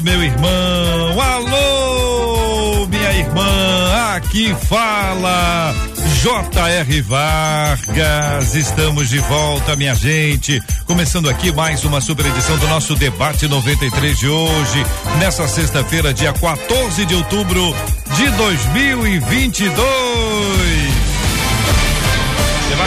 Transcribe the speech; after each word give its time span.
meu 0.00 0.22
irmão. 0.22 1.20
Alô, 1.20 2.86
minha 2.86 3.12
irmã. 3.12 4.16
Aqui 4.16 4.54
fala 4.68 5.74
J.R. 6.22 7.02
Vargas, 7.02 8.54
estamos 8.54 9.08
de 9.08 9.18
volta, 9.18 9.76
minha 9.76 9.94
gente. 9.94 10.60
Começando 10.86 11.30
aqui 11.30 11.52
mais 11.52 11.84
uma 11.84 12.00
super 12.00 12.26
edição 12.26 12.56
do 12.58 12.66
nosso 12.68 12.94
debate 12.96 13.46
93 13.46 14.18
de 14.18 14.28
hoje, 14.28 14.84
nessa 15.18 15.46
sexta-feira, 15.46 16.12
dia 16.12 16.32
14 16.32 17.04
de 17.04 17.14
outubro 17.14 17.74
de 18.16 18.28
2022. 18.30 20.95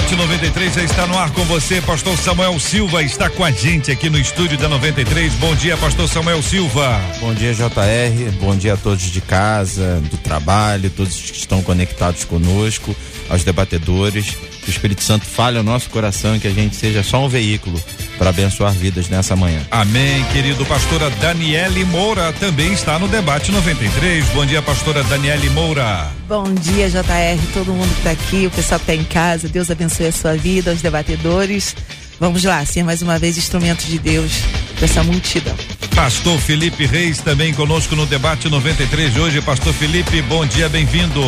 Debate 0.10 0.16
93 0.16 0.74
já 0.74 0.84
está 0.84 1.06
no 1.06 1.18
ar 1.18 1.30
com 1.32 1.44
você. 1.44 1.82
Pastor 1.82 2.18
Samuel 2.18 2.60
Silva 2.60 3.04
está 3.04 3.30
com 3.30 3.44
a 3.44 3.52
gente 3.52 3.92
aqui 3.92 4.10
no 4.10 4.18
estúdio 4.18 4.58
da 4.58 4.68
93. 4.68 5.34
Bom 5.36 5.54
dia, 5.54 5.78
Pastor 5.78 6.08
Samuel 6.08 6.42
Silva. 6.42 7.00
Bom 7.20 7.32
dia, 7.34 7.54
JR. 7.54 8.32
Bom 8.40 8.56
dia 8.56 8.74
a 8.74 8.78
todos 8.78 9.04
de 9.04 9.22
casa, 9.22 10.02
do 10.10 10.18
trabalho, 10.18 10.90
todos 10.90 11.16
que 11.16 11.38
estão 11.38 11.62
conectados 11.62 12.24
conosco, 12.24 12.96
aos 13.30 13.44
debatedores. 13.44 14.36
Que 14.62 14.70
o 14.70 14.72
Espírito 14.72 15.04
Santo 15.04 15.26
fale 15.26 15.58
ao 15.58 15.64
nosso 15.64 15.90
coração 15.90 16.36
e 16.36 16.40
que 16.40 16.48
a 16.48 16.54
gente 16.54 16.76
seja 16.76 17.04
só 17.04 17.26
um 17.26 17.30
veículo 17.30 17.82
para 18.18 18.30
abençoar 18.30 18.74
vidas 18.74 19.08
nessa 19.08 19.36
manhã. 19.36 19.66
Amém, 19.72 20.24
querido. 20.26 20.66
Pastora 20.66 21.10
Daniele 21.10 21.86
Moura 21.86 22.34
também 22.34 22.74
está 22.74 23.00
no 23.00 23.08
debate 23.08 23.52
93. 23.52 24.26
Bom 24.30 24.46
dia, 24.46 24.62
pastora 24.62 25.04
Daniele 25.04 25.50
Moura. 25.52 26.12
Bom 26.28 26.54
dia, 26.54 26.90
JR, 26.90 27.42
todo 27.54 27.72
mundo 27.72 27.90
que 27.94 28.00
está 28.00 28.12
aqui, 28.12 28.46
o 28.48 28.52
pessoal 28.52 28.80
que 28.80 28.92
está 28.92 28.96
em 29.02 29.06
casa. 29.06 29.48
Deus 29.48 29.72
abençoe 29.72 30.08
a 30.08 30.12
sua 30.12 30.36
vida, 30.36 30.72
os 30.72 30.82
debatedores. 30.82 31.76
Vamos 32.20 32.44
lá, 32.44 32.66
ser 32.66 32.84
mais 32.84 33.02
uma 33.02 33.18
vez 33.18 33.38
instrumento 33.38 33.86
de 33.86 33.98
Deus 33.98 34.42
dessa 34.80 35.02
multidão. 35.04 35.56
Pastor 35.96 36.40
Felipe 36.40 36.86
Reis 36.86 37.20
também 37.20 37.54
conosco 37.54 37.96
no 37.96 38.06
debate 38.06 38.50
93 38.50 39.14
de 39.14 39.20
hoje. 39.20 39.42
Pastor 39.42 39.74
Felipe, 39.74 40.22
bom 40.24 40.46
dia, 40.46 40.68
bem-vindo. 40.68 41.22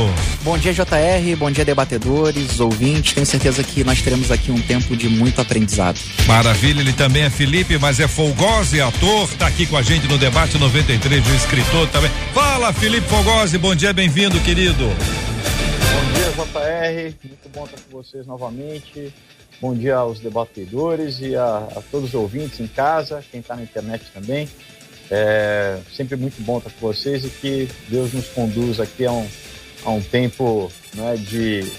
Bom 0.44 0.58
dia, 0.58 0.73
JR, 0.73 1.36
bom 1.38 1.50
dia, 1.50 1.64
debatedores, 1.64 2.59
ouvintes. 2.59 3.14
Tenho 3.14 3.25
certeza 3.25 3.64
que 3.64 3.84
nós 3.84 4.02
teremos 4.02 4.31
aqui 4.31 4.52
um 4.52 4.59
tempo 4.62 4.95
de 4.95 5.08
muito 5.08 5.39
aprendizado. 5.39 6.00
Maravilha, 6.25 6.81
ele 6.81 6.94
também 6.94 7.23
é 7.23 7.30
Felipe, 7.30 7.78
mas 7.78 8.00
é 8.00 8.08
Folgose, 8.08 8.81
ator, 8.81 9.30
tá 9.38 9.47
aqui 9.47 9.66
com 9.66 9.78
a 9.78 9.81
gente 9.81 10.08
no 10.08 10.17
debate 10.17 10.58
93, 10.58 11.25
o 11.25 11.36
escritor 11.36 11.88
também. 11.88 12.12
Fala, 12.34 12.72
Felipe 12.73 13.08
Folgose, 13.08 13.58
bom 13.58 13.75
dia, 13.75 13.94
bem-vindo, 13.94 14.39
querido. 14.42 14.89
JR, 16.45 17.14
muito 17.23 17.50
bom 17.50 17.66
estar 17.66 17.78
com 17.78 18.02
vocês 18.02 18.25
novamente. 18.25 19.14
Bom 19.61 19.75
dia 19.75 19.97
aos 19.97 20.20
debatedores 20.20 21.20
e 21.20 21.36
a, 21.36 21.58
a 21.58 21.84
todos 21.92 22.09
os 22.09 22.16
ouvintes 22.16 22.59
em 22.59 22.67
casa, 22.67 23.23
quem 23.30 23.42
está 23.42 23.56
na 23.56 23.61
internet 23.61 24.06
também. 24.11 24.50
É 25.12 25.80
sempre 25.95 26.16
muito 26.16 26.42
bom 26.42 26.58
estar 26.58 26.72
com 26.72 26.88
vocês 26.88 27.23
e 27.25 27.30
que 27.30 27.69
Deus 27.89 28.12
nos 28.14 28.28
conduz 28.30 28.80
aqui 28.80 29.06
a 29.06 29.12
um, 29.12 29.28
a 29.86 29.92
um 29.92 30.02
tempo 30.02 30.72
né, 30.95 31.16
de 31.16 31.72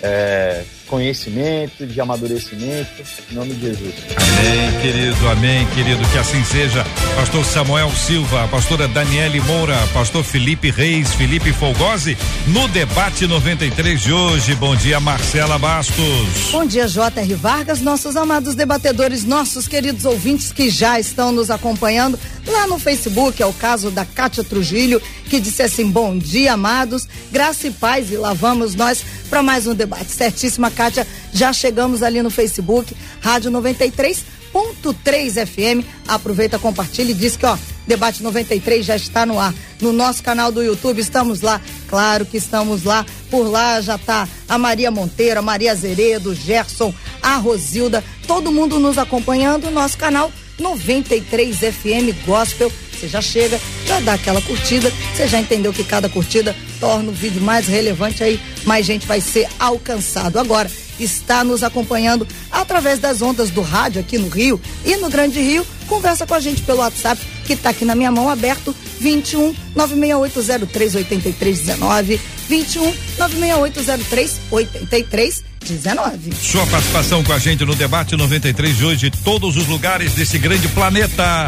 é, 0.00 0.64
conhecimento, 0.94 1.84
de 1.84 2.00
amadurecimento, 2.00 3.02
em 3.28 3.34
nome 3.34 3.52
de 3.54 3.62
Jesus. 3.62 3.94
Amém, 4.16 4.80
querido, 4.80 5.28
amém, 5.28 5.66
querido, 5.74 6.08
que 6.08 6.18
assim 6.18 6.44
seja. 6.44 6.86
Pastor 7.16 7.44
Samuel 7.44 7.90
Silva, 7.90 8.46
pastora 8.46 8.86
Daniele 8.86 9.40
Moura, 9.40 9.76
pastor 9.92 10.22
Felipe 10.22 10.70
Reis, 10.70 11.12
Felipe 11.14 11.52
Folgose, 11.52 12.16
no 12.46 12.68
debate 12.68 13.26
93 13.26 14.00
de 14.00 14.12
hoje. 14.12 14.54
Bom 14.54 14.76
dia, 14.76 15.00
Marcela 15.00 15.58
Bastos. 15.58 16.52
Bom 16.52 16.64
dia, 16.64 16.86
J.R. 16.86 17.34
Vargas, 17.34 17.80
nossos 17.80 18.14
amados 18.14 18.54
debatedores, 18.54 19.24
nossos 19.24 19.66
queridos 19.66 20.04
ouvintes 20.04 20.52
que 20.52 20.70
já 20.70 21.00
estão 21.00 21.32
nos 21.32 21.50
acompanhando 21.50 22.16
lá 22.46 22.66
no 22.66 22.78
Facebook. 22.78 23.42
É 23.42 23.46
o 23.46 23.52
caso 23.52 23.90
da 23.90 24.04
Cátia 24.04 24.44
Trujillo, 24.44 25.00
que 25.28 25.40
disse 25.40 25.62
assim: 25.62 25.90
Bom 25.90 26.16
dia, 26.16 26.52
amados, 26.54 27.08
graça 27.30 27.66
e 27.66 27.70
paz, 27.70 28.10
e 28.10 28.16
lá 28.16 28.32
vamos 28.32 28.74
nós 28.74 29.04
para 29.28 29.42
mais 29.42 29.66
um 29.66 29.74
debate. 29.74 30.10
Certíssima, 30.10 30.70
Kátia, 30.70 31.06
já 31.32 31.52
chegamos 31.52 32.02
ali 32.02 32.22
no 32.22 32.30
Facebook, 32.30 32.96
Rádio 33.20 33.50
93.3 33.50 35.46
FM. 35.46 35.86
Aproveita, 36.06 36.58
compartilha 36.58 37.10
e 37.10 37.14
diz 37.14 37.36
que, 37.36 37.46
ó, 37.46 37.56
Debate 37.86 38.22
93 38.22 38.84
já 38.84 38.96
está 38.96 39.26
no 39.26 39.38
ar. 39.38 39.54
No 39.80 39.92
nosso 39.92 40.22
canal 40.22 40.50
do 40.50 40.62
YouTube, 40.62 41.00
estamos 41.00 41.42
lá. 41.42 41.60
Claro 41.88 42.24
que 42.24 42.36
estamos 42.36 42.84
lá. 42.84 43.04
Por 43.30 43.46
lá 43.48 43.80
já 43.80 43.98
tá 43.98 44.26
a 44.48 44.56
Maria 44.56 44.90
Monteiro, 44.90 45.40
a 45.40 45.42
Maria 45.42 45.72
Azeredo, 45.72 46.34
Gerson, 46.34 46.94
a 47.22 47.36
Rosilda, 47.36 48.02
todo 48.26 48.52
mundo 48.52 48.78
nos 48.78 48.96
acompanhando. 48.96 49.70
Nosso 49.70 49.98
canal 49.98 50.32
93 50.58 51.56
FM 51.56 52.26
Gospel. 52.26 52.72
Você 52.92 53.08
já 53.08 53.20
chega, 53.20 53.60
já 53.86 54.00
dá 54.00 54.14
aquela 54.14 54.40
curtida. 54.40 54.92
Você 55.14 55.26
já 55.26 55.40
entendeu 55.40 55.72
que 55.72 55.84
cada 55.84 56.08
curtida 56.08 56.54
torna 56.80 57.10
o 57.10 57.14
vídeo 57.14 57.42
mais 57.42 57.66
relevante 57.66 58.22
aí, 58.22 58.40
mais 58.64 58.86
gente 58.86 59.06
vai 59.06 59.20
ser 59.20 59.48
alcançado. 59.58 60.38
Agora, 60.38 60.70
está 60.98 61.42
nos 61.42 61.62
acompanhando 61.62 62.26
através 62.50 62.98
das 62.98 63.22
ondas 63.22 63.50
do 63.50 63.62
rádio 63.62 64.00
aqui 64.00 64.18
no 64.18 64.28
Rio 64.28 64.60
e 64.84 64.96
no 64.96 65.08
Grande 65.10 65.40
Rio, 65.40 65.66
conversa 65.88 66.26
com 66.26 66.34
a 66.34 66.40
gente 66.40 66.62
pelo 66.62 66.80
WhatsApp 66.80 67.20
que 67.46 67.54
está 67.54 67.70
aqui 67.70 67.84
na 67.84 67.94
minha 67.94 68.10
mão 68.10 68.28
aberto 68.28 68.74
21 69.00 69.54
96803 69.74 70.94
8319 70.94 72.20
21 72.48 72.94
96803 73.18 75.44
8319. 75.64 76.34
Sua 76.34 76.66
participação 76.66 77.24
com 77.24 77.32
a 77.32 77.38
gente 77.38 77.64
no 77.64 77.74
debate 77.74 78.16
93 78.16 78.76
de 78.76 78.84
hoje, 78.84 79.10
todos 79.10 79.56
os 79.56 79.66
lugares 79.66 80.12
desse 80.12 80.38
grande 80.38 80.68
planeta. 80.68 81.46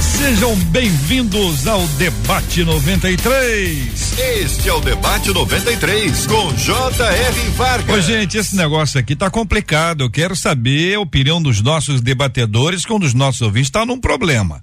Sejam 0.00 0.54
bem-vindos 0.66 1.66
ao 1.66 1.86
Debate 1.88 2.64
93. 2.64 4.18
Este 4.18 4.68
é 4.68 4.72
o 4.72 4.80
Debate 4.80 5.32
93 5.32 6.26
com 6.26 6.52
J.R. 6.54 7.50
Vargas. 7.50 7.96
Ô, 7.96 8.00
gente, 8.00 8.36
esse 8.36 8.56
negócio 8.56 8.98
aqui 8.98 9.14
tá 9.14 9.30
complicado. 9.30 10.02
Eu 10.04 10.10
quero 10.10 10.34
saber 10.34 10.94
a 10.94 11.00
opinião 11.00 11.40
dos 11.40 11.60
nossos 11.60 12.00
debatedores, 12.00 12.84
que 12.84 12.92
um 12.92 12.98
dos 12.98 13.14
nossos 13.14 13.42
ouvintes 13.42 13.68
está 13.68 13.84
num 13.86 14.00
problema. 14.00 14.62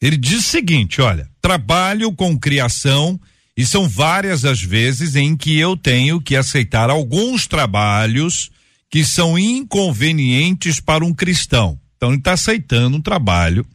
Ele 0.00 0.16
diz 0.16 0.40
o 0.40 0.48
seguinte: 0.48 1.00
olha, 1.00 1.28
trabalho 1.40 2.12
com 2.12 2.38
criação 2.38 3.20
e 3.58 3.66
são 3.66 3.88
várias 3.88 4.44
as 4.44 4.62
vezes 4.62 5.16
em 5.16 5.36
que 5.36 5.58
eu 5.58 5.76
tenho 5.76 6.20
que 6.20 6.36
aceitar 6.36 6.88
alguns 6.88 7.48
trabalhos 7.48 8.52
que 8.88 9.04
são 9.04 9.36
inconvenientes 9.36 10.78
para 10.78 11.04
um 11.04 11.12
cristão. 11.12 11.76
Então 11.96 12.10
ele 12.10 12.18
está 12.18 12.34
aceitando 12.34 12.96
um 12.96 13.02
trabalho 13.02 13.66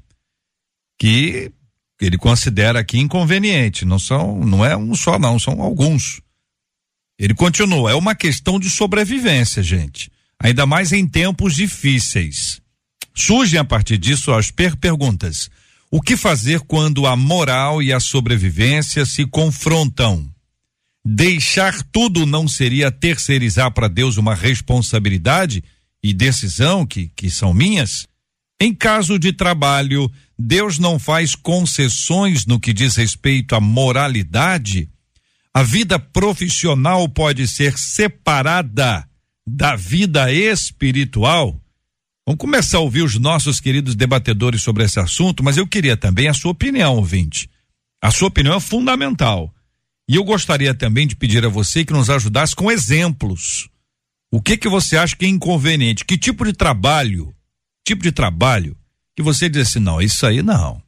que 0.97 1.51
ele 1.99 2.17
considera 2.17 2.79
aqui 2.79 2.97
inconveniente. 2.97 3.83
Não 3.83 3.99
são, 3.99 4.39
não 4.39 4.63
é 4.65 4.77
um 4.77 4.95
só, 4.95 5.19
não, 5.19 5.37
são 5.37 5.61
alguns. 5.61 6.21
Ele 7.19 7.33
continua, 7.33 7.91
é 7.91 7.93
uma 7.93 8.15
questão 8.15 8.57
de 8.57 8.69
sobrevivência, 8.69 9.61
gente. 9.61 10.09
Ainda 10.39 10.65
mais 10.65 10.93
em 10.93 11.05
tempos 11.05 11.55
difíceis. 11.55 12.61
Surgem 13.13 13.59
a 13.59 13.65
partir 13.65 13.97
disso 13.97 14.31
as 14.31 14.49
per 14.49 14.77
perguntas. 14.77 15.49
O 15.95 16.01
que 16.01 16.17
fazer 16.17 16.59
quando 16.61 17.05
a 17.05 17.15
moral 17.15 17.79
e 17.79 17.93
a 17.93 17.99
sobrevivência 17.99 19.05
se 19.05 19.27
confrontam? 19.27 20.27
Deixar 21.05 21.83
tudo 21.83 22.25
não 22.25 22.47
seria 22.47 22.91
terceirizar 22.91 23.71
para 23.71 23.87
Deus 23.87 24.17
uma 24.17 24.33
responsabilidade 24.33 25.63
e 26.01 26.11
decisão 26.11 26.83
que, 26.83 27.11
que 27.15 27.29
são 27.29 27.53
minhas? 27.53 28.07
Em 28.59 28.73
caso 28.73 29.19
de 29.19 29.31
trabalho, 29.31 30.11
Deus 30.35 30.79
não 30.79 30.97
faz 30.97 31.35
concessões 31.35 32.47
no 32.47 32.59
que 32.59 32.73
diz 32.73 32.95
respeito 32.95 33.53
à 33.53 33.59
moralidade? 33.59 34.89
A 35.53 35.61
vida 35.61 35.99
profissional 35.99 37.07
pode 37.07 37.47
ser 37.47 37.77
separada 37.77 39.07
da 39.45 39.75
vida 39.75 40.33
espiritual? 40.33 41.62
Vamos 42.25 42.39
começar 42.39 42.77
a 42.77 42.81
ouvir 42.81 43.01
os 43.01 43.19
nossos 43.19 43.59
queridos 43.59 43.95
debatedores 43.95 44.61
sobre 44.61 44.83
esse 44.83 44.97
assunto, 44.99 45.43
mas 45.43 45.57
eu 45.57 45.67
queria 45.67 45.97
também 45.97 46.29
a 46.29 46.33
sua 46.33 46.51
opinião, 46.51 46.95
ouvinte. 46.95 47.49
A 48.01 48.11
sua 48.11 48.29
opinião 48.29 48.55
é 48.55 48.59
fundamental. 48.61 49.53
E 50.07 50.15
eu 50.15 50.23
gostaria 50.23 50.73
também 50.73 51.05
de 51.05 51.15
pedir 51.15 51.45
a 51.45 51.49
você 51.49 51.83
que 51.83 51.91
nos 51.91 52.09
ajudasse 52.09 52.55
com 52.55 52.71
exemplos. 52.71 53.69
O 54.31 54.41
que 54.41 54.57
que 54.57 54.69
você 54.69 54.97
acha 54.97 55.15
que 55.15 55.25
é 55.25 55.29
inconveniente? 55.29 56.05
Que 56.05 56.17
tipo 56.17 56.45
de 56.45 56.53
trabalho, 56.53 57.33
tipo 57.85 58.01
de 58.01 58.11
trabalho 58.11 58.75
que 59.15 59.21
você 59.21 59.49
diz 59.49 59.67
assim, 59.67 59.79
não, 59.79 60.01
isso 60.01 60.25
aí 60.25 60.41
não. 60.41 60.81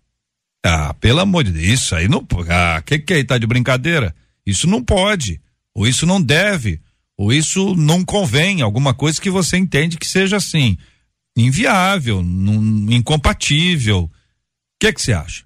Ah, 0.65 0.93
pelo 0.95 1.19
amor 1.19 1.43
de 1.43 1.51
Deus, 1.51 1.81
isso 1.81 1.95
aí 1.95 2.07
não. 2.07 2.25
Ah, 2.49 2.81
que 2.81 2.97
que 2.97 3.13
é? 3.13 3.23
Tá 3.23 3.37
de 3.37 3.45
brincadeira? 3.45 4.15
Isso 4.45 4.67
não 4.67 4.83
pode, 4.83 5.39
ou 5.73 5.85
isso 5.85 6.05
não 6.05 6.21
deve, 6.21 6.79
ou 7.17 7.31
isso 7.31 7.75
não 7.75 8.03
convém, 8.03 8.61
alguma 8.61 8.93
coisa 8.93 9.21
que 9.21 9.29
você 9.29 9.57
entende 9.57 9.97
que 9.97 10.07
seja 10.07 10.37
assim, 10.37 10.77
inviável, 11.35 12.23
num, 12.23 12.91
incompatível. 12.91 14.03
O 14.03 14.11
que 14.79 14.93
que 14.93 15.01
você 15.01 15.13
acha? 15.13 15.45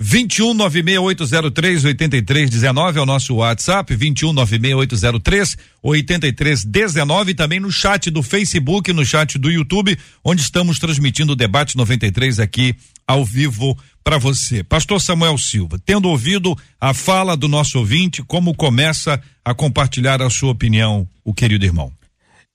21 0.00 0.54
96803 0.54 1.84
8319 1.84 2.98
é 2.98 3.02
o 3.02 3.06
nosso 3.06 3.34
WhatsApp, 3.34 3.96
21 3.96 4.32
96803 4.32 5.56
8319 5.82 7.34
também 7.34 7.58
no 7.58 7.72
chat 7.72 8.08
do 8.08 8.22
Facebook, 8.22 8.92
no 8.92 9.04
chat 9.04 9.36
do 9.38 9.50
YouTube, 9.50 9.98
onde 10.24 10.40
estamos 10.40 10.78
transmitindo 10.78 11.32
o 11.32 11.36
debate 11.36 11.76
93 11.76 12.38
aqui 12.38 12.76
ao 13.08 13.24
vivo 13.24 13.76
para 14.04 14.18
você. 14.18 14.62
Pastor 14.62 15.00
Samuel 15.00 15.36
Silva, 15.36 15.80
tendo 15.84 16.08
ouvido 16.08 16.56
a 16.80 16.94
fala 16.94 17.36
do 17.36 17.48
nosso 17.48 17.78
ouvinte, 17.80 18.22
como 18.22 18.54
começa 18.54 19.20
a 19.44 19.52
compartilhar 19.52 20.22
a 20.22 20.30
sua 20.30 20.52
opinião, 20.52 21.08
o 21.24 21.34
querido 21.34 21.64
irmão? 21.64 21.97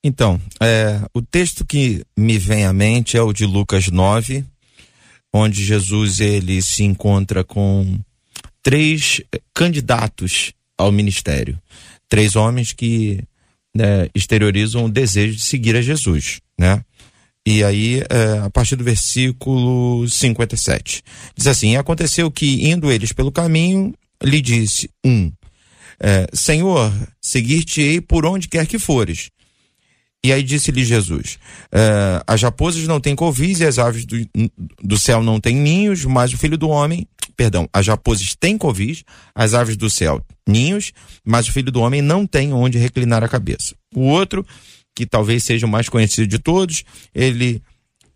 Então, 0.04 0.40
é, 0.62 1.00
o 1.14 1.22
texto 1.22 1.64
que 1.64 2.04
me 2.18 2.38
vem 2.38 2.66
à 2.66 2.74
mente 2.74 3.16
é 3.16 3.22
o 3.22 3.32
de 3.32 3.46
Lucas 3.46 3.88
9, 3.88 4.44
onde 5.34 5.64
Jesus 5.64 6.20
ele 6.20 6.62
se 6.62 6.84
encontra 6.84 7.44
com 7.44 7.98
três 8.62 9.22
candidatos 9.54 10.54
ao 10.78 10.92
ministério, 10.92 11.58
três 12.10 12.36
homens 12.36 12.74
que 12.74 13.24
né, 13.74 14.10
exteriorizam 14.14 14.86
o 14.86 14.92
desejo 14.92 15.36
de 15.36 15.44
seguir 15.44 15.76
a 15.76 15.82
Jesus, 15.82 16.42
né? 16.60 16.84
E 17.46 17.64
aí, 17.64 18.02
é, 18.10 18.40
a 18.40 18.50
partir 18.50 18.78
do 18.78 18.84
versículo 18.86 20.08
57, 20.08 21.04
diz 21.36 21.48
assim: 21.48 21.76
Aconteceu 21.76 22.32
que, 22.32 22.70
indo 22.70 22.90
eles 22.90 23.12
pelo 23.12 23.34
caminho, 23.34 23.94
lhe 24.24 24.42
disse 24.42 24.90
um: 25.06 25.30
é, 26.00 26.28
Senhor, 26.34 26.92
seguir-te-ei 27.22 28.00
por 28.00 28.26
onde 28.26 28.48
quer 28.48 28.66
que 28.66 28.80
fores. 28.80 29.30
E 30.26 30.32
aí 30.32 30.42
disse-lhe 30.42 30.86
Jesus: 30.86 31.38
uh, 31.74 32.24
As 32.26 32.42
raposas 32.42 32.88
não 32.88 33.00
têm 33.00 33.16
covis 33.16 33.60
e 33.60 33.66
as 33.66 33.78
aves 33.78 34.06
do, 34.06 34.18
do 34.82 34.98
céu 34.98 35.22
não 35.22 35.40
têm 35.40 35.56
ninhos, 35.56 36.06
mas 36.06 36.34
o 36.34 36.38
filho 36.38 36.58
do 36.58 36.70
homem, 36.70 37.06
perdão, 37.36 37.68
as 37.74 37.88
raposas 37.88 38.34
têm 38.34 38.58
covis, 38.58 39.04
as 39.36 39.54
aves 39.54 39.76
do 39.76 39.90
céu 39.90 40.24
ninhos, 40.48 40.94
mas 41.26 41.48
o 41.48 41.52
filho 41.52 41.72
do 41.72 41.82
homem 41.82 42.02
não 42.02 42.26
tem 42.26 42.54
onde 42.54 42.78
reclinar 42.78 43.24
a 43.24 43.28
cabeça. 43.28 43.76
O 43.94 44.02
outro, 44.02 44.46
que 44.96 45.06
talvez 45.06 45.44
seja 45.44 45.66
o 45.66 45.70
mais 45.70 45.90
conhecido 45.90 46.28
de 46.28 46.40
todos, 46.40 46.84
ele 47.14 47.62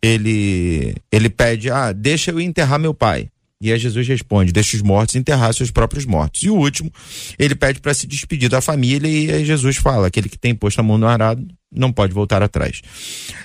ele 0.02 0.96
ele 1.12 1.30
pede: 1.30 1.70
"Ah, 1.70 1.92
deixa 1.92 2.32
eu 2.32 2.40
enterrar 2.40 2.80
meu 2.80 2.94
pai". 2.94 3.30
E 3.60 3.72
aí 3.72 3.80
Jesus 3.80 4.08
responde: 4.08 4.54
deixa 4.54 4.78
os 4.78 4.84
mortos 4.84 5.16
enterrar 5.16 5.54
seus 5.54 5.72
próprios 5.72 6.06
mortos. 6.06 6.44
E 6.44 6.50
o 6.50 6.56
último, 6.56 6.90
ele 7.38 7.56
pede 7.56 7.82
para 7.82 7.94
se 7.94 8.08
despedir 8.08 8.50
da 8.50 8.62
família 8.62 9.10
e 9.10 9.30
aí 9.30 9.44
Jesus 9.44 9.76
fala: 9.76 10.08
aquele 10.08 10.30
que 10.30 10.38
tem 10.38 10.56
posto 10.56 10.80
a 10.80 10.84
mão 10.84 10.98
no 10.98 11.08
arado 11.08 11.46
não 11.72 11.92
pode 11.92 12.14
voltar 12.14 12.42
atrás. 12.42 12.82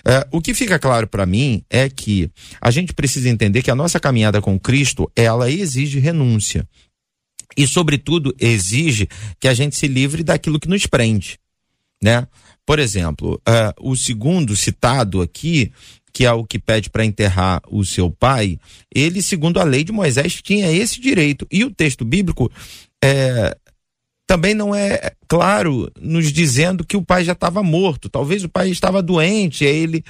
É, 0.04 0.26
o 0.30 0.40
que 0.40 0.54
fica 0.54 0.78
claro 0.78 1.06
para 1.06 1.26
mim 1.26 1.62
é 1.68 1.88
que 1.88 2.30
a 2.60 2.70
gente 2.70 2.92
precisa 2.92 3.28
entender 3.28 3.62
que 3.62 3.70
a 3.70 3.74
nossa 3.74 3.98
caminhada 3.98 4.40
com 4.40 4.58
Cristo 4.58 5.10
ela 5.16 5.50
exige 5.50 5.98
renúncia 5.98 6.66
e, 7.56 7.66
sobretudo, 7.66 8.34
exige 8.38 9.08
que 9.38 9.48
a 9.48 9.54
gente 9.54 9.76
se 9.76 9.86
livre 9.86 10.22
daquilo 10.22 10.58
que 10.58 10.68
nos 10.68 10.86
prende, 10.86 11.38
né? 12.02 12.26
Por 12.64 12.78
exemplo, 12.78 13.40
uh, 13.48 13.90
o 13.90 13.96
segundo 13.96 14.56
citado 14.56 15.20
aqui, 15.20 15.72
que 16.12 16.24
é 16.24 16.32
o 16.32 16.44
que 16.44 16.58
pede 16.58 16.88
para 16.88 17.04
enterrar 17.04 17.60
o 17.68 17.84
seu 17.84 18.10
pai, 18.10 18.58
ele, 18.94 19.20
segundo 19.22 19.58
a 19.58 19.64
lei 19.64 19.82
de 19.82 19.92
Moisés, 19.92 20.40
tinha 20.40 20.70
esse 20.70 21.00
direito. 21.00 21.46
E 21.50 21.64
o 21.64 21.70
texto 21.70 22.04
bíblico 22.04 22.50
é, 23.02 23.56
também 24.32 24.54
não 24.54 24.74
é 24.74 25.12
claro 25.28 25.92
nos 26.00 26.32
dizendo 26.32 26.86
que 26.86 26.96
o 26.96 27.02
pai 27.02 27.22
já 27.22 27.32
estava 27.32 27.62
morto. 27.62 28.08
Talvez 28.08 28.42
o 28.42 28.48
pai 28.48 28.70
estava 28.70 29.02
doente, 29.02 29.66
aí 29.66 29.76
ele 29.76 30.02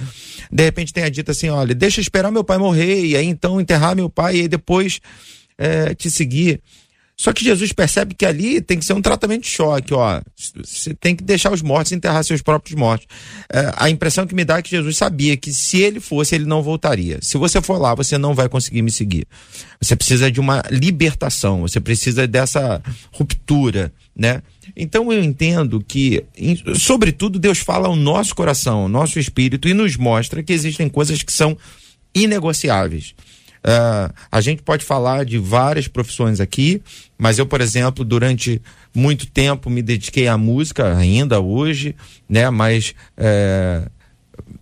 de 0.48 0.62
repente 0.62 0.92
tenha 0.92 1.10
dito 1.10 1.32
assim: 1.32 1.48
olha, 1.48 1.74
deixa 1.74 2.00
esperar 2.00 2.30
meu 2.30 2.44
pai 2.44 2.56
morrer, 2.56 3.04
e 3.04 3.16
aí 3.16 3.26
então 3.26 3.60
enterrar 3.60 3.96
meu 3.96 4.08
pai, 4.08 4.36
e 4.36 4.40
aí 4.42 4.48
depois 4.48 5.00
é, 5.58 5.92
te 5.92 6.08
seguir. 6.08 6.62
Só 7.22 7.32
que 7.32 7.44
Jesus 7.44 7.72
percebe 7.72 8.16
que 8.16 8.26
ali 8.26 8.60
tem 8.60 8.76
que 8.76 8.84
ser 8.84 8.94
um 8.94 9.00
tratamento 9.00 9.44
de 9.44 9.48
choque, 9.48 9.94
ó. 9.94 10.20
Você 10.56 10.92
tem 10.92 11.14
que 11.14 11.22
deixar 11.22 11.52
os 11.52 11.62
mortos 11.62 11.92
enterrar 11.92 12.24
seus 12.24 12.42
próprios 12.42 12.76
mortos. 12.76 13.06
É, 13.48 13.72
a 13.76 13.88
impressão 13.88 14.26
que 14.26 14.34
me 14.34 14.44
dá 14.44 14.58
é 14.58 14.62
que 14.62 14.70
Jesus 14.70 14.96
sabia 14.96 15.36
que 15.36 15.52
se 15.52 15.80
ele 15.80 16.00
fosse, 16.00 16.34
ele 16.34 16.46
não 16.46 16.64
voltaria. 16.64 17.20
Se 17.22 17.38
você 17.38 17.62
for 17.62 17.78
lá, 17.78 17.94
você 17.94 18.18
não 18.18 18.34
vai 18.34 18.48
conseguir 18.48 18.82
me 18.82 18.90
seguir. 18.90 19.24
Você 19.80 19.94
precisa 19.94 20.32
de 20.32 20.40
uma 20.40 20.64
libertação, 20.68 21.60
você 21.60 21.78
precisa 21.78 22.26
dessa 22.26 22.82
ruptura, 23.12 23.92
né? 24.16 24.42
Então 24.74 25.12
eu 25.12 25.22
entendo 25.22 25.80
que, 25.80 26.24
sobretudo, 26.74 27.38
Deus 27.38 27.58
fala 27.58 27.86
ao 27.86 27.94
nosso 27.94 28.34
coração, 28.34 28.80
ao 28.80 28.88
nosso 28.88 29.20
espírito 29.20 29.68
e 29.68 29.74
nos 29.74 29.96
mostra 29.96 30.42
que 30.42 30.52
existem 30.52 30.88
coisas 30.88 31.22
que 31.22 31.32
são 31.32 31.56
inegociáveis. 32.12 33.14
Uh, 33.64 34.12
a 34.30 34.40
gente 34.40 34.62
pode 34.62 34.84
falar 34.84 35.24
de 35.24 35.38
várias 35.38 35.86
profissões 35.86 36.40
aqui, 36.40 36.82
mas 37.16 37.38
eu, 37.38 37.46
por 37.46 37.60
exemplo, 37.60 38.04
durante 38.04 38.60
muito 38.94 39.26
tempo 39.26 39.70
me 39.70 39.82
dediquei 39.82 40.26
à 40.26 40.36
música, 40.36 40.96
ainda 40.96 41.40
hoje, 41.40 41.94
né? 42.28 42.50
Mas 42.50 42.94
é, 43.16 43.88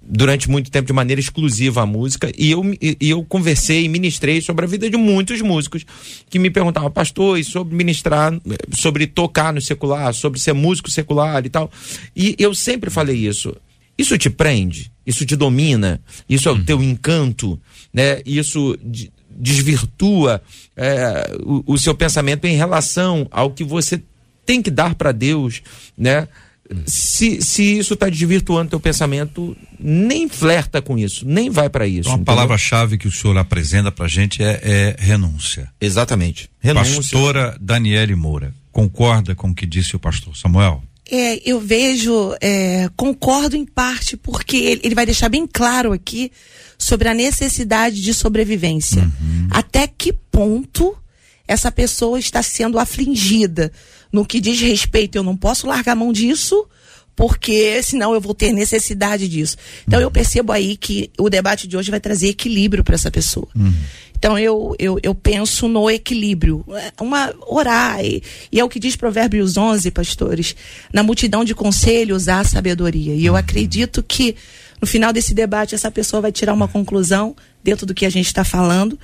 durante 0.03 0.51
muito 0.51 0.71
tempo 0.71 0.87
de 0.87 0.93
maneira 0.93 1.21
exclusiva 1.21 1.83
à 1.83 1.87
música 1.87 2.31
e 2.37 2.51
eu, 2.51 2.63
e 2.81 3.11
eu 3.11 3.25
conversei 3.25 3.85
e 3.85 3.89
ministrei 3.89 4.41
sobre 4.41 4.65
a 4.65 4.69
vida 4.69 4.91
de 4.91 4.97
muitos 4.97 5.41
músicos 5.41 5.87
que 6.29 6.39
me 6.39 6.51
perguntavam, 6.51 6.91
pastor, 6.91 7.39
e 7.39 7.45
sobre 7.45 7.75
ministrar, 7.75 8.33
sobre 8.75 9.07
tocar 9.07 9.53
no 9.53 9.61
secular, 9.61 10.13
sobre 10.13 10.41
ser 10.41 10.53
músico 10.53 10.91
secular 10.91 11.47
e 11.47 11.49
tal. 11.49 11.71
E 12.15 12.35
eu 12.39 12.55
sempre 12.55 12.91
falei 12.91 13.17
isso. 13.17 13.57
Isso 14.01 14.17
te 14.17 14.31
prende? 14.31 14.91
Isso 15.07 15.27
te 15.27 15.37
domina? 15.37 16.01
Isso 16.27 16.49
é 16.49 16.53
o 16.53 16.65
teu 16.65 16.83
encanto? 16.83 17.61
Né? 17.93 18.23
Isso 18.25 18.79
desvirtua 19.29 20.43
é, 20.75 21.37
o, 21.43 21.75
o, 21.75 21.79
seu 21.79 21.95
pensamento 21.95 22.47
em 22.47 22.57
relação 22.57 23.29
ao 23.31 23.51
que 23.51 23.63
você 23.63 24.03
tem 24.47 24.63
que 24.63 24.71
dar 24.71 24.95
para 24.95 25.13
Deus, 25.13 25.63
né? 25.99 26.27
Se, 26.87 27.43
se 27.43 27.79
isso 27.79 27.95
está 27.95 28.09
desvirtuando 28.09 28.71
teu 28.71 28.81
pensamento, 28.81 29.57
nem 29.79 30.29
flerta 30.29 30.81
com 30.81 30.97
isso, 30.97 31.27
nem 31.27 31.51
vai 31.51 31.69
para 31.69 31.87
isso. 31.87 32.09
Então, 32.09 32.23
a 32.23 32.25
palavra-chave 32.25 32.97
que 32.97 33.09
o 33.09 33.13
senhor 33.13 33.37
apresenta 33.37 33.91
para 33.91 34.07
gente 34.09 34.43
é, 34.43 34.61
é 34.63 34.97
renúncia. 34.97 35.69
Exatamente. 35.81 36.49
Renúncia. 36.61 36.97
Pastora 36.97 37.59
Daniele 37.61 38.15
Moura, 38.15 38.55
concorda 38.73 39.35
com 39.35 39.51
o 39.51 39.55
que 39.55 39.67
disse 39.67 39.97
o 39.97 39.99
pastor 39.99 40.37
Samuel? 40.37 40.81
É, 41.11 41.43
eu 41.45 41.59
vejo, 41.59 42.35
é, 42.41 42.89
concordo 42.97 43.57
em 43.57 43.65
parte, 43.65 44.17
porque 44.17 44.57
ele, 44.57 44.81
ele, 44.85 44.95
vai 44.95 45.05
deixar 45.05 45.29
bem 45.29 45.47
claro 45.47 45.93
aqui 45.93 46.31
sobre 46.79 47.09
a 47.09 47.15
necessidade 47.15 48.01
de 48.01 48.15
sobrevivência. 48.15 49.03
Uhum. 49.03 49.49
Até 49.51 49.89
que 49.89 50.13
ponto 50.13 50.97
essa 51.49 51.73
pessoa 51.73 52.19
está 52.19 52.43
sendo 52.43 52.79
afligida? 52.79 53.73
No 54.13 54.25
que 54.25 54.41
diz 54.41 54.61
respeito, 54.61 55.17
eu 55.17 55.23
não 55.23 55.37
posso 55.37 55.67
largar 55.67 55.93
a 55.93 55.97
mão 55.97 56.13
disso, 56.13 56.67
porque 57.15 57.83
senão 57.83 58.15
eu 58.15 58.21
vou 58.21 58.35
ter 58.35 58.53
necessidade 58.53 59.29
disso. 59.29 59.57
Então 59.87 60.01
eu 60.01 60.11
percebo 60.11 60.53
aí 60.53 60.77
que 60.77 61.11
o 61.19 61.29
debate 61.29 61.67
de 61.67 61.77
hoje 61.77 61.91
vai 61.91 62.01
trazer 62.01 62.29
equilíbrio 62.29 62.83
para 62.83 62.95
essa 62.95 63.11
pessoa. 63.11 63.49
Uhum. 63.55 63.73
Então 64.21 64.39
eu, 64.39 64.77
eu, 64.79 64.99
eu 65.03 65.15
penso 65.15 65.67
no 65.67 65.91
equilíbrio, 65.91 66.63
uma 67.01 67.33
orar, 67.47 68.05
e, 68.05 68.23
e, 68.53 68.61
é 68.61 68.65
o 68.65 68.69
que 68.69 68.79
diz 68.79 68.95
Provérbios 68.95 69.57
11, 69.57 69.91
pastores, 69.91 70.55
na 70.93 71.03
multidão 71.03 71.43
de 71.43 71.55
conselhos 71.55 72.29
há 72.29 72.45
sabedoria. 72.45 73.15
E 73.15 73.25
eu 73.25 73.35
acredito 73.35 74.03
que 74.03 74.37
no 74.79 74.87
final 74.87 75.11
desse 75.11 75.33
debate 75.33 75.75
essa 75.75 75.91
pessoa 75.91 76.21
vai 76.21 76.33
tirar 76.33 76.53
uma 76.53 76.69
conclusão 76.69 77.35
dentro 77.65 77.87
do 77.87 77.95
que 77.95 78.05
a 78.05 78.11
gente 78.11 78.27
está 78.27 78.45
falando, 78.45 78.99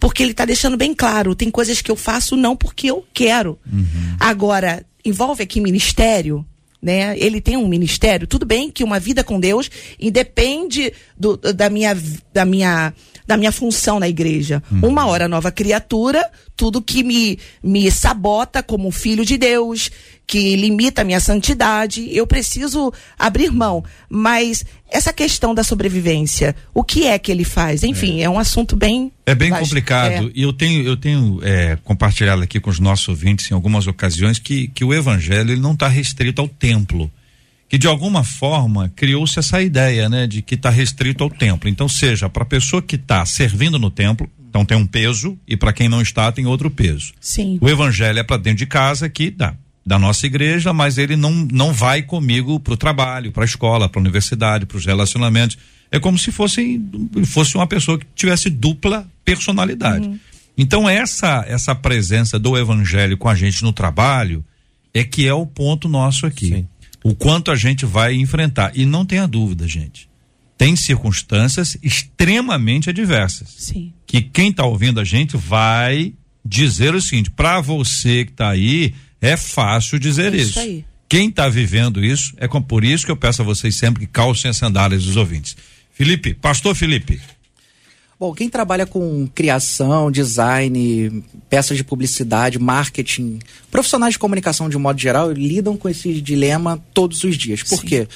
porque 0.00 0.22
ele 0.22 0.32
está 0.32 0.46
deixando 0.46 0.76
bem 0.76 0.94
claro, 0.94 1.34
tem 1.34 1.50
coisas 1.50 1.82
que 1.82 1.90
eu 1.90 1.96
faço 1.96 2.34
não 2.34 2.56
porque 2.56 2.90
eu 2.90 3.04
quero. 3.12 3.58
Uhum. 3.70 4.16
Agora, 4.18 4.84
envolve 5.04 5.42
aqui 5.42 5.60
ministério, 5.60 6.46
né? 6.82 7.16
Ele 7.16 7.40
tem 7.40 7.56
um 7.56 7.68
ministério, 7.68 8.26
tudo 8.26 8.44
bem 8.44 8.70
que 8.70 8.82
uma 8.82 8.98
vida 8.98 9.22
com 9.22 9.38
Deus 9.38 9.70
independe 10.00 10.92
do, 11.16 11.36
da 11.36 11.70
minha 11.70 11.96
da 12.32 12.44
minha 12.44 12.92
da 13.26 13.36
minha 13.36 13.52
função 13.52 13.98
na 13.98 14.08
igreja. 14.08 14.62
Uhum. 14.70 14.88
Uma 14.88 15.06
hora 15.06 15.28
nova 15.28 15.50
criatura, 15.50 16.28
tudo 16.56 16.82
que 16.82 17.02
me, 17.02 17.38
me 17.62 17.90
sabota 17.90 18.62
como 18.62 18.90
filho 18.90 19.24
de 19.24 19.36
Deus, 19.36 19.90
que 20.26 20.56
limita 20.56 21.02
a 21.02 21.04
minha 21.04 21.20
santidade, 21.20 22.08
eu 22.10 22.26
preciso 22.26 22.92
abrir 23.18 23.50
mão. 23.50 23.84
Mas 24.08 24.64
essa 24.90 25.12
questão 25.12 25.54
da 25.54 25.64
sobrevivência, 25.64 26.54
o 26.72 26.82
que 26.82 27.06
é 27.06 27.18
que 27.18 27.30
ele 27.30 27.44
faz? 27.44 27.82
Enfim, 27.82 28.20
é, 28.20 28.24
é 28.24 28.30
um 28.30 28.38
assunto 28.38 28.76
bem. 28.76 29.12
É 29.26 29.34
bem 29.34 29.50
complicado. 29.50 30.28
É. 30.28 30.32
E 30.34 30.42
eu 30.42 30.52
tenho, 30.52 30.86
eu 30.86 30.96
tenho 30.96 31.40
é, 31.42 31.76
compartilhado 31.84 32.42
aqui 32.42 32.60
com 32.60 32.70
os 32.70 32.78
nossos 32.78 33.08
ouvintes 33.08 33.50
em 33.50 33.54
algumas 33.54 33.86
ocasiões 33.86 34.38
que, 34.38 34.68
que 34.68 34.84
o 34.84 34.94
evangelho 34.94 35.52
ele 35.52 35.60
não 35.60 35.72
está 35.72 35.88
restrito 35.88 36.40
ao 36.40 36.48
templo 36.48 37.10
que 37.72 37.78
de 37.78 37.86
alguma 37.86 38.22
forma 38.22 38.92
criou-se 38.94 39.38
essa 39.38 39.62
ideia, 39.62 40.06
né, 40.06 40.26
de 40.26 40.42
que 40.42 40.56
está 40.56 40.68
restrito 40.68 41.24
ao 41.24 41.30
templo. 41.30 41.70
Então, 41.70 41.88
seja 41.88 42.28
para 42.28 42.42
a 42.42 42.46
pessoa 42.46 42.82
que 42.82 42.96
está 42.96 43.24
servindo 43.24 43.78
no 43.78 43.90
templo, 43.90 44.28
Então 44.50 44.62
tem 44.62 44.76
um 44.76 44.86
peso 44.86 45.38
e 45.48 45.56
para 45.56 45.72
quem 45.72 45.88
não 45.88 46.02
está 46.02 46.30
tem 46.30 46.44
outro 46.44 46.70
peso. 46.70 47.14
Sim. 47.18 47.56
O 47.62 47.70
evangelho 47.70 48.18
é 48.18 48.22
para 48.22 48.36
dentro 48.36 48.58
de 48.58 48.66
casa 48.66 49.08
que 49.08 49.30
dá 49.30 49.54
da 49.86 49.98
nossa 49.98 50.26
igreja, 50.26 50.70
mas 50.74 50.98
ele 50.98 51.16
não 51.16 51.32
não 51.50 51.72
vai 51.72 52.02
comigo 52.02 52.60
para 52.60 52.74
o 52.74 52.76
trabalho, 52.76 53.32
para 53.32 53.42
a 53.42 53.46
escola, 53.46 53.88
para 53.88 53.98
a 53.98 54.02
universidade, 54.02 54.66
para 54.66 54.76
os 54.76 54.84
relacionamentos. 54.84 55.56
É 55.90 55.98
como 55.98 56.18
se 56.18 56.30
fosse 56.30 56.78
fosse 57.24 57.56
uma 57.56 57.66
pessoa 57.66 57.98
que 57.98 58.04
tivesse 58.14 58.50
dupla 58.50 59.08
personalidade. 59.24 60.06
Uhum. 60.06 60.18
Então 60.58 60.86
essa 60.86 61.42
essa 61.48 61.74
presença 61.74 62.38
do 62.38 62.54
evangelho 62.58 63.16
com 63.16 63.30
a 63.30 63.34
gente 63.34 63.62
no 63.62 63.72
trabalho 63.72 64.44
é 64.92 65.02
que 65.02 65.26
é 65.26 65.32
o 65.32 65.46
ponto 65.46 65.88
nosso 65.88 66.26
aqui. 66.26 66.48
Sim. 66.48 66.68
O 67.04 67.14
quanto 67.14 67.50
a 67.50 67.56
gente 67.56 67.84
vai 67.84 68.14
enfrentar 68.14 68.72
e 68.74 68.86
não 68.86 69.04
tenha 69.04 69.26
dúvida, 69.26 69.66
gente. 69.66 70.08
Tem 70.56 70.76
circunstâncias 70.76 71.76
extremamente 71.82 72.88
adversas. 72.90 73.48
Sim. 73.58 73.92
Que 74.06 74.20
quem 74.20 74.50
está 74.50 74.64
ouvindo 74.64 75.00
a 75.00 75.04
gente 75.04 75.36
vai 75.36 76.14
dizer 76.44 76.94
o 76.94 77.02
seguinte: 77.02 77.30
para 77.30 77.60
você 77.60 78.24
que 78.24 78.32
está 78.32 78.50
aí, 78.50 78.94
é 79.20 79.36
fácil 79.36 79.98
dizer 79.98 80.32
é 80.32 80.36
isso. 80.36 80.50
isso. 80.50 80.60
Aí. 80.60 80.84
Quem 81.08 81.28
está 81.28 81.48
vivendo 81.48 82.02
isso, 82.02 82.32
é 82.38 82.48
por 82.48 82.84
isso 82.84 83.04
que 83.04 83.12
eu 83.12 83.16
peço 83.16 83.42
a 83.42 83.44
vocês 83.44 83.76
sempre 83.76 84.06
que 84.06 84.12
calcem 84.12 84.50
as 84.50 84.56
sandálias 84.56 85.04
dos 85.04 85.16
ouvintes. 85.16 85.56
Felipe, 85.92 86.32
pastor 86.32 86.74
Felipe. 86.74 87.20
Bom, 88.22 88.32
quem 88.32 88.48
trabalha 88.48 88.86
com 88.86 89.26
criação, 89.34 90.08
design, 90.08 91.24
peças 91.50 91.76
de 91.76 91.82
publicidade, 91.82 92.56
marketing, 92.56 93.40
profissionais 93.68 94.14
de 94.14 94.18
comunicação 94.20 94.68
de 94.68 94.78
modo 94.78 95.00
geral, 95.00 95.32
lidam 95.32 95.76
com 95.76 95.88
esse 95.88 96.20
dilema 96.20 96.80
todos 96.94 97.24
os 97.24 97.36
dias. 97.36 97.64
Por 97.64 97.80
Sim. 97.80 97.86
quê? 97.86 98.08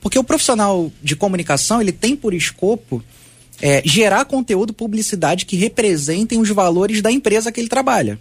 Porque 0.00 0.18
o 0.18 0.24
profissional 0.24 0.90
de 1.02 1.14
comunicação, 1.14 1.78
ele 1.78 1.92
tem 1.92 2.16
por 2.16 2.32
escopo 2.32 3.04
é, 3.60 3.82
gerar 3.84 4.24
conteúdo, 4.24 4.72
publicidade 4.72 5.44
que 5.44 5.56
representem 5.56 6.40
os 6.40 6.48
valores 6.48 7.02
da 7.02 7.12
empresa 7.12 7.52
que 7.52 7.60
ele 7.60 7.68
trabalha. 7.68 8.18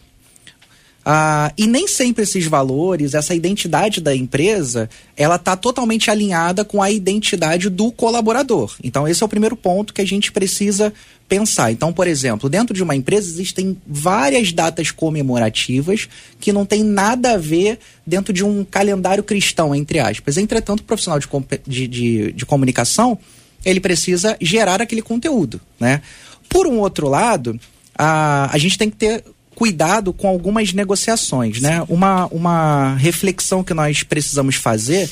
Ah, 1.12 1.52
e 1.58 1.66
nem 1.66 1.88
sempre 1.88 2.22
esses 2.22 2.46
valores, 2.46 3.16
essa 3.16 3.34
identidade 3.34 4.00
da 4.00 4.16
empresa, 4.16 4.88
ela 5.18 5.38
está 5.38 5.56
totalmente 5.56 6.12
alinhada 6.12 6.64
com 6.64 6.84
a 6.84 6.92
identidade 6.92 7.68
do 7.68 7.92
colaborador. 7.92 8.76
Então, 8.84 9.08
esse 9.08 9.24
é 9.24 9.26
o 9.26 9.30
primeiro 9.30 9.58
ponto 9.58 9.92
que 9.92 10.02
a 10.02 10.06
gente 10.06 10.32
precisa 10.32 10.94
pensar. 11.28 11.72
Então, 11.72 11.92
por 11.92 12.06
exemplo, 12.06 12.48
dentro 12.48 12.76
de 12.76 12.84
uma 12.84 12.96
empresa 12.96 13.28
existem 13.28 13.76
várias 13.88 14.54
datas 14.54 14.92
comemorativas 14.92 16.08
que 16.40 16.54
não 16.54 16.64
tem 16.64 16.84
nada 16.84 17.32
a 17.32 17.38
ver 17.38 17.80
dentro 18.06 18.32
de 18.32 18.46
um 18.46 18.64
calendário 18.64 19.24
cristão, 19.24 19.74
entre 19.74 19.98
aspas. 19.98 20.38
Entretanto, 20.38 20.82
o 20.82 20.84
profissional 20.84 21.18
de, 21.18 21.28
de, 21.66 21.88
de, 21.88 22.32
de 22.34 22.46
comunicação, 22.46 23.18
ele 23.66 23.80
precisa 23.80 24.38
gerar 24.40 24.80
aquele 24.80 25.02
conteúdo, 25.02 25.60
né? 25.80 26.04
Por 26.48 26.68
um 26.68 26.78
outro 26.78 27.10
lado, 27.10 27.60
a, 27.98 28.54
a 28.54 28.58
gente 28.60 28.78
tem 28.78 28.92
que 28.92 28.96
ter 28.96 29.24
cuidado 29.60 30.14
com 30.14 30.26
algumas 30.26 30.72
negociações, 30.72 31.60
né? 31.60 31.84
Uma, 31.90 32.28
uma 32.28 32.96
reflexão 32.96 33.62
que 33.62 33.74
nós 33.74 34.04
precisamos 34.04 34.56
fazer 34.56 35.10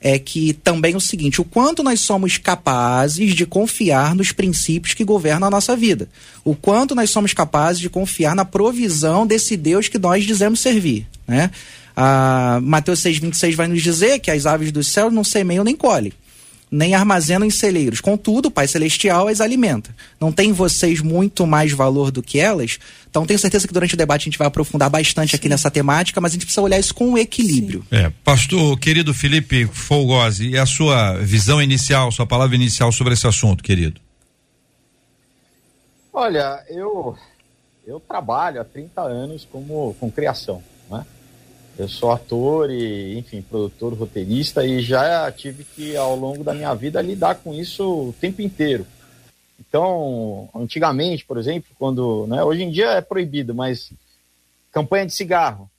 é 0.00 0.16
que 0.20 0.52
também 0.52 0.94
o 0.94 1.00
seguinte, 1.00 1.40
o 1.40 1.44
quanto 1.44 1.82
nós 1.82 1.98
somos 1.98 2.38
capazes 2.38 3.34
de 3.34 3.44
confiar 3.44 4.14
nos 4.14 4.30
princípios 4.30 4.94
que 4.94 5.02
governam 5.02 5.48
a 5.48 5.50
nossa 5.50 5.76
vida. 5.76 6.08
O 6.44 6.54
quanto 6.54 6.94
nós 6.94 7.10
somos 7.10 7.34
capazes 7.34 7.80
de 7.80 7.90
confiar 7.90 8.36
na 8.36 8.44
provisão 8.44 9.26
desse 9.26 9.56
Deus 9.56 9.88
que 9.88 9.98
nós 9.98 10.24
dizemos 10.24 10.60
servir, 10.60 11.04
né? 11.26 11.50
Ah, 11.96 12.60
Mateus 12.62 13.00
6,26 13.00 13.56
vai 13.56 13.66
nos 13.66 13.82
dizer 13.82 14.20
que 14.20 14.30
as 14.30 14.46
aves 14.46 14.70
do 14.70 14.84
céu 14.84 15.10
não 15.10 15.24
semeiam 15.24 15.64
nem 15.64 15.74
colhem 15.74 16.12
nem 16.70 16.94
armazenam 16.94 17.46
em 17.46 17.50
celeiros. 17.50 18.00
Contudo, 18.00 18.46
o 18.46 18.50
Pai 18.50 18.66
Celestial 18.68 19.28
as 19.28 19.40
alimenta. 19.40 19.94
Não 20.20 20.32
tem 20.32 20.52
vocês 20.52 21.00
muito 21.00 21.46
mais 21.46 21.72
valor 21.72 22.10
do 22.10 22.22
que 22.22 22.38
elas? 22.38 22.78
Então, 23.10 23.24
tenho 23.26 23.38
certeza 23.38 23.66
que 23.66 23.72
durante 23.72 23.94
o 23.94 23.96
debate 23.96 24.22
a 24.22 24.24
gente 24.24 24.38
vai 24.38 24.46
aprofundar 24.46 24.90
bastante 24.90 25.30
Sim. 25.30 25.36
aqui 25.36 25.48
nessa 25.48 25.70
temática, 25.70 26.20
mas 26.20 26.32
a 26.32 26.34
gente 26.34 26.44
precisa 26.44 26.62
olhar 26.62 26.78
isso 26.78 26.94
com 26.94 27.16
equilíbrio. 27.16 27.84
É, 27.90 28.10
pastor, 28.22 28.78
querido 28.78 29.14
Felipe 29.14 29.66
Folgosi, 29.66 30.50
e 30.50 30.58
a 30.58 30.66
sua 30.66 31.14
visão 31.14 31.60
inicial, 31.62 32.12
sua 32.12 32.26
palavra 32.26 32.54
inicial 32.54 32.92
sobre 32.92 33.14
esse 33.14 33.26
assunto, 33.26 33.64
querido? 33.64 34.00
Olha, 36.12 36.64
eu, 36.68 37.16
eu 37.86 38.00
trabalho 38.00 38.60
há 38.60 38.64
30 38.64 39.00
anos 39.00 39.48
como, 39.50 39.96
com 39.98 40.10
criação? 40.10 40.62
Eu 41.78 41.88
sou 41.88 42.10
ator 42.10 42.72
e, 42.72 43.16
enfim, 43.16 43.40
produtor, 43.40 43.94
roteirista 43.94 44.66
e 44.66 44.80
já 44.80 45.30
tive 45.30 45.62
que, 45.62 45.96
ao 45.96 46.16
longo 46.16 46.42
da 46.42 46.52
minha 46.52 46.74
vida, 46.74 47.00
lidar 47.00 47.36
com 47.36 47.54
isso 47.54 48.08
o 48.08 48.14
tempo 48.20 48.42
inteiro. 48.42 48.84
Então, 49.60 50.48
antigamente, 50.52 51.24
por 51.24 51.38
exemplo, 51.38 51.70
quando. 51.78 52.26
Né, 52.26 52.42
hoje 52.42 52.64
em 52.64 52.70
dia 52.70 52.90
é 52.92 53.00
proibido, 53.00 53.54
mas 53.54 53.92
campanha 54.72 55.06
de 55.06 55.12
cigarro. 55.12 55.70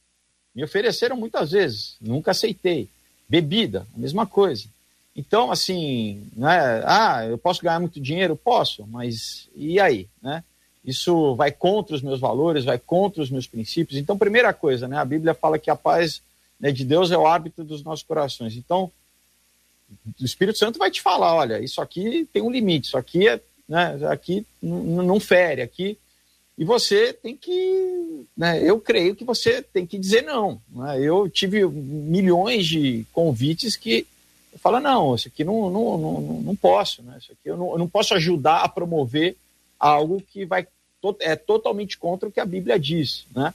Me 0.55 0.63
ofereceram 0.63 1.17
muitas 1.17 1.51
vezes, 1.51 1.97
nunca 1.99 2.31
aceitei. 2.31 2.87
Bebida, 3.27 3.85
a 3.93 3.99
mesma 3.99 4.25
coisa. 4.25 4.65
Então, 5.13 5.51
assim, 5.51 6.25
né, 6.33 6.81
ah, 6.85 7.25
eu 7.25 7.37
posso 7.37 7.61
ganhar 7.61 7.79
muito 7.79 7.99
dinheiro? 7.99 8.37
Posso, 8.37 8.87
mas 8.87 9.49
e 9.53 9.81
aí? 9.81 10.07
Né? 10.21 10.45
Isso 10.83 11.35
vai 11.35 11.51
contra 11.51 11.95
os 11.95 12.01
meus 12.01 12.19
valores, 12.19 12.65
vai 12.65 12.79
contra 12.79 13.21
os 13.21 13.29
meus 13.29 13.47
princípios. 13.47 13.99
Então, 13.99 14.17
primeira 14.17 14.53
coisa, 14.53 14.87
né, 14.87 14.97
a 14.97 15.05
Bíblia 15.05 15.33
fala 15.33 15.59
que 15.59 15.69
a 15.69 15.75
paz 15.75 16.21
né, 16.59 16.71
de 16.71 16.85
Deus 16.85 17.11
é 17.11 17.17
o 17.17 17.27
hábito 17.27 17.63
dos 17.63 17.83
nossos 17.83 18.03
corações. 18.03 18.55
Então, 18.55 18.91
o 20.19 20.25
Espírito 20.25 20.57
Santo 20.57 20.79
vai 20.79 20.91
te 20.91 21.01
falar, 21.01 21.35
olha, 21.35 21.59
isso 21.59 21.81
aqui 21.81 22.27
tem 22.31 22.41
um 22.41 22.51
limite, 22.51 22.87
isso 22.87 22.97
aqui 22.97 23.27
é, 23.27 23.41
né, 23.67 23.99
aqui 24.07 24.45
não 24.61 25.19
fere, 25.19 25.61
aqui 25.61 25.97
e 26.59 26.65
você 26.65 27.13
tem 27.13 27.37
que, 27.37 28.25
né, 28.35 28.61
eu 28.61 28.81
creio 28.81 29.15
que 29.15 29.23
você 29.23 29.61
tem 29.61 29.87
que 29.87 29.97
dizer 29.97 30.23
não. 30.23 30.61
Né? 30.69 30.99
Eu 31.01 31.29
tive 31.29 31.65
milhões 31.65 32.67
de 32.67 33.05
convites 33.13 33.77
que 33.77 34.05
eu 34.51 34.59
falo, 34.59 34.81
não, 34.81 35.15
isso 35.15 35.29
aqui 35.29 35.45
não, 35.45 35.69
não, 35.69 35.97
não, 35.97 36.21
não 36.41 36.55
posso, 36.57 37.01
né? 37.01 37.15
isso 37.17 37.31
aqui 37.31 37.49
eu 37.49 37.55
não, 37.55 37.71
eu 37.71 37.77
não 37.77 37.87
posso 37.87 38.13
ajudar 38.13 38.57
a 38.57 38.67
promover 38.67 39.37
algo 39.79 40.21
que 40.21 40.45
vai 40.45 40.67
é 41.21 41.35
totalmente 41.35 41.97
contra 41.97 42.27
o 42.27 42.31
que 42.31 42.41
a 42.41 42.45
Bíblia 42.45 42.77
diz, 42.77 43.25
né? 43.33 43.53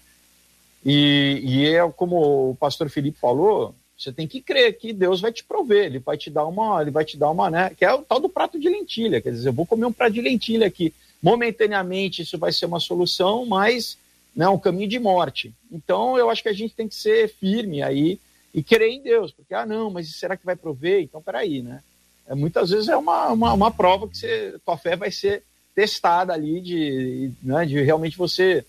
E, 0.85 1.41
e 1.43 1.67
é 1.67 1.91
como 1.91 2.51
o 2.51 2.57
pastor 2.57 2.89
Felipe 2.89 3.19
falou, 3.19 3.75
você 3.97 4.13
tem 4.13 4.27
que 4.27 4.41
crer 4.41 4.77
que 4.77 4.93
Deus 4.93 5.21
vai 5.21 5.33
te 5.33 5.45
prover, 5.45 5.87
ele 5.87 5.99
vai 5.99 6.17
te 6.17 6.31
dar 6.31 6.47
uma, 6.47 6.81
ele 6.81 6.91
vai 6.91 7.05
te 7.05 7.17
dar 7.17 7.31
uma, 7.31 7.51
né? 7.51 7.71
Que 7.77 7.85
é 7.85 7.93
o 7.93 8.03
tal 8.03 8.19
do 8.19 8.29
prato 8.29 8.59
de 8.59 8.69
lentilha, 8.69 9.21
quer 9.21 9.31
dizer, 9.31 9.49
eu 9.49 9.53
vou 9.53 9.67
comer 9.67 9.87
um 9.87 9.93
prato 9.93 10.13
de 10.13 10.21
lentilha 10.21 10.67
aqui. 10.67 10.93
Momentaneamente 11.23 12.23
isso 12.23 12.39
vai 12.39 12.53
ser 12.53 12.67
uma 12.67 12.81
solução, 12.81 13.47
mas 13.47 13.97
né, 14.35 14.49
um 14.49 14.59
caminho 14.59 14.89
de 14.89 14.99
morte. 14.99 15.55
Então 15.71 16.19
eu 16.19 16.29
acho 16.29 16.43
que 16.43 16.49
a 16.49 16.55
gente 16.55 16.75
tem 16.75 16.89
que 16.89 16.95
ser 16.95 17.29
firme 17.29 17.83
aí 17.83 18.19
e 18.53 18.63
crer 18.63 18.91
em 18.91 19.03
Deus, 19.03 19.33
porque 19.33 19.55
ah 19.55 19.65
não, 19.65 19.91
mas 19.91 20.15
será 20.17 20.37
que 20.37 20.45
vai 20.45 20.57
prover? 20.57 21.03
Então 21.03 21.23
peraí, 21.23 21.63
né? 21.63 21.83
É, 22.27 22.35
muitas 22.35 22.71
vezes 22.71 22.89
é 22.89 22.97
uma, 22.97 23.33
uma, 23.33 23.53
uma 23.53 23.71
prova 23.71 24.09
que 24.09 24.17
você, 24.17 24.59
tua 24.65 24.77
fé 24.77 24.97
vai 24.97 25.11
ser 25.11 25.45
testada 25.75 26.33
ali 26.33 26.61
de, 26.61 27.33
né, 27.43 27.67
de 27.67 27.83
realmente 27.83 28.17
você, 28.17 28.65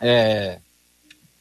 é, 0.00 0.58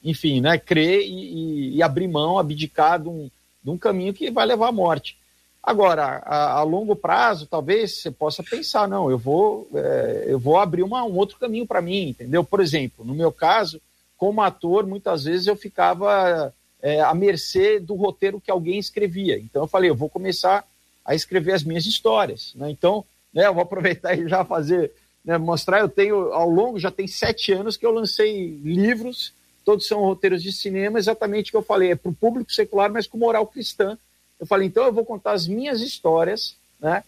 enfim, 0.03 0.39
né, 0.39 0.57
crer 0.57 1.01
e, 1.01 1.75
e, 1.75 1.83
abrir 1.83 2.07
mão, 2.07 2.39
abdicar 2.39 2.99
de 2.99 3.09
um, 3.09 3.29
de 3.63 3.69
um 3.69 3.77
caminho 3.77 4.13
que 4.13 4.31
vai 4.31 4.45
levar 4.45 4.69
à 4.69 4.71
morte. 4.71 5.17
Agora, 5.61 6.23
a, 6.25 6.59
a 6.59 6.63
longo 6.63 6.95
prazo, 6.95 7.45
talvez 7.45 7.97
você 7.97 8.09
possa 8.09 8.41
pensar, 8.41 8.87
não, 8.87 9.11
eu 9.11 9.17
vou, 9.17 9.67
é, 9.75 10.25
eu 10.27 10.39
vou 10.39 10.57
abrir 10.57 10.83
uma, 10.83 11.03
um 11.03 11.17
outro 11.17 11.37
caminho 11.37 11.67
para 11.67 11.81
mim, 11.81 12.09
entendeu? 12.09 12.43
Por 12.43 12.61
exemplo, 12.61 13.03
no 13.03 13.13
meu 13.13 13.31
caso, 13.31 13.81
como 14.17 14.41
ator, 14.41 14.87
muitas 14.87 15.25
vezes 15.25 15.47
eu 15.47 15.55
ficava 15.57 16.53
é, 16.81 17.01
à 17.01 17.13
mercê 17.13 17.79
do 17.79 17.95
roteiro 17.95 18.39
que 18.39 18.49
alguém 18.49 18.79
escrevia. 18.79 19.37
Então 19.37 19.63
eu 19.63 19.67
falei, 19.67 19.89
eu 19.89 19.95
vou 19.95 20.09
começar 20.09 20.65
a 21.03 21.13
escrever 21.13 21.53
as 21.53 21.63
minhas 21.63 21.85
histórias. 21.85 22.53
Né? 22.55 22.71
Então, 22.71 23.03
né? 23.33 23.47
Eu 23.47 23.53
vou 23.53 23.63
aproveitar 23.63 24.17
e 24.17 24.27
já 24.27 24.43
fazer, 24.43 24.91
né, 25.23 25.37
mostrar. 25.37 25.79
Eu 25.79 25.89
tenho, 25.89 26.33
ao 26.33 26.49
longo, 26.49 26.79
já 26.79 26.91
tem 26.91 27.07
sete 27.07 27.51
anos 27.51 27.77
que 27.77 27.85
eu 27.85 27.91
lancei 27.91 28.59
livros, 28.63 29.33
todos 29.65 29.87
são 29.87 30.01
roteiros 30.01 30.41
de 30.41 30.51
cinema, 30.51 30.97
exatamente 30.97 31.49
o 31.49 31.51
que 31.51 31.57
eu 31.57 31.63
falei, 31.63 31.91
é 31.91 31.95
para 31.95 32.09
o 32.09 32.15
público 32.15 32.51
secular, 32.51 32.91
mas 32.91 33.07
com 33.07 33.17
moral 33.17 33.45
cristã. 33.45 33.97
Eu 34.39 34.45
falei, 34.45 34.67
então 34.67 34.85
eu 34.85 34.93
vou 34.93 35.03
contar 35.03 35.31
as 35.31 35.47
minhas 35.47 35.81
histórias, 35.81 36.55
né? 36.79 37.03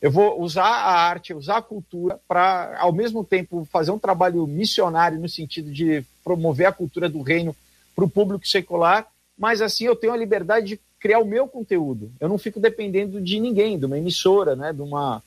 Eu 0.00 0.10
vou 0.10 0.38
usar 0.42 0.66
a 0.66 0.92
arte, 0.92 1.32
usar 1.32 1.56
a 1.56 1.62
cultura 1.62 2.20
para, 2.28 2.76
ao 2.78 2.92
mesmo 2.92 3.24
tempo, 3.24 3.66
fazer 3.72 3.90
um 3.90 3.98
trabalho 3.98 4.46
missionário 4.46 5.18
no 5.18 5.28
sentido 5.28 5.72
de 5.72 6.04
promover 6.22 6.66
a 6.66 6.72
cultura 6.72 7.08
do 7.08 7.22
reino 7.22 7.56
para 7.96 8.04
o 8.04 8.10
público 8.10 8.46
secular, 8.46 9.06
mas 9.38 9.62
assim 9.62 9.86
eu 9.86 9.96
tenho 9.96 10.12
a 10.12 10.16
liberdade 10.16 10.66
de 10.66 10.80
criar 11.00 11.20
o 11.20 11.24
meu 11.24 11.48
conteúdo. 11.48 12.12
Eu 12.20 12.28
não 12.28 12.36
fico 12.36 12.60
dependendo 12.60 13.20
de 13.20 13.40
ninguém, 13.40 13.78
de 13.78 13.86
uma 13.86 13.96
emissora, 13.96 14.54
né, 14.54 14.72
de 14.72 14.82
uma 14.82 15.22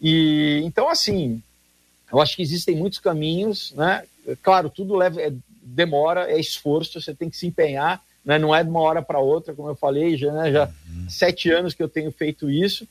e 0.00 0.62
então 0.64 0.88
assim, 0.88 1.42
eu 2.12 2.20
acho 2.20 2.36
que 2.36 2.42
existem 2.42 2.76
muitos 2.76 2.98
caminhos, 2.98 3.72
né? 3.72 4.04
Claro, 4.42 4.70
tudo 4.70 4.94
leva 4.94 5.20
é, 5.20 5.32
demora, 5.62 6.30
é 6.30 6.38
esforço, 6.38 7.00
você 7.00 7.14
tem 7.14 7.28
que 7.28 7.36
se 7.36 7.46
empenhar, 7.46 8.02
né? 8.24 8.38
Não 8.38 8.54
é 8.54 8.62
de 8.62 8.70
uma 8.70 8.80
hora 8.80 9.02
para 9.02 9.18
outra, 9.18 9.54
como 9.54 9.68
eu 9.68 9.74
falei, 9.74 10.16
já, 10.16 10.32
né? 10.32 10.52
já 10.52 10.66
uhum. 10.66 11.08
sete 11.08 11.50
anos 11.50 11.74
que 11.74 11.82
eu 11.82 11.88
tenho 11.88 12.12
feito 12.12 12.50
isso. 12.50 12.86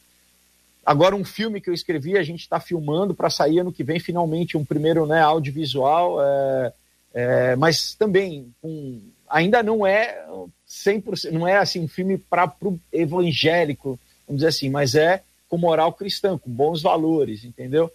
agora 0.86 1.16
um 1.16 1.24
filme 1.24 1.62
que 1.62 1.70
eu 1.70 1.74
escrevi, 1.74 2.18
a 2.18 2.24
gente 2.24 2.42
está 2.42 2.60
filmando 2.60 3.14
para 3.14 3.30
sair 3.30 3.60
ano 3.60 3.72
que 3.72 3.84
vem, 3.84 4.00
finalmente, 4.00 4.58
um 4.58 4.66
primeiro 4.66 5.06
né, 5.06 5.22
audiovisual, 5.22 6.18
é, 6.22 6.74
é, 7.14 7.56
mas 7.56 7.94
também 7.94 8.52
um, 8.64 9.02
ainda 9.30 9.64
não 9.64 9.86
é 9.86 10.26
100%, 10.68 11.32
não 11.32 11.48
é 11.48 11.58
assim 11.58 11.80
um 11.80 11.88
filme 11.88 12.18
para 12.18 12.52
o 12.62 12.80
evangélico, 12.92 14.00
vamos 14.28 14.42
dizer 14.42 14.50
assim, 14.50 14.70
mas 14.70 14.96
é 14.96 15.24
com 15.54 15.58
moral 15.60 15.94
cristã, 15.94 16.36
com 16.36 16.50
bons 16.50 16.82
valores, 16.82 17.44
entendeu? 17.44 17.92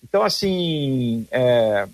Então, 0.00 0.22
assim, 0.22 1.26
é, 1.28 1.88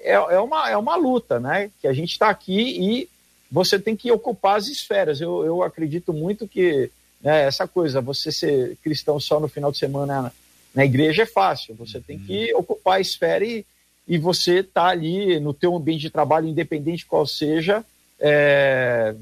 é, 0.00 0.12
é, 0.12 0.40
uma, 0.40 0.68
é 0.68 0.76
uma 0.76 0.94
luta, 0.94 1.40
né? 1.40 1.70
Que 1.80 1.88
a 1.88 1.92
gente 1.94 2.12
está 2.12 2.28
aqui 2.28 2.76
e 2.78 3.08
você 3.50 3.78
tem 3.78 3.96
que 3.96 4.12
ocupar 4.12 4.58
as 4.58 4.68
esferas. 4.68 5.22
Eu, 5.22 5.42
eu 5.42 5.62
acredito 5.62 6.12
muito 6.12 6.46
que 6.46 6.90
né, 7.22 7.44
essa 7.44 7.66
coisa, 7.66 8.02
você 8.02 8.30
ser 8.30 8.76
cristão 8.84 9.18
só 9.18 9.40
no 9.40 9.48
final 9.48 9.72
de 9.72 9.78
semana 9.78 10.20
na, 10.20 10.32
na 10.74 10.84
igreja 10.84 11.22
é 11.22 11.26
fácil. 11.26 11.74
Você 11.76 11.98
tem 11.98 12.18
que 12.18 12.52
ocupar 12.52 12.98
a 12.98 13.00
esfera 13.00 13.46
e, 13.46 13.64
e 14.06 14.18
você 14.18 14.62
tá 14.62 14.88
ali 14.88 15.40
no 15.40 15.54
teu 15.54 15.74
ambiente 15.74 16.02
de 16.02 16.10
trabalho, 16.10 16.46
independente 16.46 17.06
qual 17.06 17.26
seja, 17.26 17.82
é, 18.20 19.14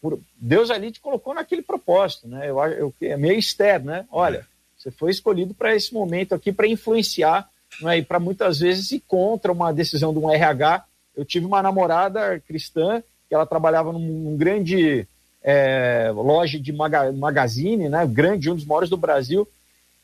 por, 0.00 0.20
Deus 0.36 0.70
ali 0.70 0.92
te 0.92 1.00
colocou 1.00 1.34
naquele 1.34 1.62
propósito, 1.62 2.28
né? 2.28 2.48
Eu, 2.48 2.60
eu, 2.60 2.94
é 3.00 3.16
meio 3.16 3.36
externo, 3.36 3.86
né? 3.86 4.06
Olha, 4.12 4.46
você 4.82 4.90
foi 4.90 5.12
escolhido 5.12 5.54
para 5.54 5.76
esse 5.76 5.94
momento 5.94 6.34
aqui 6.34 6.52
para 6.52 6.66
influenciar 6.66 7.48
né, 7.80 7.98
e 7.98 8.02
para 8.02 8.18
muitas 8.18 8.58
vezes 8.58 8.90
ir 8.90 9.02
contra 9.06 9.52
uma 9.52 9.72
decisão 9.72 10.12
de 10.12 10.18
um 10.18 10.30
RH. 10.30 10.84
Eu 11.16 11.24
tive 11.24 11.46
uma 11.46 11.62
namorada 11.62 12.40
cristã 12.40 13.00
que 13.28 13.34
ela 13.34 13.46
trabalhava 13.46 13.92
num, 13.92 14.00
num 14.00 14.36
grande 14.36 15.06
é, 15.42 16.10
loja 16.12 16.58
de 16.58 16.72
maga, 16.72 17.12
magazine, 17.12 17.88
né, 17.88 18.04
grande, 18.06 18.50
um 18.50 18.56
dos 18.56 18.64
maiores 18.64 18.90
do 18.90 18.96
Brasil, 18.96 19.48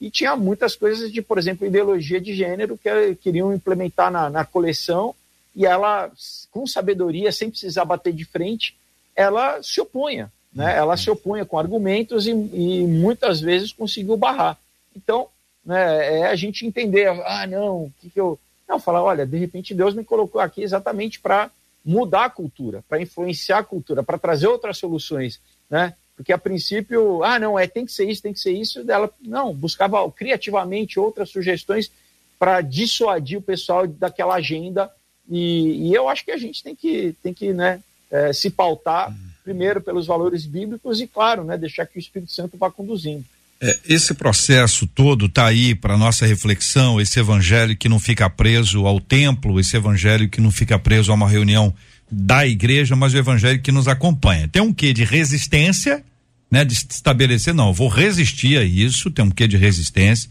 e 0.00 0.10
tinha 0.10 0.36
muitas 0.36 0.76
coisas 0.76 1.10
de, 1.12 1.20
por 1.20 1.38
exemplo, 1.38 1.66
ideologia 1.66 2.20
de 2.20 2.32
gênero 2.32 2.78
que 2.78 3.16
queriam 3.16 3.52
implementar 3.52 4.12
na, 4.12 4.30
na 4.30 4.44
coleção, 4.44 5.12
e 5.56 5.66
ela, 5.66 6.08
com 6.52 6.66
sabedoria, 6.68 7.32
sem 7.32 7.50
precisar 7.50 7.84
bater 7.84 8.12
de 8.12 8.24
frente, 8.24 8.76
ela 9.16 9.60
se 9.60 9.80
opunha, 9.80 10.30
né? 10.52 10.76
Ela 10.76 10.96
se 10.96 11.10
opunha 11.10 11.44
com 11.44 11.58
argumentos 11.58 12.28
e, 12.28 12.30
e 12.30 12.86
muitas 12.86 13.40
vezes 13.40 13.72
conseguiu 13.72 14.16
barrar. 14.16 14.56
Então, 15.02 15.28
né, 15.64 16.18
é 16.18 16.26
a 16.26 16.36
gente 16.36 16.66
entender, 16.66 17.08
ah, 17.08 17.46
não, 17.46 17.84
o 17.84 17.92
que, 18.00 18.10
que 18.10 18.20
eu. 18.20 18.38
Não, 18.68 18.78
falar, 18.78 19.02
olha, 19.02 19.24
de 19.24 19.38
repente 19.38 19.74
Deus 19.74 19.94
me 19.94 20.04
colocou 20.04 20.40
aqui 20.40 20.62
exatamente 20.62 21.20
para 21.20 21.50
mudar 21.82 22.26
a 22.26 22.30
cultura, 22.30 22.84
para 22.86 23.00
influenciar 23.00 23.58
a 23.58 23.64
cultura, 23.64 24.02
para 24.02 24.18
trazer 24.18 24.46
outras 24.46 24.76
soluções, 24.76 25.40
né? 25.70 25.94
Porque 26.14 26.32
a 26.32 26.38
princípio, 26.38 27.22
ah, 27.22 27.38
não, 27.38 27.58
é 27.58 27.66
tem 27.66 27.86
que 27.86 27.92
ser 27.92 28.10
isso, 28.10 28.22
tem 28.22 28.32
que 28.32 28.40
ser 28.40 28.52
isso, 28.52 28.84
dela 28.84 29.10
não, 29.20 29.54
buscava 29.54 30.10
criativamente 30.10 30.98
outras 30.98 31.30
sugestões 31.30 31.90
para 32.38 32.60
dissuadir 32.60 33.38
o 33.38 33.42
pessoal 33.42 33.86
daquela 33.86 34.34
agenda 34.34 34.92
e, 35.30 35.88
e, 35.88 35.94
eu 35.94 36.08
acho 36.08 36.24
que 36.24 36.30
a 36.30 36.38
gente 36.38 36.62
tem 36.62 36.74
que, 36.74 37.14
tem 37.22 37.34
que 37.34 37.52
né, 37.52 37.82
é, 38.10 38.32
se 38.32 38.50
pautar 38.50 39.14
primeiro 39.44 39.80
pelos 39.80 40.06
valores 40.06 40.46
bíblicos 40.46 41.00
e, 41.00 41.06
claro, 41.06 41.44
né, 41.44 41.56
deixar 41.56 41.86
que 41.86 41.98
o 41.98 42.00
Espírito 42.00 42.32
Santo 42.32 42.56
vá 42.56 42.70
conduzindo. 42.70 43.24
É, 43.60 43.76
esse 43.88 44.14
processo 44.14 44.86
todo 44.86 45.26
está 45.26 45.46
aí 45.46 45.74
para 45.74 45.98
nossa 45.98 46.24
reflexão, 46.24 47.00
esse 47.00 47.18
evangelho 47.18 47.76
que 47.76 47.88
não 47.88 47.98
fica 47.98 48.30
preso 48.30 48.86
ao 48.86 49.00
templo, 49.00 49.58
esse 49.58 49.76
evangelho 49.76 50.28
que 50.28 50.40
não 50.40 50.52
fica 50.52 50.78
preso 50.78 51.10
a 51.10 51.14
uma 51.16 51.28
reunião 51.28 51.74
da 52.10 52.46
igreja, 52.46 52.94
mas 52.94 53.12
o 53.12 53.18
evangelho 53.18 53.60
que 53.60 53.72
nos 53.72 53.88
acompanha. 53.88 54.46
Tem 54.46 54.62
um 54.62 54.72
quê 54.72 54.92
de 54.92 55.02
resistência, 55.02 56.04
né, 56.48 56.64
de 56.64 56.72
estabelecer, 56.72 57.52
não, 57.52 57.72
vou 57.72 57.88
resistir 57.88 58.58
a 58.58 58.64
isso, 58.64 59.10
tem 59.10 59.24
um 59.24 59.30
quê 59.30 59.48
de 59.48 59.56
resistência. 59.56 60.30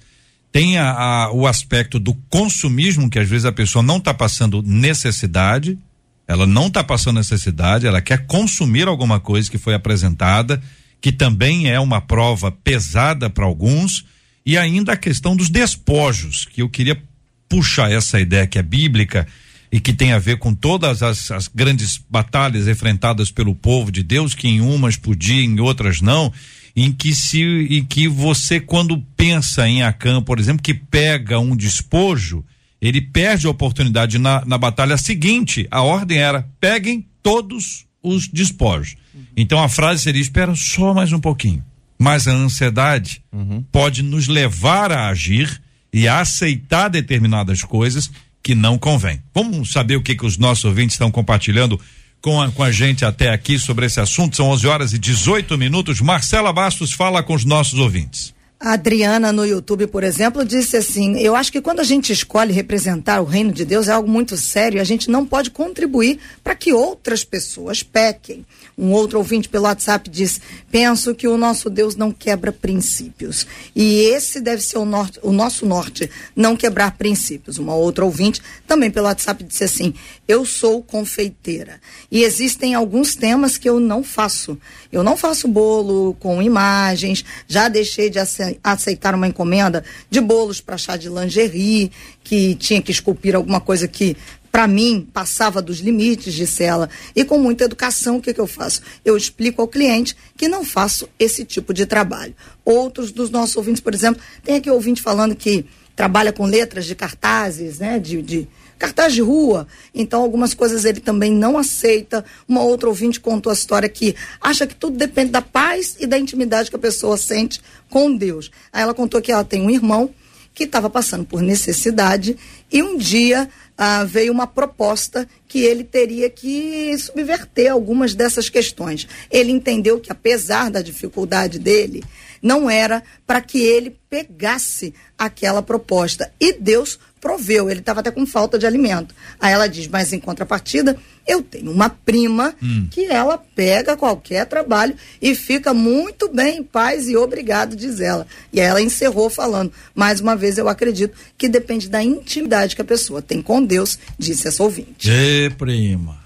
Tem 0.50 0.78
a, 0.78 0.92
a, 0.92 1.32
o 1.34 1.46
aspecto 1.46 2.00
do 2.00 2.14
consumismo, 2.30 3.10
que 3.10 3.20
às 3.20 3.28
vezes 3.28 3.44
a 3.44 3.52
pessoa 3.52 3.84
não 3.84 3.98
está 3.98 4.14
passando 4.14 4.64
necessidade, 4.64 5.78
ela 6.26 6.48
não 6.48 6.68
está 6.68 6.82
passando 6.82 7.18
necessidade, 7.18 7.86
ela 7.86 8.02
quer 8.02 8.26
consumir 8.26 8.88
alguma 8.88 9.20
coisa 9.20 9.52
que 9.52 9.58
foi 9.58 9.74
apresentada 9.74 10.62
que 11.02 11.12
também 11.12 11.70
é 11.70 11.80
uma 11.80 12.02
prova 12.02 12.52
pesada 12.52 13.30
para 13.30 13.46
alguns, 13.46 14.06
e 14.46 14.58
ainda 14.58 14.94
a 14.94 14.98
questão 14.98 15.36
dos 15.36 15.50
despojos, 15.50 16.46
que 16.46 16.62
eu 16.62 16.70
queria 16.70 17.02
puxar 17.50 17.92
essa 17.92 18.20
ideia 18.20 18.48
que 18.48 18.58
é 18.58 18.64
bíblica 18.64 19.28
e 19.72 19.80
que 19.80 19.94
tem 19.94 20.14
a 20.14 20.20
ver 20.20 20.38
com 20.38 20.54
todas 20.54 21.04
as, 21.04 21.30
as 21.32 21.48
grandes 21.48 22.02
batalhas 22.10 22.68
enfrentadas 22.68 23.30
pelo 23.30 23.54
povo 23.54 23.92
de 23.92 24.04
Deus, 24.04 24.34
que 24.34 24.48
em 24.48 24.62
umas 24.62 24.96
podia, 24.96 25.42
em 25.42 25.60
outras 25.60 26.02
não, 26.02 26.32
em 26.76 26.92
que 26.92 27.14
se 27.14 27.42
em 27.42 27.84
que 27.84 28.08
você 28.08 28.60
quando 28.60 28.98
pensa 29.16 29.68
em 29.68 29.84
Acã, 29.84 30.22
por 30.22 30.40
exemplo, 30.40 30.62
que 30.62 30.74
pega 30.74 31.40
um 31.40 31.56
despojo, 31.56 32.46
ele 32.82 33.02
perde 33.02 33.48
a 33.48 33.50
oportunidade 33.50 34.18
na, 34.18 34.46
na 34.46 34.58
batalha 34.58 34.98
seguinte. 34.98 35.68
A 35.72 35.82
ordem 35.82 36.20
era: 36.20 36.48
peguem 36.62 37.06
todos 37.24 37.86
os 38.02 38.28
despojos. 38.28 38.96
Então 39.38 39.64
a 39.64 39.70
frase 39.70 40.02
seria: 40.02 40.22
espera 40.22 40.56
só 40.56 40.94
mais 40.94 41.14
um 41.14 41.20
pouquinho. 41.20 41.64
Mas 42.00 42.28
a 42.28 42.32
ansiedade 42.32 43.22
uhum. 43.32 43.64
pode 43.72 44.02
nos 44.02 44.28
levar 44.28 44.92
a 44.92 45.08
agir 45.08 45.62
e 45.94 46.08
a 46.08 46.20
aceitar 46.20 46.90
determinadas 46.90 47.64
coisas 47.64 48.10
que 48.44 48.54
não 48.54 48.78
convém. 48.78 49.22
Vamos 49.34 49.72
saber 49.72 49.96
o 49.96 50.02
que, 50.02 50.16
que 50.16 50.26
os 50.26 50.38
nossos 50.38 50.66
ouvintes 50.66 50.94
estão 50.94 51.12
compartilhando 51.12 51.80
com 52.22 52.42
a, 52.42 52.52
com 52.52 52.64
a 52.64 52.72
gente 52.72 53.04
até 53.04 53.30
aqui 53.32 53.58
sobre 53.58 53.86
esse 53.86 54.00
assunto. 54.00 54.36
São 54.36 54.50
11 54.50 54.68
horas 54.68 54.94
e 54.94 55.00
18 55.00 55.58
minutos. 55.58 56.02
Marcela 56.02 56.54
Bastos 56.54 56.92
fala 56.92 57.24
com 57.24 57.34
os 57.34 57.46
nossos 57.46 57.80
ouvintes. 57.80 58.34
A 58.60 58.74
Adriana 58.74 59.32
no 59.32 59.46
YouTube, 59.46 59.86
por 59.86 60.04
exemplo, 60.04 60.44
disse 60.44 60.76
assim: 60.78 61.20
Eu 61.20 61.36
acho 61.36 61.52
que 61.52 61.62
quando 61.62 61.80
a 61.80 61.84
gente 61.84 62.12
escolhe 62.12 62.52
representar 62.52 63.22
o 63.22 63.24
reino 63.26 63.52
de 63.52 63.64
Deus 63.64 63.88
é 63.88 63.92
algo 63.92 64.10
muito 64.10 64.36
sério 64.36 64.78
e 64.78 64.82
a 64.82 64.84
gente 64.84 65.12
não 65.12 65.24
pode 65.24 65.52
contribuir 65.52 66.18
para 66.44 66.56
que 66.56 66.74
outras 66.74 67.24
pessoas 67.24 67.84
pequem. 67.84 68.44
Um 68.76 68.92
outro 68.94 69.20
ouvinte 69.20 69.48
pelo 69.48 69.66
WhatsApp 69.66 70.10
diz: 70.10 70.42
Penso 70.72 71.14
que 71.14 71.28
o 71.28 71.38
nosso 71.38 71.70
Deus 71.70 71.96
não 71.96 72.12
quebra 72.12 72.52
princípios. 72.52 73.46
E 73.76 74.00
esse 74.00 74.42
deve 74.42 74.64
ser 74.64 74.80
o, 74.80 74.86
norte, 74.86 75.20
o 75.22 75.32
nosso 75.32 75.64
norte, 75.64 76.10
não 76.36 76.56
quebrar 76.56 76.98
princípios. 76.98 77.60
Uma 77.60 77.76
outra 77.76 78.06
ouvinte 78.06 78.42
também 78.66 78.90
pelo 78.90 79.06
WhatsApp 79.06 79.44
disse 79.44 79.66
assim: 79.66 79.94
Eu 80.28 80.46
sou 80.46 80.82
confeiteira 80.82 81.80
e 82.10 82.24
existem 82.24 82.74
alguns 82.74 83.14
temas 83.14 83.56
que 83.56 83.70
eu 83.70 83.80
não 83.80 84.04
faço. 84.04 84.58
Eu 84.92 85.04
não 85.04 85.16
faço 85.16 85.48
bolo 85.48 86.16
com 86.20 86.42
imagens, 86.42 87.24
já 87.48 87.68
deixei 87.68 88.10
de 88.10 88.18
aceitar 88.18 88.47
aceitar 88.64 89.16
uma 89.16 89.28
encomenda 89.28 89.84
de 90.10 90.22
bolos 90.22 90.62
para 90.62 90.78
chá 90.78 90.96
de 90.96 91.10
lingerie, 91.10 91.92
que 92.24 92.56
tinha 92.56 92.82
que 92.82 92.92
esculpir 92.92 93.36
alguma 93.36 93.60
coisa 93.60 93.88
que 93.88 94.16
para 94.52 94.68
mim 94.68 95.08
passava 95.14 95.62
dos 95.62 95.80
limites, 95.80 96.34
disse 96.34 96.64
ela. 96.64 96.90
E 97.16 97.24
com 97.24 97.38
muita 97.38 97.66
educação, 97.66 98.18
o 98.18 98.22
que, 98.22 98.34
que 98.34 98.42
eu 98.42 98.48
faço? 98.48 98.82
Eu 99.06 99.16
explico 99.16 99.62
ao 99.62 99.68
cliente 99.68 100.16
que 100.36 100.48
não 100.48 100.66
faço 100.66 101.08
esse 101.20 101.46
tipo 101.46 101.74
de 101.74 101.86
trabalho. 101.86 102.34
Outros 102.66 103.12
dos 103.12 103.30
nossos 103.30 103.56
ouvintes, 103.56 103.82
por 103.82 103.94
exemplo, 103.94 104.22
tem 104.44 104.56
aqui 104.56 104.70
ouvinte 104.70 105.02
falando 105.02 105.36
que 105.36 105.66
trabalha 105.96 106.34
com 106.34 106.46
letras 106.46 106.86
de 106.86 106.96
cartazes, 106.96 107.80
né, 107.80 108.00
de, 108.00 108.22
de 108.22 108.48
cartaz 108.78 109.14
de 109.14 109.22
rua. 109.22 109.68
Então, 109.94 110.22
algumas 110.22 110.54
coisas 110.54 110.86
ele 110.86 111.00
também 111.00 111.32
não 111.32 111.58
aceita. 111.58 112.24
Uma 112.48 112.62
outra 112.62 112.90
ouvinte 112.90 113.20
contou 113.20 113.50
a 113.50 113.54
história 113.54 113.90
que 113.90 114.16
acha 114.42 114.68
que 114.68 114.76
tudo 114.76 114.98
depende 114.98 115.32
da 115.32 115.42
paz 115.42 115.96
e 116.00 116.08
da 116.08 116.18
intimidade 116.18 116.70
que 116.70 116.76
a 116.76 116.80
pessoa 116.80 117.18
sente 117.18 117.62
com 117.90 118.16
Deus. 118.16 118.52
Aí 118.72 118.82
ela 118.82 118.94
contou 118.94 119.22
que 119.22 119.32
ela 119.32 119.44
tem 119.44 119.62
um 119.62 119.70
irmão 119.70 120.14
que 120.54 120.64
estava 120.64 120.90
passando 120.90 121.24
por 121.24 121.40
necessidade 121.40 122.36
e 122.72 122.82
um 122.82 122.98
dia 122.98 123.48
ah, 123.78 124.04
veio 124.04 124.34
uma 124.34 124.48
proposta 124.48 125.30
que 125.48 125.60
ele 125.60 125.84
teria 125.84 126.32
que 126.32 126.98
subverter 126.98 127.72
algumas 127.72 128.16
dessas 128.16 128.50
questões. 128.50 129.08
Ele 129.30 129.52
entendeu 129.52 130.00
que, 130.00 130.12
apesar 130.12 130.72
da 130.72 130.82
dificuldade 130.82 131.60
dele, 131.60 132.04
não 132.42 132.68
era 132.68 133.04
para 133.26 133.40
que 133.40 133.60
ele 133.60 133.96
pegasse 134.10 134.96
aquela 135.16 135.62
proposta. 135.62 136.32
E 136.40 136.54
Deus 136.54 137.00
proveu, 137.20 137.70
ele 137.70 137.80
estava 137.80 138.00
até 138.00 138.12
com 138.12 138.26
falta 138.26 138.58
de 138.58 138.66
alimento. 138.66 139.14
Aí 139.40 139.54
ela 139.54 139.68
diz, 139.68 139.88
mas 139.88 140.14
em 140.14 140.20
contrapartida, 140.20 140.98
eu 141.28 141.42
tenho 141.42 141.72
uma 141.72 141.90
prima 141.90 142.56
hum. 142.62 142.88
que 142.90 143.06
ela 143.06 143.38
pega 143.38 143.98
qualquer 143.98 144.46
trabalho 144.46 144.96
e 145.22 145.36
fica 145.36 145.74
muito 145.74 146.32
bem 146.32 146.60
em 146.60 146.64
paz 146.64 147.10
e 147.10 147.18
obrigado, 147.18 147.76
diz 147.76 148.00
ela. 148.00 148.26
E 148.54 148.62
aí 148.62 148.68
ela 148.68 148.82
encerrou 148.82 149.30
falando, 149.30 149.72
mais 149.94 150.22
uma 150.22 150.36
vez 150.36 150.58
eu 150.58 150.70
acredito 150.70 151.18
que 151.38 151.50
depende 151.50 151.90
da 151.90 152.04
intimidade 152.04 152.76
que 152.76 152.82
a 152.82 152.86
pessoa 152.86 153.22
tem 153.22 153.42
com 153.42 153.64
Deus, 153.64 154.00
disse 154.18 154.48
essa 154.48 154.64
ouvinte. 154.64 155.10
Ê, 155.10 155.50
prima. 155.50 156.18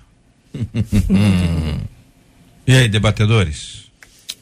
e 2.67 2.73
aí, 2.73 2.89
debatedores? 2.89 3.89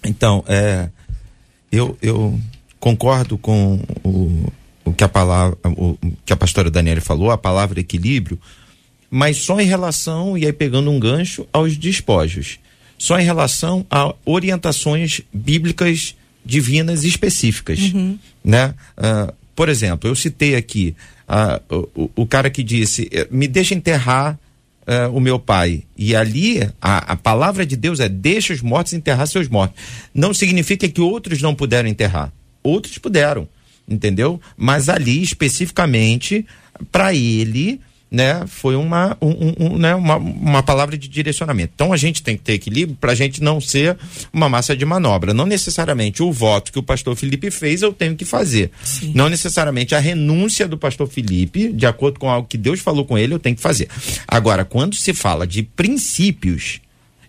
Então, 0.03 0.43
é, 0.47 0.89
eu, 1.71 1.97
eu 2.01 2.39
concordo 2.79 3.37
com 3.37 3.79
o, 4.03 4.51
o 4.89 4.93
que 4.93 5.03
a 5.03 5.09
palavra, 5.09 5.57
o 5.65 5.97
que 6.25 6.33
a 6.33 6.37
pastora 6.37 6.69
Daniela 6.71 7.01
falou, 7.01 7.31
a 7.31 7.37
palavra 7.37 7.79
equilíbrio, 7.79 8.39
mas 9.09 9.37
só 9.37 9.59
em 9.59 9.65
relação, 9.65 10.37
e 10.37 10.45
aí 10.45 10.53
pegando 10.53 10.89
um 10.91 10.99
gancho, 10.99 11.47
aos 11.51 11.75
despojos. 11.77 12.59
Só 12.97 13.17
em 13.19 13.23
relação 13.23 13.85
a 13.89 14.13
orientações 14.25 15.21
bíblicas 15.33 16.15
divinas 16.45 17.03
específicas, 17.03 17.79
né? 18.43 18.73
Ah, 18.97 19.33
por 19.55 19.69
exemplo, 19.69 20.09
eu 20.09 20.15
citei 20.15 20.55
aqui 20.55 20.95
ah, 21.27 21.61
o, 21.69 22.09
o- 22.15 22.25
cara 22.25 22.49
que 22.49 22.63
disse, 22.63 23.07
eh, 23.11 23.27
me 23.29 23.47
deixa 23.47 23.73
enterrar 23.75 24.37
eh, 24.87 25.07
o 25.07 25.19
meu 25.19 25.37
pai. 25.39 25.83
E 25.97 26.15
ali 26.15 26.61
a, 26.81 27.13
a 27.13 27.15
palavra 27.15 27.65
de 27.65 27.75
Deus 27.75 27.99
é 27.99 28.09
deixa 28.09 28.53
os 28.53 28.61
mortos 28.61 28.93
enterrar 28.93 29.27
seus 29.27 29.47
mortos. 29.47 29.79
Não 30.13 30.33
significa 30.33 30.87
que 30.89 31.01
outros 31.01 31.41
não 31.41 31.53
puderam 31.53 31.87
enterrar. 31.89 32.31
Outros 32.63 32.97
puderam, 32.97 33.47
entendeu? 33.89 34.39
Mas 34.57 34.89
ali 34.89 35.21
especificamente 35.21 36.45
para 36.91 37.13
ele, 37.13 37.79
né, 38.11 38.43
foi 38.47 38.75
uma, 38.75 39.15
um, 39.21 39.53
um- 39.65 39.77
né, 39.77 39.93
uma, 39.93 40.15
uma 40.15 40.63
palavra 40.63 40.97
de 40.97 41.07
direcionamento. 41.07 41.73
Então 41.75 41.93
a 41.93 41.97
gente 41.97 42.23
tem 42.23 42.35
que 42.35 42.41
ter 42.43 42.53
equilíbrio 42.53 42.97
para 42.99 43.11
a 43.11 43.15
gente 43.15 43.41
não 43.43 43.61
ser 43.61 43.97
uma 44.33 44.49
massa 44.49 44.75
de 44.75 44.83
manobra. 44.85 45.33
Não 45.33 45.45
necessariamente 45.45 46.23
o 46.23 46.31
voto 46.31 46.71
que 46.71 46.79
o 46.79 46.83
pastor 46.83 47.15
Felipe 47.15 47.51
fez 47.51 47.81
eu 47.81 47.93
tenho 47.93 48.15
que 48.15 48.25
fazer. 48.25 48.71
Não 49.13 49.29
necessariamente 49.29 49.93
a 49.93 49.99
renúncia 49.99 50.67
do 50.67 50.77
pastor 50.77 51.07
Felipe, 51.07 51.71
de 51.71 51.85
acordo 51.85 52.19
com 52.19 52.29
algo 52.29 52.47
que 52.47 52.57
Deus 52.57 52.79
falou 52.79 53.05
com 53.05 53.17
ele, 53.17 53.33
eu 53.33 53.39
tenho 53.39 53.55
que 53.55 53.61
fazer. 53.61 53.87
Agora, 54.27 54.65
quando 54.65 54.95
se 54.95 55.13
fala 55.13 55.45
de 55.45 55.61
princípios, 55.63 56.79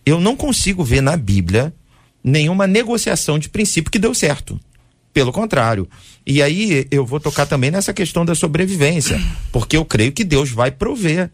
eu 0.07 0.18
não 0.20 0.35
consigo 0.35 0.83
ver 0.83 1.03
na 1.03 1.16
Bíblia 1.16 1.73
nenhuma 2.25 2.66
negociação 2.66 3.38
de 3.38 3.49
princípio 3.49 3.90
que 3.90 3.99
deu 3.99 4.14
certo. 4.14 4.59
Pelo 5.12 5.33
contrário. 5.33 5.88
E 6.27 6.42
aí 6.42 6.87
eu 6.90 7.05
vou 7.05 7.18
tocar 7.18 7.46
também 7.46 7.70
nessa 7.70 7.92
questão 7.92 8.25
da 8.25 8.35
sobrevivência, 8.35 9.20
porque 9.51 9.77
eu 9.77 9.85
creio 9.85 10.12
que 10.12 10.23
Deus 10.23 10.51
vai 10.51 10.70
prover. 10.70 11.31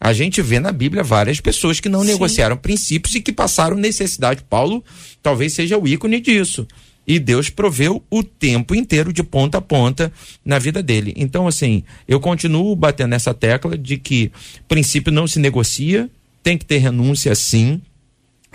A 0.00 0.12
gente 0.12 0.40
vê 0.40 0.58
na 0.58 0.72
Bíblia 0.72 1.02
várias 1.02 1.40
pessoas 1.40 1.78
que 1.78 1.88
não 1.88 2.02
negociaram 2.02 2.56
princípios 2.56 3.14
e 3.14 3.20
que 3.20 3.32
passaram 3.32 3.76
necessidade. 3.76 4.42
Paulo 4.48 4.82
talvez 5.22 5.52
seja 5.52 5.78
o 5.78 5.86
ícone 5.86 6.20
disso. 6.20 6.66
E 7.06 7.18
Deus 7.18 7.50
proveu 7.50 8.02
o 8.10 8.22
tempo 8.22 8.74
inteiro, 8.74 9.12
de 9.12 9.22
ponta 9.22 9.58
a 9.58 9.60
ponta, 9.60 10.12
na 10.44 10.58
vida 10.58 10.82
dele. 10.82 11.12
Então, 11.16 11.46
assim, 11.48 11.82
eu 12.06 12.20
continuo 12.20 12.74
batendo 12.76 13.10
nessa 13.10 13.34
tecla 13.34 13.76
de 13.76 13.96
que 13.96 14.30
princípio 14.68 15.12
não 15.12 15.26
se 15.26 15.38
negocia, 15.38 16.08
tem 16.42 16.56
que 16.56 16.64
ter 16.64 16.78
renúncia 16.78 17.34
sim, 17.34 17.80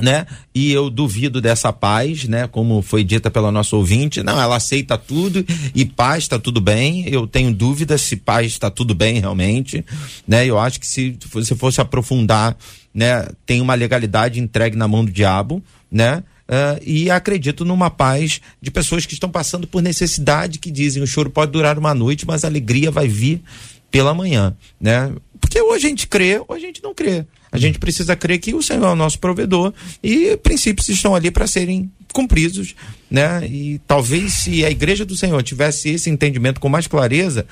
né? 0.02 0.26
E 0.54 0.72
eu 0.72 0.90
duvido 0.90 1.42
dessa 1.42 1.72
paz, 1.72 2.26
né? 2.26 2.48
Como 2.48 2.82
foi 2.82 3.04
dita 3.04 3.32
pela 3.32 3.52
nossa 3.52 3.76
ouvinte, 3.76 4.22
não, 4.22 4.40
ela 4.40 4.58
aceita 4.58 4.98
tudo 4.98 5.46
e 5.74 5.86
paz 5.86 6.24
está 6.24 6.38
tudo 6.38 6.60
bem. 6.60 7.08
Eu 7.08 7.26
tenho 7.26 7.54
dúvidas 7.54 8.02
se 8.02 8.18
paz 8.18 8.48
está 8.48 8.70
tudo 8.70 8.94
bem 8.94 9.20
realmente, 9.20 9.86
né? 10.28 10.46
Eu 10.46 10.60
acho 10.60 10.80
que 10.80 10.88
se 10.88 11.18
você 11.32 11.56
fosse 11.56 11.80
aprofundar, 11.80 12.58
né? 12.94 13.28
Tem 13.46 13.62
uma 13.62 13.74
legalidade 13.74 14.40
entregue 14.40 14.76
na 14.76 14.88
mão 14.88 15.06
do 15.06 15.12
diabo, 15.12 15.64
né? 15.92 16.24
Ah, 16.48 16.80
e 16.86 17.10
acredito 17.10 17.66
numa 17.66 17.90
paz 17.90 18.40
de 18.62 18.70
pessoas 18.70 19.06
que 19.06 19.14
estão 19.14 19.30
passando 19.30 19.66
por 19.66 19.82
necessidade, 19.82 20.60
que 20.60 20.70
dizem 20.70 21.02
o 21.02 21.08
choro 21.08 21.30
pode 21.30 21.52
durar 21.52 21.78
uma 21.78 21.94
noite, 21.94 22.26
mas 22.26 22.44
a 22.44 22.48
alegria 22.48 22.92
vai 22.92 23.08
vir 23.08 23.42
pela 23.90 24.14
manhã, 24.14 24.56
né? 24.80 25.12
Porque 25.40 25.60
ou 25.60 25.74
a 25.74 25.80
gente 25.80 26.08
crê 26.08 26.40
ou 26.48 26.56
a 26.56 26.60
gente 26.60 26.84
não 26.84 26.94
crê. 26.94 27.26
A 27.56 27.60
gente 27.60 27.80
precisa 27.80 28.16
crer 28.16 28.40
que 28.40 28.54
o 28.54 28.62
Senhor 28.62 28.86
é 28.86 28.92
o 28.92 28.96
nosso 28.96 29.20
provedor 29.20 29.74
e 30.04 30.38
princípios 30.38 30.88
estão 30.90 31.16
ali 31.16 31.32
para 31.32 31.48
serem 31.48 31.90
cumpridos, 32.14 32.76
né? 33.10 33.46
E 33.48 33.80
talvez 33.88 34.34
se 34.34 34.64
a 34.66 34.70
igreja 34.72 35.04
do 35.06 35.16
Senhor 35.16 35.42
tivesse 35.44 35.90
esse 35.90 36.10
entendimento 36.10 36.60
com 36.60 36.70
mais 36.70 36.88
clareza, 36.88 37.46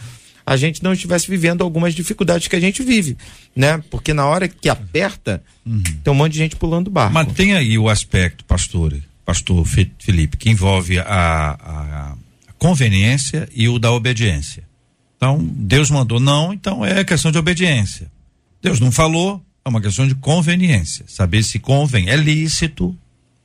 a 0.46 0.56
gente 0.58 0.84
não 0.84 0.92
estivesse 0.94 1.30
vivendo 1.30 1.62
algumas 1.64 1.94
dificuldades 1.96 2.48
que 2.48 2.56
a 2.56 2.60
gente 2.60 2.84
vive, 2.84 3.18
né? 3.56 3.82
Porque 3.90 4.14
na 4.14 4.26
hora 4.26 4.48
que 4.48 4.68
aperta, 4.70 5.42
tem 6.04 6.12
um 6.12 6.16
monte 6.16 6.34
de 6.34 6.40
gente 6.40 6.56
pulando 6.56 6.88
o 6.88 6.92
barco. 6.92 7.14
Mas 7.14 7.32
tem 7.34 7.54
aí 7.54 7.78
o 7.78 7.88
aspecto, 7.90 8.44
pastor, 8.46 8.94
pastor 9.26 9.66
Fe- 9.66 9.92
Felipe, 10.00 10.36
que 10.38 10.50
envolve 10.50 11.00
a, 11.00 11.06
a- 11.06 12.16
a 12.50 12.54
conveniência 12.58 13.48
e 13.56 13.68
o 13.70 13.80
da 13.80 13.92
obediência. 13.92 14.64
Então, 15.18 15.38
Deus 15.42 15.90
mandou 15.90 16.20
não, 16.20 16.52
então 16.54 16.84
é 16.86 17.04
questão 17.06 17.32
de 17.32 17.38
obediência. 17.38 18.12
Deus 18.62 18.80
não 18.82 18.92
falou, 18.92 19.42
é 19.66 19.70
uma 19.70 19.82
questão 19.82 20.08
de 20.08 20.16
conveniência. 20.16 21.06
Saber 21.08 21.44
se 21.44 21.60
convém. 21.60 22.10
É 22.10 22.16
lícito, 22.16 22.96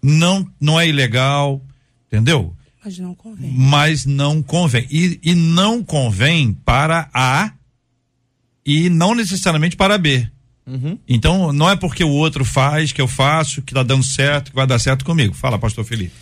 não, 0.03 0.47
não 0.61 0.81
é 0.81 0.89
ilegal, 0.89 1.63
entendeu? 2.07 2.55
Mas 2.85 2.99
não 2.99 3.15
convém. 3.15 3.51
Mas 3.53 4.07
não 4.07 4.43
convém. 4.43 4.87
E, 4.91 5.21
e 5.23 5.35
não 5.35 5.83
convém 5.83 6.53
para 6.53 7.09
A 7.13 7.53
e 8.65 8.89
não 8.89 9.15
necessariamente 9.15 9.77
para 9.77 9.99
B. 9.99 10.29
Então, 11.09 11.53
não 11.53 11.71
é 11.71 11.77
porque 11.77 12.05
o 12.05 12.11
outro 12.11 12.45
faz, 12.45 12.93
que 12.93 13.01
eu 13.01 13.09
faço, 13.09 13.63
que 13.63 13.73
tá 13.73 13.83
dando 13.83 14.05
certo, 14.05 14.51
que 14.51 14.57
vai 14.57 14.67
dar 14.67 14.79
certo 14.79 15.05
comigo. 15.05 15.33
Fala, 15.33 15.59
pastor 15.59 15.85
Felipe. 15.85 16.13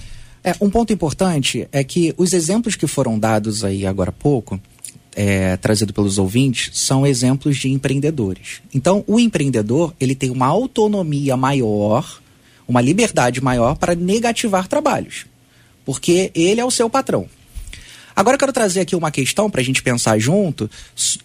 É, 0.44 0.54
um 0.61 0.70
ponto 0.70 0.92
importante 0.92 1.66
é 1.72 1.82
que 1.82 2.14
os 2.16 2.32
exemplos 2.32 2.76
que 2.76 2.87
foram 2.87 3.18
dados 3.18 3.64
aí 3.64 3.85
agora 3.85 4.11
há 4.11 4.12
pouco, 4.12 4.61
é, 5.16 5.57
trazido 5.57 5.94
pelos 5.94 6.18
ouvintes, 6.18 6.79
são 6.79 7.07
exemplos 7.07 7.57
de 7.57 7.70
empreendedores. 7.70 8.61
Então, 8.72 9.02
o 9.07 9.18
empreendedor 9.18 9.94
ele 9.98 10.14
tem 10.14 10.31
uma 10.31 10.46
autonomia 10.46 11.37
maior, 11.37 12.20
uma 12.68 12.83
liberdade 12.83 13.40
maior 13.40 13.76
para 13.76 13.94
negativar 13.94 14.68
trabalhos, 14.68 15.24
porque 15.87 16.31
ele 16.35 16.61
é 16.61 16.64
o 16.64 16.70
seu 16.70 16.90
patrão. 16.90 17.26
Agora 18.14 18.35
eu 18.35 18.38
quero 18.38 18.52
trazer 18.52 18.81
aqui 18.81 18.94
uma 18.94 19.11
questão 19.11 19.50
para 19.50 19.61
a 19.61 19.64
gente 19.64 19.83
pensar 19.83 20.18
junto, 20.18 20.70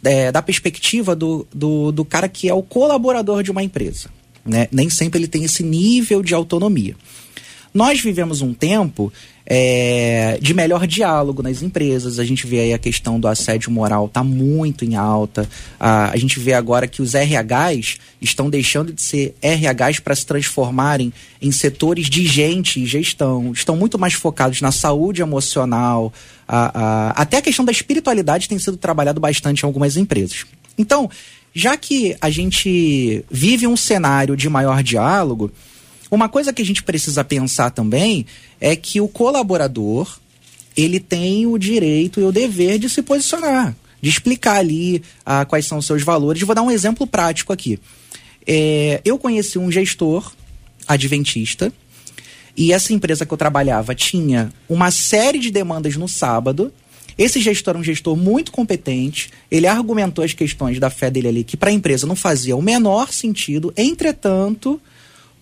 é, 0.04 0.32
da 0.32 0.41
perspectiva 0.41 1.15
do, 1.15 1.45
do, 1.54 1.91
do 1.91 2.06
cara 2.06 2.30
que 2.30 2.49
é 2.49 2.54
o 2.54 2.63
colaborador 2.63 3.43
de 3.43 3.51
uma 3.51 3.63
empresa. 3.63 4.10
Né? 4.45 4.67
Nem 4.71 4.89
sempre 4.89 5.19
ele 5.19 5.27
tem 5.27 5.43
esse 5.43 5.63
nível 5.63 6.21
de 6.21 6.34
autonomia. 6.34 6.95
Nós 7.73 8.01
vivemos 8.01 8.41
um 8.41 8.54
tempo 8.54 9.12
é, 9.45 10.38
de 10.41 10.54
melhor 10.54 10.86
diálogo 10.88 11.41
nas 11.43 11.62
empresas. 11.62 12.19
A 12.19 12.23
gente 12.25 12.45
vê 12.47 12.60
aí 12.60 12.73
a 12.73 12.77
questão 12.77 13.19
do 13.19 13.27
assédio 13.27 13.71
moral 13.71 14.08
tá 14.08 14.23
muito 14.23 14.86
em 14.86 14.95
alta. 14.95 15.47
A, 15.80 16.12
a 16.12 16.17
gente 16.17 16.39
vê 16.39 16.54
agora 16.54 16.88
que 16.88 17.01
os 17.01 17.13
RHs 17.13 17.97
estão 18.21 18.49
deixando 18.49 18.93
de 18.93 19.01
ser 19.01 19.36
RHs 19.41 19.99
para 19.99 20.15
se 20.15 20.25
transformarem 20.25 21.12
em 21.41 21.51
setores 21.51 22.10
de 22.10 22.25
gente 22.25 22.80
e 22.82 22.86
gestão. 22.86 23.51
Estão 23.51 23.75
muito 23.75 23.97
mais 23.99 24.13
focados 24.13 24.62
na 24.62 24.71
saúde 24.71 25.21
emocional. 25.21 26.13
A, 26.47 26.71
a- 26.80 27.10
até 27.21 27.38
a 27.38 27.41
questão 27.41 27.65
da 27.65 27.71
espiritualidade 27.71 28.47
tem 28.47 28.60
sido 28.60 28.77
trabalhado 28.77 29.19
bastante 29.19 29.62
em 29.63 29.65
algumas 29.65 29.97
empresas. 29.97 30.45
Então, 30.77 31.10
já 31.54 31.75
que 31.75 32.15
a 32.21 32.30
gente 32.30 33.25
vive 33.30 33.67
um 33.67 33.75
cenário 33.75 34.38
de 34.38 34.47
maior 34.49 34.82
diálogo, 34.82 35.51
uma 36.12 36.28
coisa 36.28 36.52
que 36.52 36.62
a 36.62 36.65
gente 36.65 36.84
precisa 36.84 37.24
pensar 37.24 37.71
também 37.71 38.26
é 38.60 38.76
que 38.76 39.00
o 39.00 39.08
colaborador 39.08 40.19
ele 40.76 41.00
tem 41.00 41.47
o 41.47 41.58
direito 41.58 42.19
e 42.19 42.24
o 42.24 42.32
dever 42.32 42.78
de 42.78 42.89
se 42.89 43.02
posicionar, 43.02 43.76
de 44.02 44.10
explicar 44.10 44.58
ali 44.58 45.02
ah, 45.26 45.45
quais 45.45 45.65
são 45.65 45.78
os 45.78 45.86
seus 45.86 46.04
valores. 46.04 46.41
Vou 46.43 46.54
dar 46.54 46.62
um 46.62 46.71
exemplo 46.71 47.08
prático 47.08 47.54
aqui. 47.54 47.80
É, 48.45 49.00
eu 49.06 49.17
conheci 49.17 49.58
um 49.58 49.71
gestor 49.71 50.34
adventista 50.88 51.71
e 52.58 52.74
essa 52.74 52.91
empresa 52.91 53.26
que 53.26 53.34
eu 53.34 53.38
trabalhava 53.38 53.95
tinha 53.95 54.52
uma 54.67 54.91
série 54.91 55.39
de 55.39 55.50
demandas 55.50 55.95
no 55.95 56.08
sábado. 56.08 56.74
Esse 57.17 57.39
gestor 57.39 57.71
era 57.71 57.80
um 57.80 57.84
gestor 57.84 58.15
muito 58.15 58.52
competente. 58.52 59.30
Ele 59.50 59.67
argumentou 59.67 60.24
as 60.24 60.34
questões 60.34 60.80
da 60.80 60.89
fé 60.89 61.10
dele 61.10 61.28
ali, 61.28 61.43
que 61.43 61.56
para 61.56 61.69
a 61.69 61.74
empresa 61.74 62.08
não 62.08 62.15
fazia 62.15 62.56
o 62.56 62.62
menor 62.62 63.13
sentido. 63.13 63.74
Entretanto, 63.78 64.82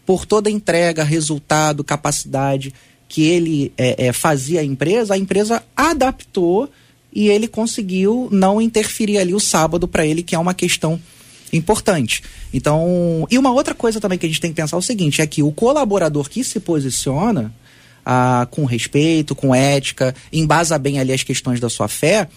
por 0.10 0.26
toda 0.26 0.50
a 0.50 0.52
entrega, 0.52 1.04
resultado, 1.04 1.84
capacidade 1.84 2.74
que 3.08 3.22
ele 3.22 3.72
é, 3.78 4.08
é, 4.08 4.12
fazia 4.12 4.62
à 4.62 4.64
empresa, 4.64 5.14
a 5.14 5.18
empresa 5.20 5.62
adaptou 5.78 6.68
e 7.14 7.28
ele 7.28 7.48
conseguiu 7.48 8.28
não 8.32 8.60
interferir 8.60 9.20
ali 9.20 9.36
o 9.36 9.40
sábado 9.40 9.88
para 9.88 10.04
ele, 10.04 10.24
que 10.24 10.34
é 10.34 10.40
uma 10.40 10.56
questão 10.56 11.00
importante. 11.54 12.24
Então, 12.52 13.28
e 13.30 13.38
uma 13.38 13.52
outra 13.52 13.76
coisa 13.76 14.02
também 14.02 14.18
que 14.18 14.26
a 14.26 14.30
gente 14.30 14.42
tem 14.42 14.50
que 14.50 14.60
pensar 14.60 14.78
é 14.78 14.80
o 14.80 14.82
seguinte, 14.82 15.22
é 15.22 15.28
que 15.28 15.44
o 15.44 15.52
colaborador 15.52 16.28
que 16.28 16.44
se 16.44 16.60
posiciona 16.60 17.54
ah, 18.04 18.48
com 18.50 18.66
respeito, 18.66 19.36
com 19.36 19.54
ética, 19.54 20.16
embasa 20.34 20.80
bem 20.80 21.00
ali 21.00 21.14
as 21.14 21.22
questões 21.22 21.60
da 21.60 21.70
sua 21.70 21.88
fé, 21.88 22.28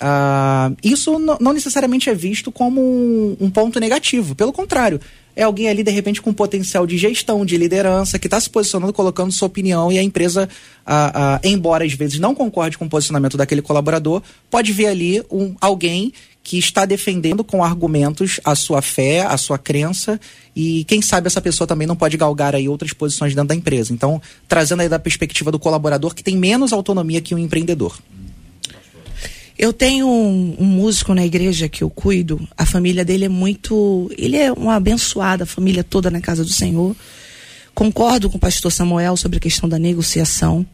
ah, 0.00 0.72
isso 0.82 1.20
não 1.20 1.52
necessariamente 1.52 2.10
é 2.10 2.14
visto 2.16 2.50
como 2.50 2.80
um, 2.80 3.36
um 3.38 3.48
ponto 3.48 3.78
negativo. 3.78 4.34
Pelo 4.34 4.52
contrário, 4.52 5.00
é 5.34 5.42
alguém 5.42 5.68
ali, 5.68 5.82
de 5.82 5.90
repente, 5.90 6.20
com 6.20 6.32
potencial 6.32 6.86
de 6.86 6.98
gestão, 6.98 7.44
de 7.44 7.56
liderança, 7.56 8.18
que 8.18 8.26
está 8.26 8.40
se 8.40 8.50
posicionando, 8.50 8.92
colocando 8.92 9.32
sua 9.32 9.46
opinião 9.46 9.90
e 9.90 9.98
a 9.98 10.02
empresa, 10.02 10.48
ah, 10.86 11.12
ah, 11.14 11.40
embora 11.42 11.84
às 11.84 11.92
vezes 11.92 12.18
não 12.18 12.34
concorde 12.34 12.76
com 12.76 12.84
o 12.84 12.88
posicionamento 12.88 13.36
daquele 13.36 13.62
colaborador, 13.62 14.22
pode 14.50 14.72
ver 14.72 14.86
ali 14.86 15.22
um, 15.30 15.54
alguém 15.60 16.12
que 16.42 16.58
está 16.58 16.84
defendendo 16.84 17.44
com 17.44 17.62
argumentos 17.62 18.40
a 18.44 18.54
sua 18.54 18.82
fé, 18.82 19.20
a 19.20 19.36
sua 19.36 19.58
crença 19.58 20.20
e 20.54 20.84
quem 20.84 21.00
sabe 21.00 21.28
essa 21.28 21.40
pessoa 21.40 21.66
também 21.66 21.86
não 21.86 21.94
pode 21.94 22.16
galgar 22.16 22.54
aí 22.54 22.68
outras 22.68 22.92
posições 22.92 23.34
dentro 23.34 23.48
da 23.48 23.54
empresa. 23.54 23.92
Então, 23.92 24.20
trazendo 24.48 24.82
aí 24.82 24.88
da 24.88 24.98
perspectiva 24.98 25.52
do 25.52 25.58
colaborador 25.58 26.14
que 26.14 26.22
tem 26.22 26.36
menos 26.36 26.72
autonomia 26.72 27.20
que 27.20 27.34
o 27.34 27.38
empreendedor. 27.38 27.96
Eu 29.62 29.72
tenho 29.72 30.08
um, 30.08 30.56
um 30.58 30.64
músico 30.64 31.14
na 31.14 31.24
igreja 31.24 31.68
que 31.68 31.84
eu 31.84 31.88
cuido. 31.88 32.48
A 32.58 32.66
família 32.66 33.04
dele 33.04 33.26
é 33.26 33.28
muito. 33.28 34.10
Ele 34.18 34.36
é 34.36 34.50
uma 34.50 34.74
abençoada, 34.74 35.44
a 35.44 35.46
família 35.46 35.84
toda 35.84 36.10
na 36.10 36.20
casa 36.20 36.42
do 36.42 36.50
Senhor. 36.50 36.96
Concordo 37.72 38.28
com 38.28 38.38
o 38.38 38.40
pastor 38.40 38.72
Samuel 38.72 39.16
sobre 39.16 39.36
a 39.36 39.40
questão 39.40 39.68
da 39.68 39.78
negociação. 39.78 40.66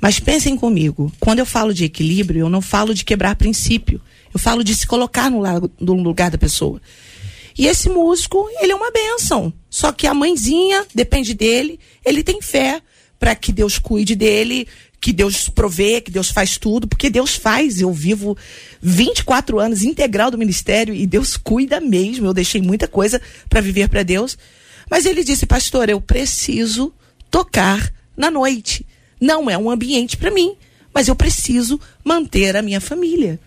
Mas 0.00 0.20
pensem 0.20 0.56
comigo, 0.56 1.12
quando 1.18 1.40
eu 1.40 1.44
falo 1.44 1.74
de 1.74 1.84
equilíbrio, 1.84 2.42
eu 2.42 2.48
não 2.48 2.62
falo 2.62 2.94
de 2.94 3.04
quebrar 3.04 3.34
princípio. 3.34 4.00
Eu 4.32 4.38
falo 4.38 4.62
de 4.62 4.76
se 4.76 4.86
colocar 4.86 5.28
no, 5.28 5.42
no 5.80 5.94
lugar 5.94 6.30
da 6.30 6.38
pessoa. 6.38 6.80
E 7.58 7.66
esse 7.66 7.88
músico, 7.88 8.48
ele 8.60 8.70
é 8.70 8.76
uma 8.76 8.92
benção. 8.92 9.52
Só 9.68 9.90
que 9.90 10.06
a 10.06 10.14
mãezinha 10.14 10.86
depende 10.94 11.34
dele, 11.34 11.80
ele 12.04 12.22
tem 12.22 12.40
fé 12.40 12.80
para 13.18 13.34
que 13.34 13.50
Deus 13.50 13.76
cuide 13.76 14.14
dele, 14.14 14.68
que 15.00 15.12
Deus 15.12 15.48
provê, 15.48 16.00
que 16.00 16.10
Deus 16.10 16.30
faz 16.30 16.58
tudo, 16.58 16.86
porque 16.86 17.08
Deus 17.08 17.34
faz. 17.34 17.80
Eu 17.80 17.92
vivo 17.92 18.36
24 18.82 19.58
anos 19.58 19.82
integral 19.82 20.30
do 20.30 20.38
ministério 20.38 20.94
e 20.94 21.06
Deus 21.06 21.36
cuida 21.36 21.80
mesmo. 21.80 22.26
Eu 22.26 22.34
deixei 22.34 22.60
muita 22.60 22.86
coisa 22.86 23.20
para 23.48 23.60
viver 23.60 23.88
para 23.88 24.02
Deus. 24.02 24.36
Mas 24.90 25.06
ele 25.06 25.24
disse, 25.24 25.46
pastor, 25.46 25.88
eu 25.88 26.00
preciso 26.00 26.92
tocar 27.30 27.92
na 28.16 28.30
noite. 28.30 28.84
Não 29.20 29.48
é 29.48 29.56
um 29.56 29.70
ambiente 29.70 30.16
para 30.16 30.30
mim, 30.30 30.56
mas 30.92 31.08
eu 31.08 31.16
preciso 31.16 31.80
manter 32.04 32.56
a 32.56 32.62
minha 32.62 32.80
família. 32.80 33.40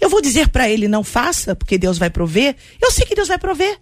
Eu 0.00 0.08
vou 0.08 0.20
dizer 0.20 0.48
para 0.48 0.68
ele 0.68 0.86
não 0.86 1.02
faça, 1.02 1.56
porque 1.56 1.78
Deus 1.78 1.98
vai 1.98 2.10
prover. 2.10 2.54
Eu 2.80 2.90
sei 2.90 3.06
que 3.06 3.14
Deus 3.14 3.28
vai 3.28 3.38
prover. 3.38 3.78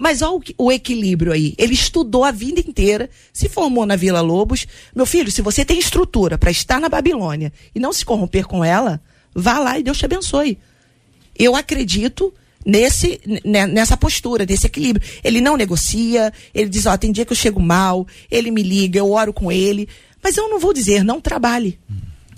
Mas 0.00 0.22
olha 0.22 0.40
o, 0.56 0.72
equilíbrio 0.72 1.30
aí. 1.30 1.54
Ele 1.58 1.74
estudou 1.74 2.24
a 2.24 2.30
vida 2.30 2.58
inteira, 2.58 3.10
se 3.34 3.50
formou 3.50 3.84
na 3.84 3.96
Vila 3.96 4.22
Lobos. 4.22 4.66
Meu 4.96 5.04
filho, 5.04 5.30
se 5.30 5.42
você 5.42 5.62
tem 5.62 5.78
estrutura 5.78 6.38
para 6.38 6.50
estar 6.50 6.80
na 6.80 6.88
Babilônia 6.88 7.52
e 7.74 7.78
não 7.78 7.92
se 7.92 8.02
corromper 8.02 8.46
com 8.46 8.64
ela, 8.64 8.98
vá 9.34 9.58
lá 9.58 9.78
e 9.78 9.82
Deus 9.82 9.98
te 9.98 10.06
abençoe. 10.06 10.56
Eu 11.38 11.54
acredito 11.54 12.32
nesse 12.64 13.20
nessa 13.44 13.94
postura, 13.94 14.46
nesse 14.46 14.66
equilíbrio. 14.66 15.06
Ele 15.22 15.38
não 15.38 15.54
negocia, 15.54 16.32
ele 16.54 16.70
diz, 16.70 16.86
ó, 16.86 16.96
tem 16.96 17.12
dia 17.12 17.26
que 17.26 17.32
eu 17.32 17.36
chego 17.36 17.60
mal, 17.60 18.06
ele 18.30 18.50
me 18.50 18.62
liga, 18.62 18.98
eu 18.98 19.12
oro 19.12 19.34
com 19.34 19.52
ele, 19.52 19.86
mas 20.22 20.34
eu 20.34 20.48
não 20.48 20.58
vou 20.58 20.72
dizer, 20.72 21.04
não 21.04 21.20
trabalhe. 21.20 21.78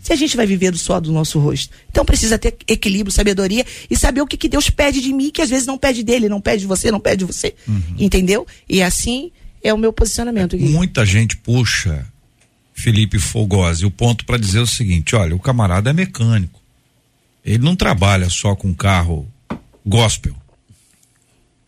Se 0.03 0.13
a 0.13 0.17
gente 0.17 0.37
vai 0.37 0.45
viver 0.45 0.73
do 0.73 0.79
suor 0.79 1.01
do 1.01 1.13
nosso 1.13 1.39
rosto. 1.39 1.73
Então 1.89 2.05
precisa 2.05 2.37
ter 2.37 2.57
equilíbrio, 2.67 3.13
sabedoria 3.13 3.65
e 3.89 3.97
saber 3.97 4.21
o 4.21 4.27
que, 4.27 4.37
que 4.37 4.49
Deus 4.49 4.69
pede 4.69 5.01
de 5.01 5.13
mim, 5.13 5.31
que 5.31 5.41
às 5.41 5.49
vezes 5.49 5.65
não 5.65 5.79
pede 5.79 6.03
dele, 6.03 6.29
não 6.29 6.41
pede 6.41 6.63
de 6.63 6.67
você, 6.67 6.91
não 6.91 6.99
pede 6.99 7.19
de 7.19 7.25
você. 7.25 7.55
Uhum. 7.69 7.95
Entendeu? 7.97 8.45
E 8.69 8.83
assim 8.83 9.31
é 9.63 9.73
o 9.73 9.79
meu 9.79 9.93
posicionamento. 9.93 10.59
Muita 10.59 11.07
gente 11.07 11.37
puxa 11.37 12.05
Felipe 12.75 13.21
Fogosi 13.21 13.87
o 13.87 13.93
ponto 13.93 14.25
para 14.25 14.37
dizer 14.37 14.59
o 14.59 14.67
seguinte: 14.67 15.15
olha, 15.15 15.37
o 15.37 15.39
camarada 15.39 15.91
é 15.91 15.93
mecânico. 15.93 16.61
Ele 17.45 17.63
não 17.63 17.77
trabalha 17.77 18.29
só 18.29 18.57
com 18.57 18.75
carro 18.75 19.31
gospel. 19.87 20.35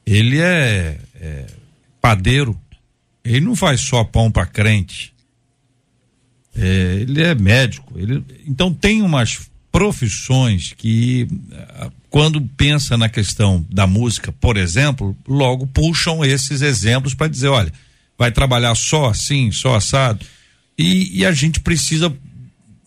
Ele 0.04 0.40
é, 0.40 0.98
é 1.20 1.46
padeiro. 2.00 2.58
Ele 3.24 3.40
não 3.40 3.54
faz 3.54 3.80
só 3.80 4.02
pão 4.02 4.30
para 4.30 4.44
crente. 4.44 5.13
É, 6.56 6.98
ele 7.00 7.22
é 7.22 7.34
médico. 7.34 7.98
Ele, 7.98 8.22
então 8.46 8.72
tem 8.72 9.02
umas 9.02 9.50
profissões 9.72 10.72
que 10.76 11.26
ah, 11.52 11.90
quando 12.08 12.40
pensa 12.40 12.96
na 12.96 13.08
questão 13.08 13.66
da 13.68 13.86
música, 13.86 14.30
por 14.30 14.56
exemplo, 14.56 15.16
logo 15.26 15.66
puxam 15.66 16.24
esses 16.24 16.62
exemplos 16.62 17.12
para 17.12 17.26
dizer, 17.26 17.48
olha, 17.48 17.72
vai 18.16 18.30
trabalhar 18.30 18.74
só 18.76 19.06
assim, 19.06 19.50
só 19.50 19.74
assado. 19.74 20.24
E, 20.78 21.18
e, 21.18 21.26
a 21.26 21.32
gente 21.32 21.58
precisa 21.58 22.14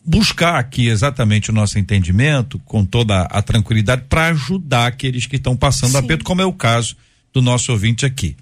buscar 0.06 0.58
aqui 0.58 0.88
exatamente 0.88 1.50
o 1.50 1.54
nosso 1.54 1.78
entendimento, 1.78 2.60
com 2.60 2.86
toda 2.86 3.24
a 3.24 3.42
tranquilidade, 3.42 4.04
para 4.08 4.28
ajudar 4.28 4.88
aqueles 4.88 5.26
que 5.26 5.36
estão 5.36 5.56
passando 5.56 5.92
Sim. 5.92 5.98
aperto, 5.98 6.24
como 6.24 6.42
é 6.42 6.46
o 6.46 6.54
caso 6.54 6.96
do 7.34 7.42
nosso 7.42 7.72
ouvinte 7.72 8.06
aqui. 8.06 8.36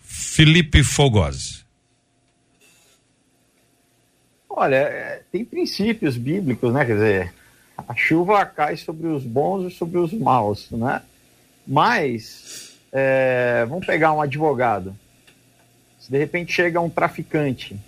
Felipe 0.00 0.84
Fogosi. 0.84 1.58
Olha, 4.60 4.74
é, 4.74 5.22
tem 5.30 5.44
princípios 5.44 6.16
bíblicos, 6.16 6.72
né? 6.72 6.84
Quer 6.84 6.94
dizer, 6.94 7.34
a 7.76 7.94
chuva 7.94 8.44
cai 8.44 8.76
sobre 8.76 9.06
os 9.06 9.22
bons 9.22 9.72
e 9.72 9.76
sobre 9.76 9.98
os 9.98 10.12
maus, 10.12 10.68
né? 10.72 11.00
Mas, 11.64 12.76
é, 12.90 13.64
vamos 13.68 13.86
pegar 13.86 14.12
um 14.12 14.20
advogado. 14.20 14.96
Se 16.00 16.10
de 16.10 16.18
repente 16.18 16.52
chega 16.52 16.80
um 16.80 16.90
traficante, 16.90 17.78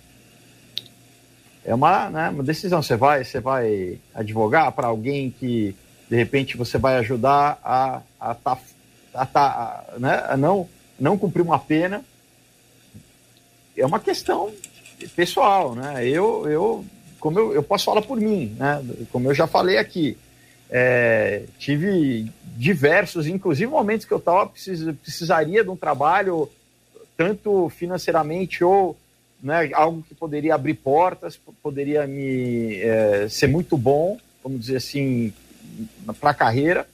é 1.65 1.75
uma, 1.75 2.09
né, 2.09 2.29
uma 2.29 2.41
decisão. 2.41 2.81
Você 2.81 2.95
vai, 2.95 3.25
você 3.25 3.41
vai 3.41 3.99
advogar 4.15 4.71
para 4.71 4.87
alguém 4.87 5.29
que 5.29 5.75
de 6.09 6.15
repente 6.15 6.55
você 6.55 6.77
vai 6.77 6.95
ajudar 6.99 7.59
a, 7.65 8.01
a, 8.17 8.33
tá, 8.33 8.57
a, 9.13 9.25
tá, 9.25 9.85
a, 9.93 9.99
né, 9.99 10.23
a 10.25 10.37
não, 10.37 10.69
não 10.97 11.17
cumprir 11.17 11.41
uma 11.41 11.59
pena. 11.59 12.01
É 13.75 13.85
uma 13.85 13.99
questão 13.99 14.53
pessoal, 15.09 15.75
né? 15.75 16.07
Eu, 16.07 16.47
eu 16.49 16.85
como 17.19 17.39
eu, 17.39 17.53
eu 17.53 17.63
posso 17.63 17.85
falar 17.85 18.01
por 18.01 18.19
mim, 18.19 18.55
né? 18.57 18.83
Como 19.11 19.29
eu 19.29 19.33
já 19.33 19.47
falei 19.47 19.77
aqui, 19.77 20.17
é, 20.69 21.43
tive 21.59 22.31
diversos, 22.57 23.27
inclusive 23.27 23.69
momentos 23.69 24.05
que 24.05 24.13
eu 24.13 24.19
tava 24.19 24.47
precis, 24.47 24.83
precisaria 25.01 25.63
de 25.63 25.69
um 25.69 25.75
trabalho 25.75 26.49
tanto 27.15 27.69
financeiramente 27.69 28.63
ou 28.63 28.97
né, 29.41 29.69
algo 29.73 30.03
que 30.07 30.15
poderia 30.15 30.55
abrir 30.55 30.75
portas, 30.75 31.39
poderia 31.61 32.05
me 32.07 32.75
é, 32.77 33.27
ser 33.29 33.47
muito 33.47 33.77
bom, 33.77 34.17
vamos 34.43 34.61
dizer 34.61 34.77
assim, 34.77 35.33
para 36.19 36.29
a 36.29 36.35
carreira. 36.35 36.87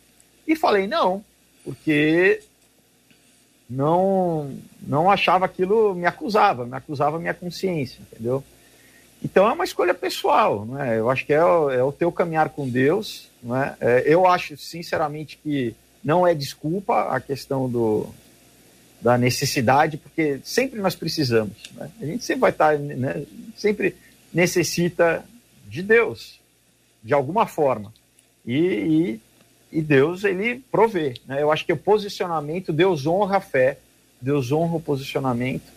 E 0.48 0.56
falei 0.56 0.88
não, 0.88 1.24
porque 1.64 2.42
não 3.70 4.58
não 4.82 5.12
achava 5.12 5.46
aquilo, 5.46 5.94
me 5.94 6.06
acusava, 6.06 6.66
me 6.66 6.76
acusava 6.76 7.20
minha 7.20 7.34
consciência, 7.34 8.00
entendeu? 8.02 8.44
Então 9.24 9.48
é 9.50 9.52
uma 9.52 9.66
escolha 9.66 9.94
pessoal, 9.94 10.66
né? 10.66 11.00
Eu 11.00 11.10
acho 11.10 11.26
que 11.26 11.34
é, 11.34 11.38
é 11.38 11.84
o 11.84 11.92
teu 11.92 12.12
caminhar 12.12 12.50
com 12.50 12.70
Deus, 12.70 13.30
né? 13.42 13.76
É, 13.80 14.04
eu 14.06 14.28
acho 14.28 14.56
sinceramente 14.58 15.38
que 15.42 15.76
não 16.04 16.26
é 16.26 16.34
desculpa 16.34 17.10
a 17.10 17.20
questão 17.20 17.70
do 17.70 18.08
da 19.00 19.16
necessidade, 19.18 19.98
porque 19.98 20.40
sempre 20.44 20.80
nós 20.80 20.96
precisamos, 20.96 21.56
né? 21.76 21.90
A 22.02 22.06
gente 22.06 22.24
sempre 22.24 22.42
vai 22.42 22.52
estar, 22.52 22.78
né? 22.78 23.26
sempre 23.56 23.96
necessita 24.34 25.24
de 25.68 25.84
Deus, 25.84 26.40
de 27.04 27.14
alguma 27.14 27.46
forma. 27.46 27.94
E, 28.46 28.58
e 28.58 29.22
e 29.72 29.82
Deus 29.82 30.24
ele 30.24 30.64
provê. 30.72 31.16
Né? 31.26 31.42
Eu 31.42 31.52
acho 31.52 31.66
que 31.66 31.74
o 31.74 31.78
posicionamento, 31.78 32.72
Deus 32.72 33.06
honra 33.06 33.38
a 33.38 33.42
fé, 33.42 33.78
Deus 34.22 34.52
honra 34.52 34.78
o 34.78 34.82
posicionamento. 34.82 35.72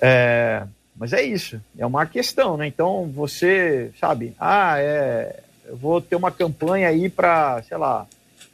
É, 0.00 0.64
mas 0.96 1.12
é 1.12 1.22
isso, 1.22 1.60
é 1.78 1.86
uma 1.86 2.06
questão, 2.06 2.56
né? 2.56 2.66
Então 2.66 3.10
você 3.14 3.90
sabe, 3.98 4.34
ah, 4.38 4.78
é, 4.78 5.40
eu 5.66 5.76
vou 5.76 6.00
ter 6.00 6.14
uma 6.14 6.30
campanha 6.30 6.88
aí 6.88 7.08
para, 7.08 7.62
sei 7.62 7.76
lá, 7.76 8.06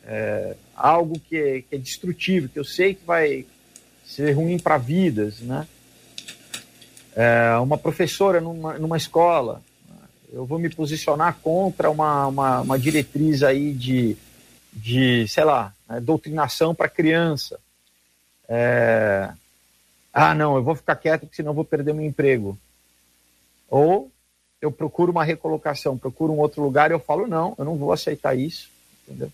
é, 0.06 0.54
algo 0.74 1.18
que 1.18 1.36
é, 1.36 1.60
que 1.62 1.74
é 1.74 1.78
destrutivo, 1.78 2.48
que 2.48 2.58
eu 2.58 2.64
sei 2.64 2.94
que 2.94 3.04
vai 3.04 3.44
ser 4.04 4.32
ruim 4.32 4.58
para 4.58 4.78
vidas, 4.78 5.40
né? 5.40 5.66
É, 7.14 7.56
uma 7.58 7.76
professora 7.76 8.40
numa, 8.40 8.78
numa 8.78 8.96
escola, 8.96 9.60
eu 10.32 10.46
vou 10.46 10.58
me 10.58 10.68
posicionar 10.68 11.36
contra 11.42 11.90
uma, 11.90 12.26
uma, 12.26 12.60
uma 12.60 12.78
diretriz 12.78 13.42
aí 13.42 13.72
de, 13.72 14.16
de 14.72 15.26
sei 15.28 15.44
lá, 15.44 15.74
né, 15.88 16.00
doutrinação 16.00 16.74
para 16.74 16.88
criança. 16.88 17.58
É, 18.48 19.30
ah, 20.12 20.34
não, 20.34 20.56
eu 20.56 20.62
vou 20.62 20.74
ficar 20.74 20.96
quieto 20.96 21.22
porque 21.22 21.36
senão 21.36 21.54
vou 21.54 21.64
perder 21.64 21.94
meu 21.94 22.04
emprego. 22.04 22.58
Ou 23.68 24.10
eu 24.60 24.70
procuro 24.70 25.12
uma 25.12 25.24
recolocação, 25.24 25.96
procuro 25.96 26.32
um 26.32 26.38
outro 26.38 26.62
lugar 26.62 26.90
e 26.90 26.94
eu 26.94 27.00
falo, 27.00 27.26
não, 27.26 27.54
eu 27.58 27.64
não 27.64 27.76
vou 27.76 27.92
aceitar 27.92 28.36
isso. 28.36 28.68
Entendeu? 29.08 29.32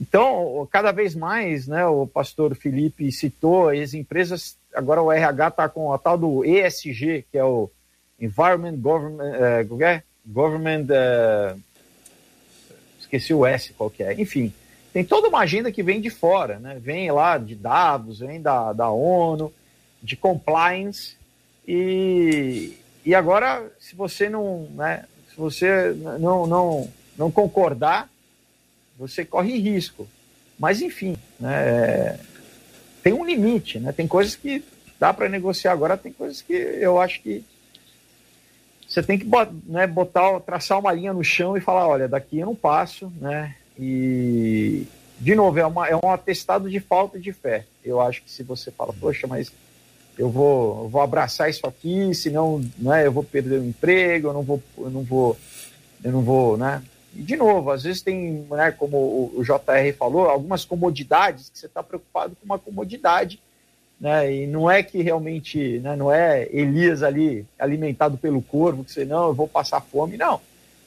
Então, 0.00 0.66
cada 0.70 0.92
vez 0.92 1.14
mais, 1.14 1.66
né, 1.66 1.86
o 1.86 2.06
pastor 2.06 2.54
Felipe 2.54 3.10
citou, 3.12 3.68
as 3.68 3.94
empresas, 3.94 4.56
agora 4.74 5.02
o 5.02 5.12
RH 5.12 5.48
está 5.48 5.68
com 5.68 5.92
a 5.92 5.98
tal 5.98 6.16
do 6.16 6.44
ESG, 6.44 7.26
que 7.30 7.38
é 7.38 7.44
o 7.44 7.70
Environment 8.18 8.76
Government, 8.76 9.34
é, 9.34 9.64
Government. 10.26 10.86
Uh, 10.90 11.60
esqueci 12.98 13.34
o 13.34 13.44
S 13.44 13.72
qual 13.72 13.90
que 13.90 14.02
é. 14.02 14.14
Enfim, 14.20 14.52
tem 14.92 15.04
toda 15.04 15.28
uma 15.28 15.40
agenda 15.40 15.72
que 15.72 15.82
vem 15.82 16.00
de 16.00 16.10
fora, 16.10 16.58
né? 16.58 16.78
Vem 16.80 17.10
lá 17.10 17.38
de 17.38 17.54
Davos, 17.54 18.20
vem 18.20 18.40
da, 18.40 18.72
da 18.72 18.90
ONU, 18.90 19.52
de 20.02 20.16
compliance. 20.16 21.16
E, 21.66 22.76
e 23.04 23.14
agora, 23.14 23.70
se 23.78 23.94
você 23.94 24.28
não, 24.28 24.68
né, 24.74 25.04
se 25.30 25.36
você 25.36 25.92
não, 26.18 26.46
não, 26.46 26.88
não 27.16 27.30
concordar, 27.30 28.10
você 28.98 29.24
corre 29.24 29.58
risco. 29.58 30.08
Mas, 30.58 30.82
enfim, 30.82 31.16
né, 31.40 32.18
tem 33.02 33.12
um 33.12 33.24
limite, 33.24 33.78
né? 33.78 33.92
Tem 33.92 34.06
coisas 34.06 34.36
que 34.36 34.62
dá 34.98 35.12
para 35.12 35.28
negociar 35.28 35.72
agora, 35.72 35.96
tem 35.96 36.12
coisas 36.12 36.42
que 36.42 36.52
eu 36.52 37.00
acho 37.00 37.20
que 37.22 37.44
você 38.92 39.02
tem 39.02 39.18
que 39.18 39.26
né, 39.64 39.86
botar, 39.86 40.38
traçar 40.40 40.78
uma 40.78 40.92
linha 40.92 41.14
no 41.14 41.24
chão 41.24 41.56
e 41.56 41.62
falar, 41.62 41.88
olha, 41.88 42.06
daqui 42.06 42.38
eu 42.38 42.46
não 42.46 42.54
passo, 42.54 43.10
né? 43.18 43.54
E 43.78 44.86
de 45.18 45.34
novo, 45.34 45.58
é, 45.58 45.64
uma, 45.64 45.88
é 45.88 45.96
um 45.96 46.10
atestado 46.10 46.68
de 46.68 46.78
falta 46.78 47.18
de 47.18 47.32
fé. 47.32 47.64
Eu 47.82 48.02
acho 48.02 48.22
que 48.22 48.30
se 48.30 48.42
você 48.42 48.70
fala, 48.70 48.92
poxa, 48.92 49.26
mas 49.26 49.50
eu 50.18 50.28
vou, 50.28 50.82
eu 50.82 50.88
vou 50.90 51.00
abraçar 51.00 51.48
isso 51.48 51.66
aqui, 51.66 52.14
senão 52.14 52.62
né, 52.76 53.06
eu 53.06 53.12
vou 53.12 53.24
perder 53.24 53.60
o 53.60 53.64
emprego, 53.64 54.28
eu 54.28 54.32
não 54.34 54.42
vou, 54.42 54.62
eu 54.76 54.90
não 54.90 55.02
vou, 55.02 55.38
eu 56.04 56.12
não 56.12 56.20
vou, 56.20 56.58
né? 56.58 56.82
E 57.16 57.22
de 57.22 57.34
novo, 57.34 57.70
às 57.70 57.84
vezes 57.84 58.02
tem, 58.02 58.46
né, 58.50 58.72
como 58.72 58.98
o, 58.98 59.32
o 59.36 59.42
JR 59.42 59.96
falou, 59.98 60.28
algumas 60.28 60.66
comodidades 60.66 61.48
que 61.48 61.58
você 61.58 61.64
está 61.64 61.82
preocupado 61.82 62.36
com 62.36 62.44
uma 62.44 62.58
comodidade, 62.58 63.40
né? 64.02 64.34
E 64.34 64.46
não 64.48 64.68
é 64.68 64.82
que 64.82 65.00
realmente, 65.00 65.78
né, 65.78 65.94
não 65.94 66.12
é 66.12 66.48
Elias 66.50 67.04
ali 67.04 67.46
alimentado 67.56 68.18
pelo 68.18 68.42
corvo, 68.42 68.82
que 68.82 68.90
você 68.90 69.04
não, 69.04 69.28
eu 69.28 69.34
vou 69.34 69.46
passar 69.46 69.80
fome, 69.80 70.16
não. 70.16 70.40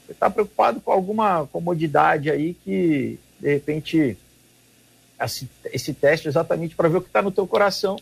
Você 0.05 0.11
está 0.11 0.29
preocupado 0.29 0.81
com 0.81 0.91
alguma 0.91 1.47
comodidade 1.47 2.29
aí 2.29 2.53
que 2.53 3.17
de 3.39 3.53
repente 3.53 4.17
esse, 5.19 5.49
esse 5.71 5.93
teste 5.93 6.27
é 6.27 6.29
exatamente 6.29 6.75
para 6.75 6.89
ver 6.89 6.97
o 6.97 7.01
que 7.01 7.07
está 7.07 7.21
no 7.21 7.31
teu 7.31 7.47
coração 7.47 7.97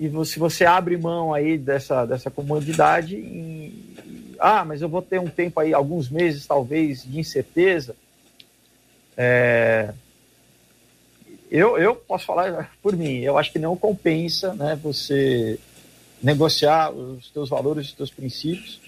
e 0.00 0.10
se 0.24 0.38
você 0.38 0.64
abre 0.64 0.96
mão 0.96 1.32
aí 1.32 1.58
dessa, 1.58 2.04
dessa 2.06 2.30
comodidade, 2.30 3.14
e, 3.14 3.94
ah, 4.38 4.64
mas 4.64 4.82
eu 4.82 4.88
vou 4.88 5.02
ter 5.02 5.20
um 5.20 5.28
tempo 5.28 5.60
aí, 5.60 5.72
alguns 5.72 6.08
meses 6.08 6.46
talvez, 6.46 7.04
de 7.04 7.20
incerteza, 7.20 7.94
é, 9.16 9.92
eu, 11.52 11.76
eu 11.76 11.94
posso 11.94 12.24
falar 12.24 12.70
por 12.82 12.96
mim, 12.96 13.18
eu 13.18 13.36
acho 13.36 13.52
que 13.52 13.58
não 13.58 13.76
compensa 13.76 14.54
né, 14.54 14.78
você 14.82 15.58
negociar 16.22 16.90
os 16.90 17.28
teus 17.30 17.50
valores, 17.50 17.88
os 17.88 17.92
teus 17.92 18.10
princípios. 18.10 18.80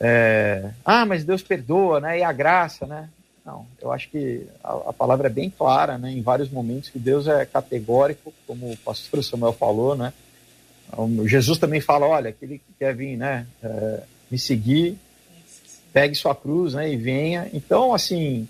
É, 0.00 0.70
ah, 0.84 1.06
mas 1.06 1.22
Deus 1.24 1.42
perdoa, 1.42 2.00
né? 2.00 2.18
E 2.18 2.22
a 2.24 2.32
graça, 2.32 2.86
né? 2.86 3.08
Não, 3.44 3.66
eu 3.80 3.92
acho 3.92 4.08
que 4.08 4.46
a, 4.64 4.72
a, 4.88 4.92
palavra 4.92 5.28
é 5.28 5.30
bem 5.30 5.48
clara, 5.48 5.96
né? 5.96 6.10
Em 6.10 6.22
vários 6.22 6.50
momentos 6.50 6.90
que 6.90 6.98
Deus 6.98 7.28
é 7.28 7.44
categórico, 7.46 8.32
como 8.46 8.72
o 8.72 8.76
pastor 8.78 9.22
Samuel 9.22 9.52
falou, 9.52 9.94
né? 9.94 10.12
Jesus 11.26 11.58
também 11.58 11.80
fala, 11.80 12.06
olha, 12.06 12.30
aquele 12.30 12.58
que 12.58 12.72
quer 12.78 12.96
vir, 12.96 13.16
né? 13.16 13.46
É, 13.62 14.00
me 14.28 14.38
seguir, 14.38 14.98
pegue 15.92 16.14
sua 16.16 16.34
cruz, 16.34 16.74
né? 16.74 16.90
E 16.90 16.96
venha. 16.96 17.48
Então, 17.52 17.94
assim, 17.94 18.48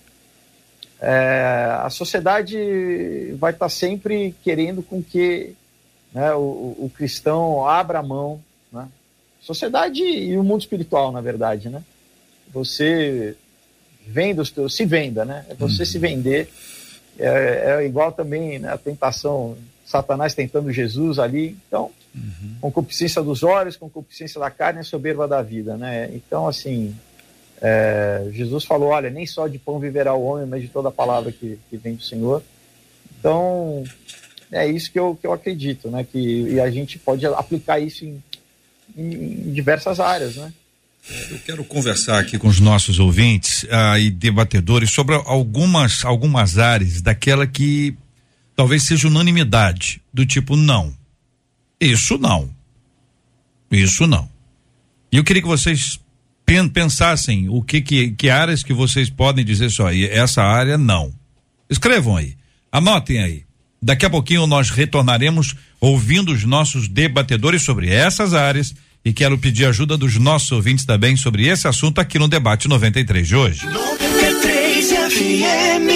é, 1.00 1.78
a 1.82 1.88
sociedade 1.88 3.34
vai 3.38 3.52
estar 3.52 3.70
sempre 3.70 4.34
querendo 4.44 4.82
com 4.82 5.02
que 5.02 5.54
né, 6.12 6.32
o, 6.34 6.76
o, 6.78 6.92
cristão 6.94 7.66
abra 7.66 8.00
a 8.00 8.02
mão, 8.02 8.40
né? 8.70 8.86
Sociedade 9.40 10.02
e 10.02 10.36
o 10.36 10.44
mundo 10.44 10.60
espiritual, 10.60 11.10
na 11.10 11.22
verdade, 11.22 11.70
né? 11.70 11.82
Você 12.52 13.34
venda 14.06 14.42
os 14.42 14.50
teus, 14.50 14.76
se 14.76 14.84
venda, 14.84 15.24
né? 15.24 15.46
É 15.48 15.54
você 15.54 15.82
uhum. 15.82 15.86
se 15.86 15.98
vender. 15.98 16.50
É, 17.18 17.78
é, 17.78 17.86
igual 17.86 18.12
também 18.12 18.58
né, 18.58 18.70
a 18.70 18.76
tentação, 18.76 19.56
Satanás 19.86 20.34
tentando 20.34 20.70
Jesus 20.70 21.18
ali. 21.18 21.56
Então, 21.66 21.90
uhum. 22.14 22.56
concupiscência 22.60 23.22
dos 23.22 23.42
olhos, 23.42 23.76
concupiscência 23.76 24.38
da 24.38 24.50
carne 24.50 24.80
e 24.80 24.84
soberba 24.84 25.26
da 25.26 25.40
vida, 25.40 25.76
né? 25.78 26.10
Então, 26.12 26.46
assim, 26.46 26.94
é, 27.60 28.28
Jesus 28.32 28.64
falou, 28.64 28.88
olha, 28.88 29.10
nem 29.10 29.26
só 29.26 29.46
de 29.46 29.58
pão 29.58 29.78
viverá 29.78 30.14
o 30.14 30.24
homem, 30.24 30.46
mas 30.46 30.62
de 30.62 30.68
toda 30.68 30.88
a 30.88 30.92
palavra 30.92 31.30
que, 31.30 31.58
que 31.68 31.76
vem 31.76 31.94
do 31.94 32.02
Senhor. 32.02 32.42
Então, 33.18 33.84
é 34.50 34.66
isso 34.66 34.90
que 34.90 34.98
eu, 34.98 35.16
que 35.20 35.26
eu 35.26 35.32
acredito, 35.32 35.90
né? 35.90 36.04
Que, 36.10 36.18
e 36.18 36.60
a 36.60 36.70
gente 36.70 36.98
pode 36.98 37.26
aplicar 37.26 37.78
isso 37.78 38.04
em, 38.04 38.22
em 38.96 39.52
diversas 39.52 40.00
áreas, 40.00 40.36
né? 40.36 40.52
Eu 41.30 41.38
quero 41.38 41.64
conversar 41.64 42.18
aqui 42.18 42.38
com 42.38 42.48
os 42.48 42.60
nossos 42.60 42.98
ouvintes 42.98 43.62
uh, 43.64 43.98
e 43.98 44.10
debatedores 44.10 44.90
sobre 44.90 45.14
algumas, 45.14 46.04
algumas 46.04 46.58
áreas 46.58 47.00
daquela 47.00 47.46
que 47.46 47.96
talvez 48.54 48.82
seja 48.82 49.08
unanimidade, 49.08 50.00
do 50.12 50.26
tipo 50.26 50.56
não. 50.56 50.94
Isso 51.80 52.18
não. 52.18 52.50
Isso 53.70 54.06
não. 54.06 54.28
E 55.10 55.16
eu 55.16 55.24
queria 55.24 55.42
que 55.42 55.48
vocês 55.48 55.98
pensassem 56.68 57.48
o 57.48 57.62
que, 57.62 57.80
que, 57.80 58.10
que 58.10 58.28
áreas 58.28 58.64
que 58.64 58.72
vocês 58.72 59.08
podem 59.08 59.44
dizer 59.44 59.70
só, 59.70 59.92
essa 59.92 60.42
área 60.42 60.76
não. 60.76 61.12
Escrevam 61.68 62.16
aí, 62.16 62.34
anotem 62.72 63.22
aí. 63.22 63.44
Daqui 63.80 64.04
a 64.04 64.10
pouquinho 64.10 64.46
nós 64.46 64.70
retornaremos 64.70 65.54
ouvindo 65.80 66.32
os 66.32 66.44
nossos 66.44 66.88
debatedores 66.88 67.62
sobre 67.62 67.88
essas 67.88 68.34
áreas 68.34 68.74
e 69.04 69.12
quero 69.12 69.38
pedir 69.38 69.64
ajuda 69.66 69.96
dos 69.96 70.16
nossos 70.16 70.50
ouvintes 70.50 70.84
também 70.84 71.16
sobre 71.16 71.46
esse 71.46 71.68
assunto 71.68 72.00
aqui 72.00 72.18
no 72.18 72.26
debate 72.28 72.68
93 72.68 73.28
de 73.28 73.36
hoje. 73.36 73.64
93 73.66 74.88
FM, 74.88 75.86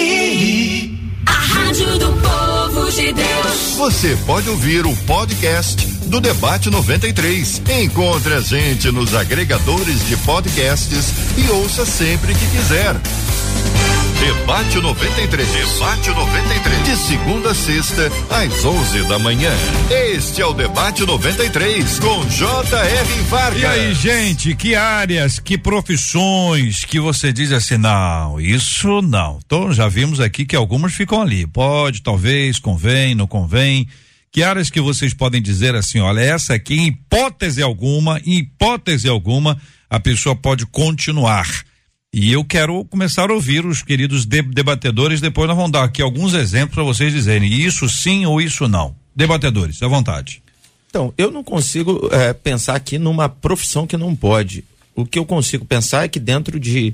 a 1.27 1.31
rádio 1.31 1.99
do 1.99 2.13
povo 2.13 2.54
de 2.93 3.11
Deus. 3.13 3.75
Você 3.77 4.15
pode 4.25 4.47
ouvir 4.49 4.85
o 4.85 4.95
podcast 5.05 5.85
do 6.07 6.21
debate 6.21 6.69
93. 6.69 7.61
Encontre 7.81 8.33
a 8.35 8.41
gente 8.41 8.91
nos 8.91 9.15
agregadores 9.15 10.05
de 10.07 10.15
podcasts 10.17 11.13
e 11.37 11.49
ouça 11.51 11.85
sempre 11.85 12.33
que 12.33 12.47
quiser. 12.47 12.95
Debate 14.19 14.79
93. 14.79 15.47
Debate 15.47 16.09
93. 16.09 16.83
De 16.85 16.95
segunda 16.95 17.51
a 17.51 17.55
sexta, 17.55 18.11
às 18.29 18.63
11 18.63 19.03
da 19.07 19.19
manhã. 19.19 19.51
Este 19.89 20.41
é 20.41 20.45
o 20.45 20.53
Debate 20.53 21.05
93, 21.05 21.99
com 21.99 22.25
J.R. 22.29 23.21
Vargas. 23.29 23.61
E 23.61 23.65
aí, 23.65 23.93
gente, 23.93 24.55
que 24.55 24.75
áreas, 24.75 25.39
que 25.39 25.57
profissões 25.57 26.85
que 26.85 26.99
você 26.99 27.33
diz 27.33 27.51
assim, 27.51 27.77
não, 27.77 28.39
isso 28.39 29.01
não. 29.01 29.39
Então, 29.45 29.73
já 29.73 29.87
vimos 29.87 30.19
aqui 30.19 30.45
que 30.45 30.55
algumas 30.55 30.93
ficam 30.93 31.21
ali. 31.21 31.45
Pode, 31.45 32.01
talvez, 32.01 32.57
convém, 32.59 33.13
não 33.15 33.27
convém. 33.27 33.87
Que 34.31 34.43
áreas 34.43 34.69
que 34.69 34.81
vocês 34.81 35.13
podem 35.13 35.41
dizer 35.41 35.75
assim, 35.75 35.99
olha, 35.99 36.19
essa 36.19 36.53
aqui, 36.53 36.75
em 36.75 36.87
hipótese 36.87 37.61
alguma, 37.61 38.19
em 38.25 38.39
hipótese 38.39 39.07
alguma, 39.07 39.57
a 39.89 39.99
pessoa 39.99 40.35
pode 40.35 40.65
continuar 40.65 41.47
e 42.17 42.31
eu 42.31 42.45
quero 42.45 42.85
começar 42.85 43.29
a 43.29 43.33
ouvir 43.33 43.65
os 43.65 43.83
queridos 43.83 44.25
debatedores, 44.25 45.19
depois 45.19 45.49
nós 45.49 45.57
vamos 45.57 45.73
dar 45.73 45.83
aqui 45.83 46.01
alguns 46.01 46.33
exemplos 46.33 46.73
para 46.73 46.83
vocês 46.85 47.11
dizerem 47.11 47.51
isso 47.51 47.89
sim 47.89 48.25
ou 48.25 48.39
isso 48.39 48.69
não. 48.69 48.95
Debatedores, 49.13 49.83
à 49.83 49.87
vontade. 49.89 50.41
Então, 50.89 51.13
eu 51.17 51.29
não 51.29 51.43
consigo 51.43 52.07
é, 52.13 52.31
pensar 52.31 52.73
aqui 52.75 52.97
numa 52.97 53.27
profissão 53.27 53.85
que 53.85 53.97
não 53.97 54.15
pode. 54.15 54.63
O 54.95 55.05
que 55.05 55.19
eu 55.19 55.25
consigo 55.25 55.65
pensar 55.65 56.05
é 56.05 56.07
que 56.07 56.17
dentro 56.17 56.57
de 56.57 56.93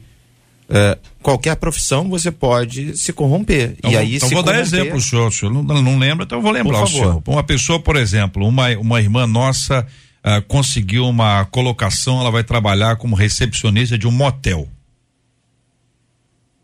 é, 0.67 0.97
qualquer 1.21 1.55
profissão 1.55 2.09
você 2.09 2.31
pode 2.31 2.97
se 2.97 3.13
corromper. 3.13 3.75
Então, 3.77 3.91
e 3.91 3.97
aí 3.97 4.15
então 4.15 4.27
se 4.27 4.33
vou 4.33 4.43
corromper... 4.43 4.67
dar 4.71 4.75
exemplo, 4.75 4.99
senhor. 4.99 5.27
O 5.27 5.31
senhor 5.31 5.53
não, 5.53 5.61
não 5.83 5.99
lembra, 5.99 6.25
então 6.25 6.39
eu 6.39 6.41
vou 6.41 6.51
lembrar 6.51 6.81
o 6.81 6.87
senhor. 6.87 7.21
Uma 7.27 7.43
pessoa, 7.43 7.79
por 7.79 7.95
exemplo, 7.95 8.43
uma, 8.47 8.69
uma 8.69 8.99
irmã 8.99 9.27
nossa 9.27 9.85
uh, 10.25 10.41
conseguiu 10.47 11.05
uma 11.05 11.45
colocação, 11.45 12.19
ela 12.19 12.31
vai 12.31 12.43
trabalhar 12.43 12.95
como 12.95 13.15
recepcionista 13.15 13.99
de 13.99 14.07
um 14.07 14.11
motel. 14.11 14.67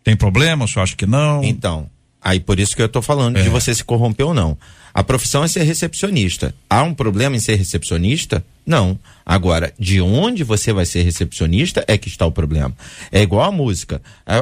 Tem 0.07 0.15
problema? 0.15 0.63
O 0.63 0.67
senhor 0.69 0.83
acha 0.83 0.95
que 0.95 1.05
não? 1.05 1.43
Então, 1.43 1.89
aí 2.21 2.39
por 2.39 2.61
isso 2.61 2.73
que 2.73 2.81
eu 2.81 2.85
estou 2.85 3.01
falando 3.01 3.35
é. 3.35 3.41
de 3.41 3.49
você 3.49 3.75
se 3.75 3.83
corromper 3.83 4.25
ou 4.25 4.33
não. 4.33 4.57
A 4.93 5.03
profissão 5.03 5.43
é 5.43 5.49
ser 5.49 5.63
recepcionista. 5.63 6.55
Há 6.69 6.81
um 6.81 6.93
problema 6.93 7.35
em 7.35 7.41
ser 7.41 7.55
recepcionista? 7.55 8.41
Não. 8.67 8.99
Agora, 9.25 9.73
de 9.79 10.01
onde 10.01 10.43
você 10.43 10.73
vai 10.73 10.85
ser 10.85 11.01
recepcionista 11.01 11.83
é 11.87 11.97
que 11.97 12.09
está 12.09 12.25
o 12.25 12.31
problema. 12.31 12.73
É 13.11 13.21
igual 13.21 13.45
a 13.45 13.51
música. 13.51 14.01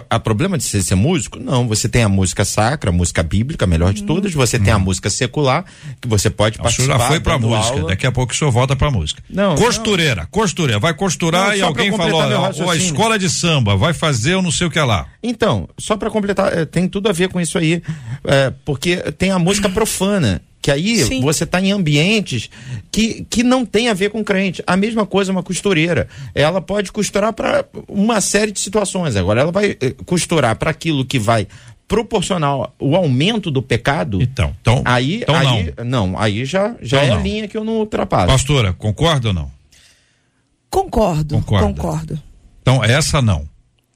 A, 0.10 0.20
problema 0.20 0.58
de 0.58 0.64
você 0.64 0.82
ser 0.82 0.96
músico? 0.96 1.40
Não. 1.40 1.68
Você 1.68 1.88
tem 1.88 2.02
a 2.02 2.10
música 2.10 2.44
sacra, 2.44 2.90
a 2.90 2.94
música 2.94 3.22
bíblica, 3.22 3.66
a 3.66 3.68
melhor 3.68 3.94
de 3.94 4.02
hum. 4.02 4.08
todas. 4.08 4.34
Você 4.34 4.58
hum. 4.58 4.64
tem 4.64 4.74
a 4.74 4.78
hum. 4.78 4.82
música 4.82 5.12
secular, 5.12 5.64
que 6.02 6.08
você 6.08 6.32
pode 6.32 6.58
participar. 6.58 6.84
O 6.84 6.86
senhor 6.88 7.00
já 7.00 7.08
foi 7.08 7.20
pra 7.20 7.38
música. 7.38 7.78
Aula. 7.78 7.88
Daqui 7.90 8.08
a 8.08 8.12
pouco 8.12 8.34
o 8.34 8.36
senhor 8.36 8.52
volta 8.52 8.76
pra 8.76 8.90
música. 8.90 9.22
Não. 9.30 9.56
Costureira, 9.56 10.22
não. 10.22 10.28
costureira. 10.32 10.80
Vai 10.80 10.96
costurar 10.96 11.50
não, 11.50 11.56
e 11.56 11.62
alguém 11.62 11.92
falou, 11.96 12.22
ou 12.64 12.72
a 12.72 12.76
escola 12.76 13.20
de 13.20 13.30
samba 13.30 13.76
vai 13.76 13.94
fazer 13.94 14.36
ou 14.36 14.42
não 14.42 14.52
sei 14.52 14.66
o 14.66 14.72
que 14.72 14.80
lá. 14.80 15.08
Então, 15.22 15.70
só 15.78 15.96
para 15.98 16.10
completar, 16.10 16.52
é, 16.58 16.66
tem 16.66 16.88
tudo 16.88 17.10
a 17.10 17.12
ver 17.12 17.30
com 17.30 17.40
isso 17.40 17.60
aí. 17.60 17.82
É, 18.24 18.52
porque 18.66 18.98
tem 19.18 19.30
a 19.30 19.38
música 19.38 19.70
profana 19.70 20.42
que 20.66 20.72
aí 20.72 20.98
Sim. 20.98 21.22
você 21.22 21.44
está 21.44 21.62
em 21.62 21.72
ambientes 21.72 22.50
que, 22.92 23.24
que 23.30 23.44
não 23.44 23.64
tem 23.64 23.88
a 23.88 23.94
ver 23.94 24.10
com 24.10 24.24
crente. 24.24 24.64
A 24.66 24.76
mesma 24.76 25.06
coisa 25.06 25.32
uma 25.32 25.44
costureira. 25.44 26.08
Ela 26.34 26.60
pode 26.60 26.92
costurar 26.92 27.34
para 27.34 27.64
uma 27.88 28.20
série 28.20 28.52
de 28.52 28.60
situações. 28.60 29.16
Agora, 29.16 29.42
ela 29.42 29.52
vai 29.52 29.78
eh, 29.80 29.94
costurar 30.08 30.56
para 30.56 30.72
aquilo 30.72 31.06
que 31.06 31.20
vai 31.20 31.48
proporcional 31.88 32.74
o 32.80 32.96
aumento 32.96 33.52
do 33.52 33.62
pecado. 33.62 34.20
Então, 34.20 34.56
então 34.60 34.82
aí, 34.86 35.22
então 35.22 35.36
aí 35.36 35.72
não. 35.78 36.08
não. 36.08 36.20
aí 36.20 36.44
já, 36.46 36.76
já 36.82 36.98
então 36.98 37.00
é 37.00 37.08
não. 37.10 37.18
a 37.20 37.22
linha 37.22 37.48
que 37.48 37.56
eu 37.56 37.64
não 37.64 37.74
ultrapasso. 37.74 38.26
Pastora, 38.26 38.74
concorda 38.74 39.28
ou 39.28 39.36
não? 39.36 39.52
Concordo. 40.72 41.36
Concorda. 41.36 41.68
Concordo. 41.68 42.20
Então, 42.64 42.84
essa 42.84 43.22
não. 43.22 43.48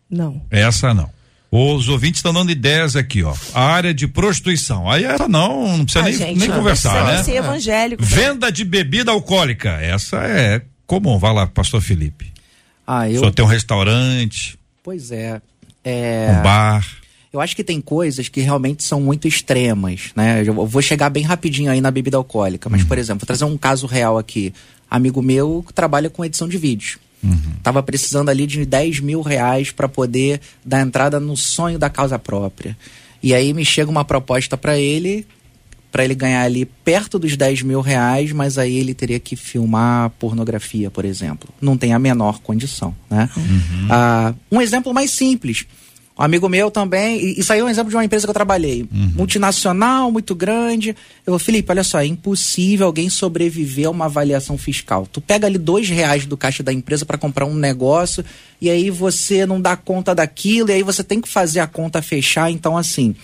Não. 0.08 0.40
Essa 0.52 0.94
não. 0.94 1.10
Os 1.52 1.90
ouvintes 1.90 2.20
estão 2.20 2.32
dando 2.32 2.52
ideias 2.52 2.96
aqui, 2.96 3.24
ó. 3.24 3.34
A 3.54 3.64
área 3.64 3.92
de 3.94 4.08
prostituição. 4.08 4.90
Aí 4.90 5.04
essa 5.04 5.28
não, 5.28 5.78
não 5.78 5.84
precisa 5.84 6.06
ah, 6.06 6.10
nem, 6.10 6.14
gente, 6.14 6.40
nem 6.40 6.52
conversar, 6.52 7.06
né? 7.06 7.24
Ser 7.24 7.38
evangélico. 7.38 8.04
Venda 8.04 8.52
de 8.52 8.64
bebida 8.64 9.12
alcoólica. 9.12 9.70
Essa 9.82 10.18
é 10.18 10.62
comum. 10.86 11.18
Vai 11.18 11.34
lá, 11.34 11.48
pastor 11.48 11.82
Felipe. 11.82 12.32
Ah, 12.86 13.10
eu. 13.10 13.20
Só 13.20 13.32
tem 13.32 13.44
um 13.44 13.48
restaurante. 13.48 14.60
Pois 14.84 15.12
é. 15.12 15.42
é... 15.84 16.36
Um 16.38 16.44
bar. 16.44 16.86
Eu 17.32 17.40
acho 17.40 17.56
que 17.56 17.64
tem 17.64 17.80
coisas 17.80 18.28
que 18.28 18.42
realmente 18.42 18.84
são 18.84 19.00
muito 19.00 19.28
extremas, 19.28 20.12
né? 20.16 20.44
Eu 20.44 20.66
vou 20.66 20.82
chegar 20.82 21.10
bem 21.10 21.24
rapidinho 21.24 21.72
aí 21.72 21.80
na 21.80 21.92
bebida 21.92 22.18
alcoólica, 22.18 22.70
mas, 22.70 22.84
por 22.84 22.98
exemplo, 22.98 23.20
vou 23.20 23.28
trazer 23.28 23.46
um 23.46 23.56
caso 23.56 23.86
real 23.86 24.18
aqui. 24.18 24.52
Amigo 24.90 25.22
meu 25.22 25.64
que 25.66 25.72
trabalha 25.72 26.10
com 26.10 26.26
edição 26.26 26.48
de 26.48 26.58
vídeo. 26.58 27.00
Uhum. 27.24 27.54
Tava 27.62 27.84
precisando 27.84 28.30
ali 28.30 28.48
de 28.48 28.66
10 28.66 29.00
mil 29.02 29.22
reais 29.22 29.72
para 29.72 29.88
poder 29.88 30.40
dar 30.66 30.82
entrada 30.82 31.20
no 31.20 31.36
sonho 31.36 31.78
da 31.78 31.90
causa 31.90 32.18
própria. 32.18 32.78
E 33.22 33.34
aí 33.34 33.54
me 33.54 33.66
chega 33.66 33.92
uma 33.92 34.06
proposta 34.06 34.56
para 34.56 34.80
ele, 34.80 35.28
para 35.92 36.06
ele 36.06 36.16
ganhar 36.16 36.44
ali 36.44 36.66
perto 36.66 37.20
dos 37.20 37.36
10 37.36 37.64
mil 37.64 37.82
reais, 37.82 38.32
mas 38.32 38.58
aí 38.58 38.78
ele 38.78 38.94
teria 38.94 39.20
que 39.20 39.36
filmar 39.36 40.12
pornografia, 40.12 40.90
por 40.90 41.04
exemplo. 41.04 41.50
Não 41.60 41.78
tem 41.78 41.94
a 41.94 42.00
menor 42.00 42.40
condição, 42.40 42.96
né? 43.10 43.30
Uhum. 43.36 43.88
Ah, 43.90 44.34
um 44.52 44.62
exemplo 44.62 44.94
mais 44.94 45.12
simples. 45.12 45.66
Um 46.20 46.24
amigo 46.24 46.50
meu 46.50 46.70
também, 46.70 47.40
isso 47.40 47.54
aí 47.54 47.60
é 47.60 47.64
um 47.64 47.70
exemplo 47.70 47.90
de 47.90 47.96
uma 47.96 48.04
empresa 48.04 48.28
que 48.28 48.30
eu 48.30 48.34
trabalhei, 48.34 48.82
uhum. 48.82 49.14
multinacional, 49.16 50.12
muito 50.12 50.36
grande. 50.36 50.90
Eu 51.26 51.40
falei, 51.40 51.46
Felipe, 51.46 51.72
olha 51.72 51.84
só, 51.84 52.02
é 52.02 52.06
impossível 52.06 52.88
alguém 52.88 53.10
sobreviver 53.10 53.88
a 53.88 53.90
uma 53.90 54.06
avaliação 54.06 54.58
fiscal. 54.58 55.08
Tu 55.08 55.22
pega 55.22 55.48
ali 55.48 55.58
dois 55.58 55.88
reais 55.88 56.26
do 56.26 56.36
caixa 56.36 56.62
da 56.62 56.74
empresa 56.74 57.06
para 57.06 57.18
comprar 57.18 57.46
um 57.46 57.56
negócio 57.56 58.26
e 58.60 58.70
aí 58.70 58.90
você 58.90 59.46
não 59.46 59.62
dá 59.62 59.78
conta 59.78 60.14
daquilo 60.14 60.70
e 60.70 60.74
aí 60.74 60.84
você 60.84 61.06
tem 61.06 61.22
que 61.22 61.30
fazer 61.30 61.62
a 61.62 61.68
conta 61.68 62.02
fechar. 62.02 62.52
Então, 62.52 62.78
assim, 62.78 63.16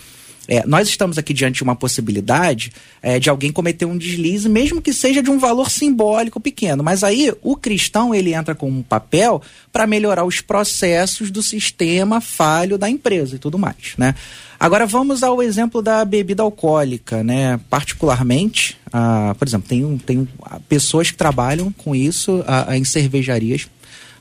é, 0.48 0.66
nós 0.66 0.88
estamos 0.88 1.18
aqui 1.18 1.34
diante 1.34 1.56
de 1.56 1.62
uma 1.62 1.74
possibilidade 1.74 2.72
é, 3.02 3.18
de 3.18 3.28
alguém 3.28 3.50
cometer 3.50 3.84
um 3.84 3.96
deslize, 3.96 4.48
mesmo 4.48 4.80
que 4.80 4.92
seja 4.92 5.22
de 5.22 5.30
um 5.30 5.38
valor 5.38 5.70
simbólico 5.70 6.40
pequeno. 6.40 6.82
Mas 6.82 7.02
aí 7.02 7.32
o 7.42 7.56
cristão 7.56 8.14
ele 8.14 8.32
entra 8.32 8.54
com 8.54 8.68
um 8.68 8.82
papel 8.82 9.42
para 9.72 9.86
melhorar 9.86 10.24
os 10.24 10.40
processos 10.40 11.30
do 11.30 11.42
sistema 11.42 12.20
falho 12.20 12.78
da 12.78 12.88
empresa 12.88 13.36
e 13.36 13.38
tudo 13.38 13.58
mais, 13.58 13.94
né? 13.98 14.14
Agora 14.58 14.86
vamos 14.86 15.22
ao 15.22 15.42
exemplo 15.42 15.82
da 15.82 16.02
bebida 16.04 16.42
alcoólica, 16.42 17.22
né? 17.22 17.60
Particularmente, 17.68 18.78
ah, 18.90 19.34
por 19.38 19.46
exemplo, 19.46 19.68
tem, 19.68 19.98
tem 19.98 20.28
pessoas 20.66 21.10
que 21.10 21.16
trabalham 21.16 21.70
com 21.72 21.94
isso 21.94 22.42
ah, 22.46 22.76
em 22.76 22.84
cervejarias. 22.84 23.68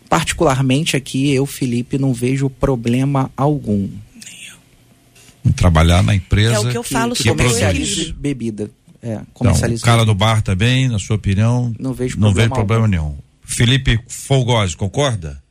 Particularmente 0.09 0.97
aqui, 0.97 1.34
eu, 1.34 1.45
Felipe, 1.45 1.97
não 1.97 2.13
vejo 2.13 2.49
problema 2.49 3.32
algum 3.36 3.88
trabalhar 5.54 6.04
na 6.04 6.16
empresa. 6.16 6.56
É 6.56 6.60
o 6.60 6.70
que 6.70 6.78
eu 6.78 6.84
falo 6.84 7.14
que, 7.14 7.24
sobre 7.24 7.43
comercializa 7.43 8.14
bebida. 8.18 8.70
É, 9.02 9.22
então, 9.39 9.52
o 9.52 9.80
cara 9.82 10.04
do 10.04 10.16
bar 10.16 10.41
também, 10.41 10.88
na 10.88 10.98
sua 10.98 11.16
opinião, 11.16 11.74
não 11.78 11.93
vejo 11.93 12.20
não 12.20 12.30
problema, 12.30 12.56
problema 12.56 12.88
nenhum. 12.88 13.16
Felipe 13.43 14.00
Folgosi, 14.08 14.76
concorda? 14.76 15.41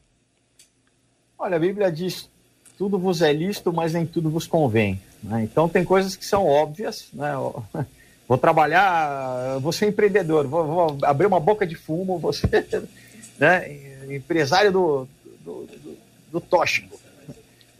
Olha, 1.38 1.56
a 1.56 1.60
Bíblia 1.60 1.92
diz: 1.92 2.28
tudo 2.76 2.98
vos 2.98 3.22
é 3.22 3.32
lícito, 3.32 3.72
mas 3.72 3.92
nem 3.92 4.04
tudo 4.04 4.28
vos 4.28 4.46
convém. 4.46 5.00
Né? 5.22 5.44
Então, 5.44 5.68
tem 5.68 5.84
coisas 5.84 6.16
que 6.16 6.24
são 6.24 6.46
óbvias. 6.46 7.06
Né? 7.12 7.32
Vou 8.26 8.38
trabalhar, 8.38 9.58
vou 9.60 9.70
ser 9.70 9.86
empreendedor, 9.86 10.46
vou, 10.46 10.66
vou 10.66 10.98
abrir 11.02 11.26
uma 11.26 11.38
boca 11.38 11.66
de 11.66 11.74
fumo, 11.74 12.18
vou 12.18 12.32
ser 12.32 12.66
né? 13.38 13.70
empresário 14.08 14.72
do, 14.72 15.08
do, 15.44 15.66
do, 15.66 15.96
do 16.32 16.40
tóxico. 16.40 16.98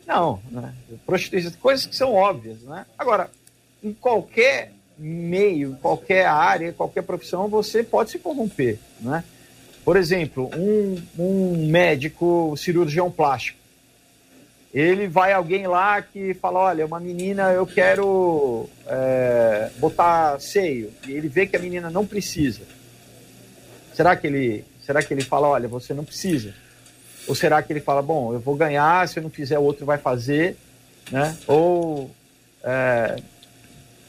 Não, 0.07 0.41
né? 0.51 0.75
Prostituição, 1.07 1.53
coisas 1.61 1.87
que 1.87 1.97
são 1.97 2.13
óbvias, 2.13 2.61
né? 2.63 2.85
Agora, 2.99 3.31
em 3.83 3.93
qualquer 3.93 4.73
meio, 4.99 5.77
qualquer 5.81 6.27
área, 6.27 6.73
qualquer 6.73 7.03
profissão, 7.03 7.49
você 7.49 7.83
pode 7.83 8.11
se 8.11 8.19
corromper, 8.19 8.79
né? 9.01 9.25
Por 9.85 9.97
exemplo, 9.97 10.51
um, 10.57 11.03
um 11.19 11.67
médico 11.69 12.55
cirurgião 12.57 13.11
plástico, 13.11 13.59
ele 14.73 15.07
vai 15.07 15.33
alguém 15.33 15.67
lá 15.67 16.03
que 16.03 16.35
fala, 16.35 16.59
olha, 16.59 16.85
uma 16.85 16.99
menina, 16.99 17.53
eu 17.53 17.65
quero 17.65 18.69
é, 18.87 19.71
botar 19.79 20.41
seio, 20.41 20.93
e 21.07 21.13
ele 21.13 21.29
vê 21.29 21.47
que 21.47 21.55
a 21.55 21.61
menina 21.61 21.91
não 21.91 22.05
precisa. 22.05 22.63
Será 23.93 24.17
que 24.17 24.27
ele, 24.27 24.65
será 24.85 25.01
que 25.01 25.15
ele 25.15 25.23
fala, 25.23 25.47
olha, 25.47 25.69
você 25.69 25.95
não 25.95 26.05
precisa? 26.05 26.55
Ou 27.27 27.35
será 27.35 27.63
que 27.63 27.73
ele 27.73 27.81
fala, 27.81 28.03
bom, 28.03 28.33
eu 28.33 28.41
vou 28.41 28.55
ganhar, 28.55 29.09
se 29.09 29.19
eu 29.19 29.23
não 29.23 29.31
fizer, 29.31 29.59
o 29.59 29.63
outro 29.63 29.87
vai 29.87 29.99
fazer, 29.99 30.57
né? 31.11 31.37
Ou, 31.47 32.11
é, 32.63 33.17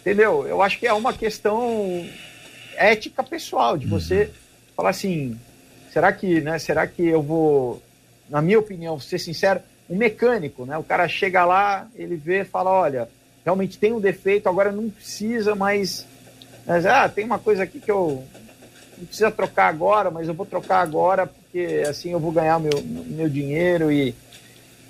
entendeu? 0.02 0.46
Eu 0.48 0.62
acho 0.62 0.80
que 0.80 0.88
é 0.88 0.94
uma 0.94 1.14
questão 1.14 2.06
ética 2.76 3.24
pessoal, 3.24 3.78
de 3.78 3.88
você 3.88 4.24
uhum. 4.24 4.30
falar 4.76 4.90
assim, 4.90 5.40
será 5.92 6.12
que, 6.12 6.42
né, 6.42 6.60
será 6.60 6.86
que 6.86 7.06
eu 7.06 7.22
vou, 7.22 7.82
na 8.30 8.42
minha 8.42 8.60
opinião, 8.60 9.00
ser 9.00 9.20
sincero, 9.20 9.62
um 9.90 9.96
mecânico, 9.96 10.66
né? 10.66 10.78
O 10.78 10.84
cara 10.84 11.08
chega 11.08 11.46
lá, 11.46 11.88
ele 11.96 12.16
vê, 12.16 12.44
fala, 12.44 12.72
olha, 12.72 13.08
realmente 13.44 13.78
tem 13.78 13.94
um 13.94 14.00
defeito, 14.00 14.50
agora 14.50 14.72
não 14.72 14.90
precisa, 14.90 15.56
mas, 15.56 16.06
mas 16.66 16.86
ah, 16.86 17.08
tem 17.08 17.24
uma 17.24 17.40
coisa 17.40 17.64
aqui 17.64 17.80
que 17.80 17.92
eu 17.92 18.24
não 18.98 19.06
precisa 19.06 19.30
trocar 19.30 19.68
agora, 19.68 20.10
mas 20.10 20.28
eu 20.28 20.34
vou 20.34 20.46
trocar 20.46 20.82
agora 20.82 21.30
porque 21.56 21.88
assim 21.88 22.12
eu 22.12 22.20
vou 22.20 22.34
ganhar 22.34 22.60
meu, 22.60 22.84
meu 22.84 23.30
dinheiro 23.30 23.90
e 23.90 24.14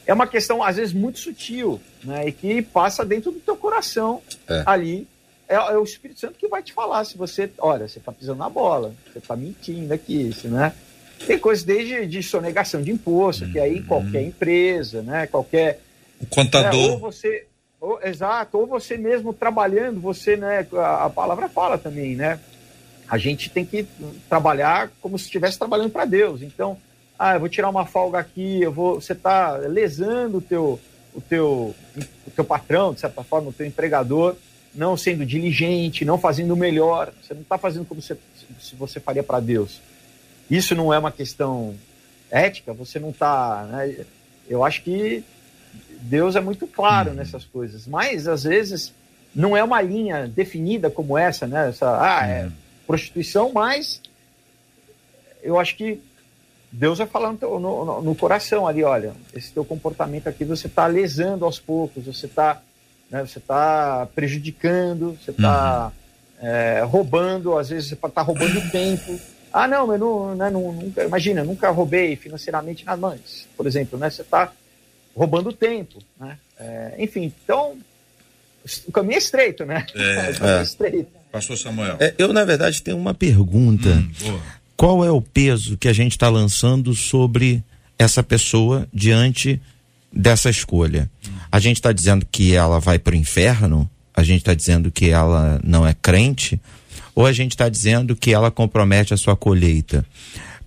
é 0.08 0.14
uma 0.14 0.26
questão 0.26 0.64
às 0.64 0.78
vezes 0.78 0.94
muito 0.94 1.20
sutil, 1.20 1.80
né? 2.04 2.28
E 2.28 2.32
que 2.32 2.62
passa 2.64 3.06
dentro 3.06 3.32
do 3.32 3.40
teu 3.40 3.56
coração 3.56 4.22
é. 4.50 4.64
ali. 4.66 5.08
É, 5.48 5.54
é, 5.54 5.78
o 5.78 5.84
Espírito 5.84 6.20
Santo 6.20 6.40
que 6.40 6.48
vai 6.48 6.64
te 6.64 6.74
falar 6.74 7.06
se 7.06 7.20
você, 7.20 7.52
olha, 7.60 7.88
você 7.88 8.00
está 8.00 8.12
pisando 8.12 8.40
na 8.40 8.50
bola, 8.50 8.96
você 9.12 9.20
está 9.20 9.36
mentindo 9.36 9.94
aqui, 9.94 10.30
isso, 10.30 10.48
né? 10.48 10.74
Tem 11.28 11.38
coisas 11.38 11.64
desde 11.64 12.08
de 12.08 12.24
sonegação 12.24 12.82
de 12.82 12.92
imposto, 12.92 13.48
que 13.52 13.60
aí 13.60 13.80
uhum. 13.80 13.86
qualquer 13.86 14.24
empresa, 14.24 15.04
né? 15.04 15.28
Qualquer 15.28 15.82
o 16.20 16.26
contador. 16.26 16.74
É, 16.74 16.92
ou 16.94 16.98
você, 16.98 17.46
ou, 17.80 18.00
exato, 18.04 18.58
ou 18.58 18.66
você 18.66 18.98
mesmo 18.98 19.34
trabalhando, 19.34 20.02
você, 20.02 20.36
né? 20.36 20.66
A, 20.74 21.06
a 21.06 21.10
palavra 21.12 21.48
fala 21.48 21.78
também, 21.78 22.16
né? 22.16 22.40
A 23.10 23.18
gente 23.18 23.50
tem 23.50 23.66
que 23.66 23.86
trabalhar 24.28 24.90
como 25.02 25.18
se 25.18 25.26
estivesse 25.26 25.58
trabalhando 25.58 25.92
para 25.92 26.06
Deus. 26.06 26.42
Então, 26.42 26.78
ah, 27.18 27.36
eu 27.36 27.40
vou 27.40 27.50
tirar 27.50 27.70
uma 27.70 27.86
folga 27.86 28.20
aqui, 28.20 28.62
eu 28.62 28.72
vou, 28.72 29.00
você 29.00 29.14
está 29.14 29.56
lesando 29.58 30.38
o 30.38 30.42
teu, 30.42 30.80
o 31.14 31.22
teu, 31.22 31.76
o 32.28 32.32
teu 32.32 32.44
patrão, 32.44 32.94
de 32.94 33.00
certa 33.00 33.24
forma, 33.24 33.50
o 33.50 33.54
teu 33.54 33.66
empregador, 33.66 34.36
não 34.74 34.98
sendo 34.98 35.26
diligente, 35.26 36.04
não 36.04 36.18
fazendo 36.18 36.54
o 36.54 36.58
melhor. 36.58 37.14
Você 37.22 37.34
não 37.34 37.42
está 37.42 37.58
fazendo 37.58 37.86
como 37.86 38.02
você, 38.02 38.18
se 38.60 38.76
você 38.76 39.00
faria 39.00 39.24
para 39.24 39.40
Deus. 39.40 39.80
Isso 40.50 40.76
não 40.76 40.94
é 40.94 41.00
uma 41.00 41.12
questão 41.12 41.76
ética. 42.30 42.74
Você 42.74 43.00
não 43.00 43.12
está. 43.12 43.64
Né? 43.64 44.06
Eu 44.50 44.64
acho 44.64 44.84
que 44.84 45.24
Deus 46.02 46.36
é 46.36 46.42
muito 46.42 46.68
claro 46.68 47.12
uhum. 47.12 47.16
nessas 47.16 47.46
coisas, 47.46 47.88
mas 47.88 48.28
às 48.28 48.44
vezes 48.44 48.94
não 49.34 49.56
é 49.56 49.64
uma 49.64 49.82
linha 49.82 50.28
definida 50.28 50.90
como 50.90 51.18
essa, 51.18 51.48
né? 51.48 51.70
Essa, 51.70 52.00
ah, 52.00 52.28
é, 52.28 52.50
prostituição, 52.86 53.52
mas 53.54 54.02
eu 55.42 55.60
acho 55.60 55.76
que 55.76 56.02
Deus 56.72 56.98
vai 56.98 57.08
falando 57.08 57.40
no, 57.42 57.86
no, 57.86 58.02
no 58.02 58.16
coração 58.16 58.68
ali, 58.68 58.84
olha, 58.84 59.14
esse 59.34 59.52
teu 59.52 59.64
comportamento 59.64 60.28
aqui 60.28 60.44
você 60.44 60.68
está 60.68 60.88
lesando 60.88 61.46
aos 61.46 61.60
poucos, 61.60 62.06
você 62.06 62.26
está 62.26 62.62
né, 63.10 63.26
você 63.26 63.40
tá 63.40 64.08
prejudicando, 64.14 65.18
você 65.22 65.32
está 65.32 65.92
uhum. 66.42 66.48
é, 66.48 66.82
roubando, 66.82 67.58
às 67.58 67.70
vezes 67.70 67.90
você 67.90 67.96
está 67.96 68.22
roubando 68.22 68.72
tempo. 68.72 69.20
Ah, 69.54 69.68
não, 69.68 69.92
eu 69.92 69.98
não, 69.98 70.36
né, 70.36 70.50
não, 70.50 70.74
nunca, 70.74 71.04
imagina, 71.04 71.44
nunca 71.44 71.70
roubei 71.70 72.16
financeiramente 72.16 72.86
nas 72.86 73.00
mães, 73.00 73.48
por 73.56 73.66
exemplo, 73.66 73.98
né? 73.98 74.10
Você 74.10 74.22
está 74.22 74.52
roubando 75.16 75.54
tempo, 75.54 76.00
né? 76.20 76.38
É, 76.60 76.96
enfim, 77.00 77.34
então 77.44 77.78
o 78.88 78.92
caminho 78.92 79.16
é 79.16 79.18
estreito, 79.18 79.66
né? 79.66 79.86
É, 79.94 80.32
o 80.32 80.40
caminho 80.40 80.56
é, 80.56 80.60
é 80.60 80.64
estreito. 80.64 81.08
Pastor 81.32 81.58
Samuel. 81.58 81.98
É, 82.00 82.14
eu, 82.18 82.32
na 82.32 82.46
verdade, 82.46 82.82
tenho 82.82 82.98
uma 82.98 83.14
pergunta. 83.14 83.90
Hum, 83.90 84.40
Qual 84.78 85.04
é 85.04 85.12
o 85.12 85.22
peso 85.22 85.78
que 85.78 85.88
a 85.88 85.94
gente 85.94 86.14
está 86.14 86.30
lançando 86.30 86.94
sobre 86.96 87.64
essa 88.00 88.24
pessoa 88.24 88.88
diante 88.94 89.62
dessa 90.12 90.50
escolha? 90.50 91.10
Hum. 91.28 91.32
A 91.52 91.60
gente 91.60 91.76
está 91.78 91.92
dizendo 91.92 92.26
que 92.32 92.56
ela 92.56 92.80
vai 92.80 92.98
para 92.98 93.14
o 93.14 93.18
inferno? 93.18 93.90
A 94.14 94.24
gente 94.24 94.40
está 94.40 94.54
dizendo 94.54 94.90
que 94.90 95.10
ela 95.10 95.60
não 95.62 95.86
é 95.86 95.94
crente? 95.94 96.60
Ou 97.14 97.26
a 97.26 97.34
gente 97.34 97.52
está 97.52 97.68
dizendo 97.68 98.16
que 98.16 98.34
ela 98.34 98.50
compromete 98.50 99.14
a 99.14 99.18
sua 99.18 99.36
colheita? 99.36 100.06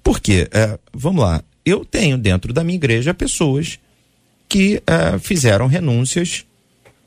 Por 0.02 0.20
quê? 0.20 0.48
É, 0.52 0.78
vamos 0.92 1.22
lá. 1.22 1.42
Eu 1.64 1.84
tenho 1.84 2.18
dentro 2.18 2.52
da 2.52 2.62
minha 2.62 2.76
igreja 2.76 3.14
pessoas 3.14 3.78
que 4.48 4.82
é, 4.86 5.18
fizeram 5.18 5.66
renúncias 5.66 6.44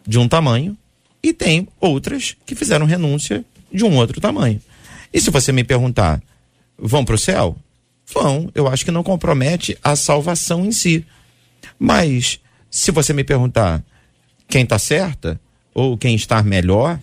de 0.08 0.20
um 0.20 0.28
tamanho 0.28 0.78
e 1.24 1.34
tem 1.34 1.68
outras 1.80 2.36
que 2.46 2.56
fizeram 2.56 2.86
renúncia 2.86 3.46
de 3.72 3.86
um 3.86 3.96
outro 3.96 4.20
tamanho. 4.20 4.62
E 5.14 5.20
se 5.20 5.30
você 5.30 5.52
me 5.52 5.64
perguntar, 5.64 6.22
vão 6.78 7.06
para 7.06 7.16
o 7.16 7.20
céu? 7.20 7.56
Vão. 8.14 8.50
Eu 8.56 8.68
acho 8.68 8.84
que 8.84 8.92
não 8.92 9.04
compromete 9.04 9.78
a 9.84 9.96
salvação 9.96 10.66
em 10.66 10.72
si. 10.72 11.06
Mas, 11.78 12.40
se 12.70 12.92
você 12.92 13.14
me 13.14 13.24
perguntar 13.24 13.84
quem 14.48 14.64
está 14.64 14.80
certa 14.80 15.40
ou 15.74 15.98
quem 15.98 16.16
está 16.16 16.42
melhor, 16.44 17.00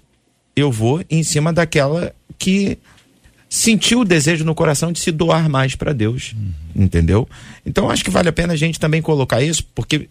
eu 0.55 0.71
vou 0.71 1.05
em 1.09 1.23
cima 1.23 1.53
daquela 1.53 2.15
que 2.39 2.79
sentiu 3.49 4.01
o 4.01 4.05
desejo 4.05 4.45
no 4.45 4.55
coração 4.55 4.93
de 4.93 4.99
se 4.99 5.11
doar 5.11 5.49
mais 5.49 5.75
para 5.75 5.93
Deus, 5.93 6.35
uhum. 6.37 6.85
entendeu? 6.85 7.29
Então 7.65 7.91
acho 7.91 8.05
que 8.05 8.11
vale 8.11 8.29
a 8.29 8.33
pena 8.33 8.53
a 8.53 8.57
gente 8.57 8.79
também 8.79 9.01
colocar 9.01 9.43
isso, 9.43 9.65
porque 9.75 10.07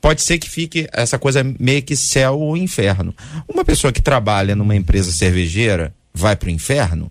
pode 0.00 0.22
ser 0.22 0.38
que 0.38 0.48
fique 0.48 0.88
essa 0.92 1.18
coisa 1.18 1.44
meio 1.58 1.82
que 1.82 1.96
céu 1.96 2.38
ou 2.38 2.56
inferno. 2.56 3.14
Uma 3.48 3.64
pessoa 3.64 3.92
que 3.92 4.02
trabalha 4.02 4.54
numa 4.54 4.76
empresa 4.76 5.10
cervejeira 5.12 5.94
vai 6.12 6.36
para 6.36 6.48
o 6.48 6.50
inferno? 6.50 7.10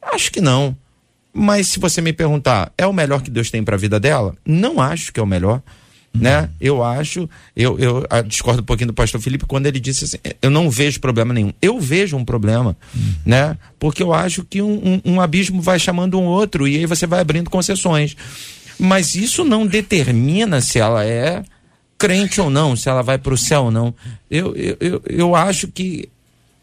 Acho 0.00 0.30
que 0.30 0.40
não. 0.40 0.76
Mas 1.32 1.68
se 1.68 1.78
você 1.78 2.00
me 2.00 2.12
perguntar, 2.12 2.72
é 2.76 2.86
o 2.86 2.92
melhor 2.92 3.22
que 3.22 3.30
Deus 3.30 3.50
tem 3.50 3.62
para 3.64 3.76
a 3.76 3.78
vida 3.78 3.98
dela? 3.98 4.34
Não 4.44 4.80
acho 4.80 5.12
que 5.12 5.20
é 5.20 5.22
o 5.22 5.26
melhor. 5.26 5.62
Né? 6.14 6.50
Eu 6.60 6.84
acho, 6.84 7.26
eu, 7.56 7.78
eu 7.78 8.06
ah, 8.10 8.20
discordo 8.20 8.60
um 8.60 8.64
pouquinho 8.64 8.88
do 8.88 8.92
pastor 8.92 9.18
Felipe 9.18 9.46
quando 9.46 9.66
ele 9.66 9.80
disse 9.80 10.04
assim: 10.04 10.18
eu 10.42 10.50
não 10.50 10.68
vejo 10.68 11.00
problema 11.00 11.32
nenhum. 11.32 11.54
Eu 11.62 11.80
vejo 11.80 12.18
um 12.18 12.24
problema, 12.24 12.76
uhum. 12.94 13.14
né? 13.24 13.56
Porque 13.78 14.02
eu 14.02 14.12
acho 14.12 14.44
que 14.44 14.60
um, 14.60 15.00
um, 15.06 15.12
um 15.14 15.20
abismo 15.22 15.62
vai 15.62 15.78
chamando 15.78 16.20
um 16.20 16.24
outro 16.24 16.68
e 16.68 16.76
aí 16.76 16.84
você 16.84 17.06
vai 17.06 17.20
abrindo 17.20 17.48
concessões. 17.48 18.14
Mas 18.78 19.14
isso 19.14 19.42
não 19.42 19.66
determina 19.66 20.60
se 20.60 20.78
ela 20.78 21.02
é 21.02 21.42
crente 22.02 22.40
ou 22.40 22.50
não, 22.50 22.74
se 22.74 22.88
ela 22.88 23.00
vai 23.00 23.16
para 23.16 23.32
o 23.32 23.38
céu 23.38 23.66
ou 23.66 23.70
não. 23.70 23.94
Eu, 24.28 24.56
eu, 24.56 24.76
eu, 24.80 25.02
eu 25.06 25.36
acho 25.36 25.68
que, 25.68 26.08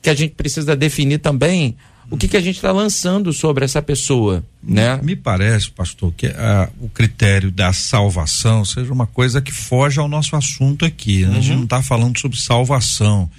que 0.01 0.09
a 0.09 0.13
gente 0.13 0.35
precisa 0.35 0.75
definir 0.75 1.19
também 1.19 1.77
o 2.11 2.17
que, 2.17 2.27
que 2.27 2.35
a 2.35 2.41
gente 2.41 2.57
está 2.57 2.73
lançando 2.73 3.31
sobre 3.31 3.63
essa 3.63 3.81
pessoa, 3.81 4.43
né? 4.61 4.99
Me 5.01 5.15
parece, 5.15 5.71
pastor, 5.71 6.11
que 6.17 6.27
ah, 6.27 6.69
o 6.81 6.89
critério 6.89 7.49
da 7.51 7.71
salvação 7.71 8.65
seja 8.65 8.91
uma 8.91 9.07
coisa 9.07 9.41
que 9.41 9.53
foge 9.53 9.97
ao 9.97 10.09
nosso 10.09 10.35
assunto 10.35 10.83
aqui. 10.83 11.21
Né? 11.21 11.29
Uhum. 11.29 11.37
A 11.37 11.39
gente 11.39 11.51
uhum. 11.51 11.57
não 11.57 11.63
está 11.63 11.81
falando 11.81 12.19
sobre 12.19 12.37
salvação, 12.37 13.29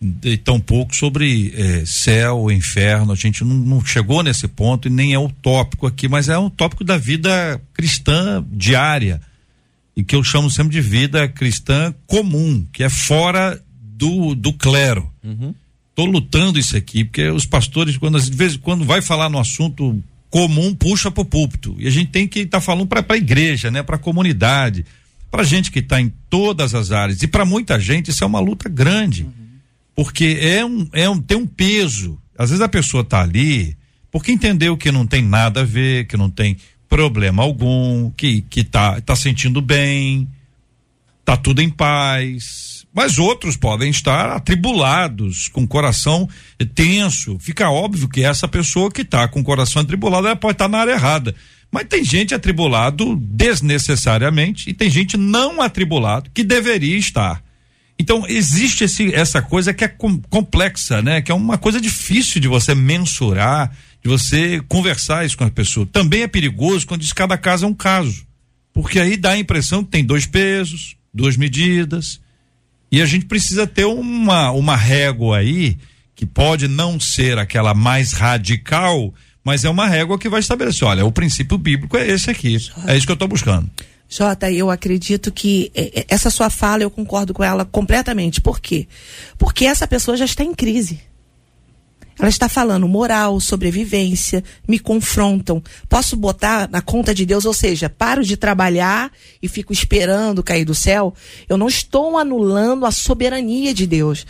uhum. 0.00 0.14
e 0.22 0.36
tampouco 0.36 0.94
sobre 0.94 1.52
eh, 1.56 1.82
céu 1.84 2.38
ou 2.38 2.52
inferno. 2.52 3.10
A 3.10 3.16
gente 3.16 3.42
não, 3.42 3.56
não, 3.56 3.84
chegou 3.84 4.22
nesse 4.22 4.46
ponto 4.46 4.86
e 4.86 4.90
nem 4.90 5.14
é 5.14 5.18
o 5.18 5.28
tópico 5.28 5.84
aqui, 5.84 6.06
mas 6.06 6.28
é 6.28 6.38
um 6.38 6.48
tópico 6.50 6.84
da 6.84 6.96
vida 6.96 7.60
cristã 7.74 8.44
diária 8.52 9.20
e 10.00 10.04
que 10.04 10.16
eu 10.16 10.24
chamo 10.24 10.50
sempre 10.50 10.72
de 10.72 10.80
vida 10.80 11.28
cristã 11.28 11.94
comum, 12.06 12.66
que 12.72 12.82
é 12.82 12.88
fora 12.88 13.62
do, 13.70 14.34
do 14.34 14.52
clero. 14.52 15.10
Uhum. 15.22 15.54
Tô 15.94 16.06
lutando 16.06 16.58
isso 16.58 16.74
aqui, 16.74 17.04
porque 17.04 17.28
os 17.28 17.44
pastores, 17.44 17.98
quando 17.98 18.16
às 18.16 18.28
vezes 18.28 18.56
quando 18.56 18.82
vai 18.84 19.02
falar 19.02 19.28
no 19.28 19.38
assunto 19.38 20.02
comum, 20.30 20.74
puxa 20.74 21.10
pro 21.10 21.24
púlpito. 21.24 21.76
E 21.78 21.86
a 21.86 21.90
gente 21.90 22.10
tem 22.10 22.26
que 22.26 22.40
estar 22.40 22.58
tá 22.58 22.62
falando 22.62 22.86
para 22.86 23.04
a 23.06 23.16
igreja, 23.16 23.70
né, 23.70 23.82
para 23.82 23.96
a 23.96 23.98
comunidade, 23.98 24.86
para 25.30 25.44
gente 25.44 25.70
que 25.70 25.80
está 25.80 26.00
em 26.00 26.10
todas 26.30 26.74
as 26.74 26.90
áreas. 26.92 27.22
E 27.22 27.26
para 27.26 27.44
muita 27.44 27.78
gente 27.78 28.10
isso 28.10 28.24
é 28.24 28.26
uma 28.26 28.40
luta 28.40 28.68
grande. 28.70 29.24
Uhum. 29.24 29.32
Porque 29.94 30.38
é 30.40 30.64
um, 30.64 30.88
é 30.94 31.10
um 31.10 31.20
tem 31.20 31.36
um 31.36 31.46
peso. 31.46 32.18
Às 32.38 32.48
vezes 32.48 32.62
a 32.62 32.68
pessoa 32.68 33.04
tá 33.04 33.20
ali 33.20 33.76
porque 34.10 34.32
entendeu 34.32 34.78
que 34.78 34.90
não 34.90 35.06
tem 35.06 35.22
nada 35.22 35.60
a 35.60 35.64
ver, 35.64 36.06
que 36.06 36.16
não 36.16 36.30
tem 36.30 36.56
problema 36.90 37.42
algum, 37.42 38.10
que 38.10 38.42
que 38.42 38.62
tá 38.62 39.00
tá 39.00 39.16
sentindo 39.16 39.62
bem, 39.62 40.28
tá 41.24 41.36
tudo 41.36 41.62
em 41.62 41.70
paz. 41.70 42.84
Mas 42.92 43.18
outros 43.18 43.56
podem 43.56 43.88
estar 43.88 44.30
atribulados, 44.30 45.46
com 45.48 45.62
o 45.62 45.68
coração 45.68 46.28
tenso. 46.74 47.38
Fica 47.38 47.70
óbvio 47.70 48.08
que 48.08 48.24
essa 48.24 48.48
pessoa 48.48 48.90
que 48.90 49.02
está 49.02 49.28
com 49.28 49.40
o 49.40 49.44
coração 49.44 49.80
atribulado, 49.80 50.26
ela 50.26 50.34
pode 50.34 50.56
estar 50.56 50.64
tá 50.64 50.68
na 50.68 50.78
área 50.78 50.92
errada. 50.92 51.34
Mas 51.70 51.86
tem 51.88 52.04
gente 52.04 52.34
atribulado 52.34 53.14
desnecessariamente 53.14 54.68
e 54.68 54.74
tem 54.74 54.90
gente 54.90 55.16
não 55.16 55.62
atribulado 55.62 56.28
que 56.34 56.42
deveria 56.42 56.98
estar. 56.98 57.40
Então 57.96 58.24
existe 58.26 58.82
esse, 58.82 59.14
essa 59.14 59.40
coisa 59.40 59.72
que 59.72 59.84
é 59.84 59.88
com, 59.88 60.18
complexa, 60.22 61.00
né? 61.00 61.20
Que 61.20 61.30
é 61.30 61.34
uma 61.34 61.58
coisa 61.58 61.80
difícil 61.80 62.40
de 62.40 62.48
você 62.48 62.74
mensurar, 62.74 63.70
de 64.02 64.08
você 64.08 64.60
conversar 64.68 65.24
isso 65.24 65.36
com 65.36 65.44
a 65.44 65.50
pessoa. 65.50 65.86
Também 65.86 66.22
é 66.22 66.28
perigoso 66.28 66.86
quando 66.86 67.00
diz 67.00 67.10
que 67.10 67.18
cada 67.18 67.36
caso 67.36 67.64
é 67.64 67.68
um 67.68 67.74
caso. 67.74 68.26
Porque 68.72 68.98
aí 68.98 69.16
dá 69.16 69.32
a 69.32 69.38
impressão 69.38 69.84
que 69.84 69.90
tem 69.90 70.04
dois 70.04 70.26
pesos, 70.26 70.96
duas 71.12 71.36
medidas. 71.36 72.20
E 72.90 73.00
a 73.02 73.06
gente 73.06 73.26
precisa 73.26 73.66
ter 73.66 73.84
uma, 73.84 74.50
uma 74.50 74.76
régua 74.76 75.38
aí, 75.38 75.76
que 76.14 76.26
pode 76.26 76.66
não 76.66 76.98
ser 76.98 77.38
aquela 77.38 77.74
mais 77.74 78.12
radical, 78.12 79.14
mas 79.44 79.64
é 79.64 79.70
uma 79.70 79.86
régua 79.86 80.18
que 80.18 80.28
vai 80.28 80.40
estabelecer. 80.40 80.86
Olha, 80.86 81.04
o 81.04 81.12
princípio 81.12 81.56
bíblico 81.56 81.96
é 81.96 82.08
esse 82.08 82.30
aqui. 82.30 82.56
É 82.86 82.96
isso 82.96 83.06
que 83.06 83.12
eu 83.12 83.14
estou 83.14 83.28
buscando. 83.28 83.70
Jota, 84.08 84.50
eu 84.50 84.70
acredito 84.70 85.30
que 85.30 85.70
é, 85.72 86.00
é, 86.00 86.06
essa 86.08 86.30
sua 86.30 86.50
fala, 86.50 86.82
eu 86.82 86.90
concordo 86.90 87.32
com 87.32 87.44
ela 87.44 87.64
completamente. 87.64 88.40
Por 88.40 88.60
quê? 88.60 88.88
Porque 89.38 89.64
essa 89.64 89.86
pessoa 89.86 90.16
já 90.16 90.24
está 90.24 90.42
em 90.42 90.52
crise. 90.52 91.00
Ela 92.20 92.28
está 92.28 92.50
falando 92.50 92.86
moral, 92.86 93.40
sobrevivência, 93.40 94.44
me 94.68 94.78
confrontam. 94.78 95.62
Posso 95.88 96.14
botar 96.16 96.68
na 96.68 96.82
conta 96.82 97.14
de 97.14 97.24
Deus, 97.24 97.46
ou 97.46 97.54
seja, 97.54 97.88
paro 97.88 98.22
de 98.22 98.36
trabalhar 98.36 99.10
e 99.42 99.48
fico 99.48 99.72
esperando 99.72 100.42
cair 100.42 100.66
do 100.66 100.74
céu. 100.74 101.14
Eu 101.48 101.56
não 101.56 101.66
estou 101.66 102.18
anulando 102.18 102.84
a 102.84 102.90
soberania 102.90 103.72
de 103.72 103.86
Deus. 103.86 104.26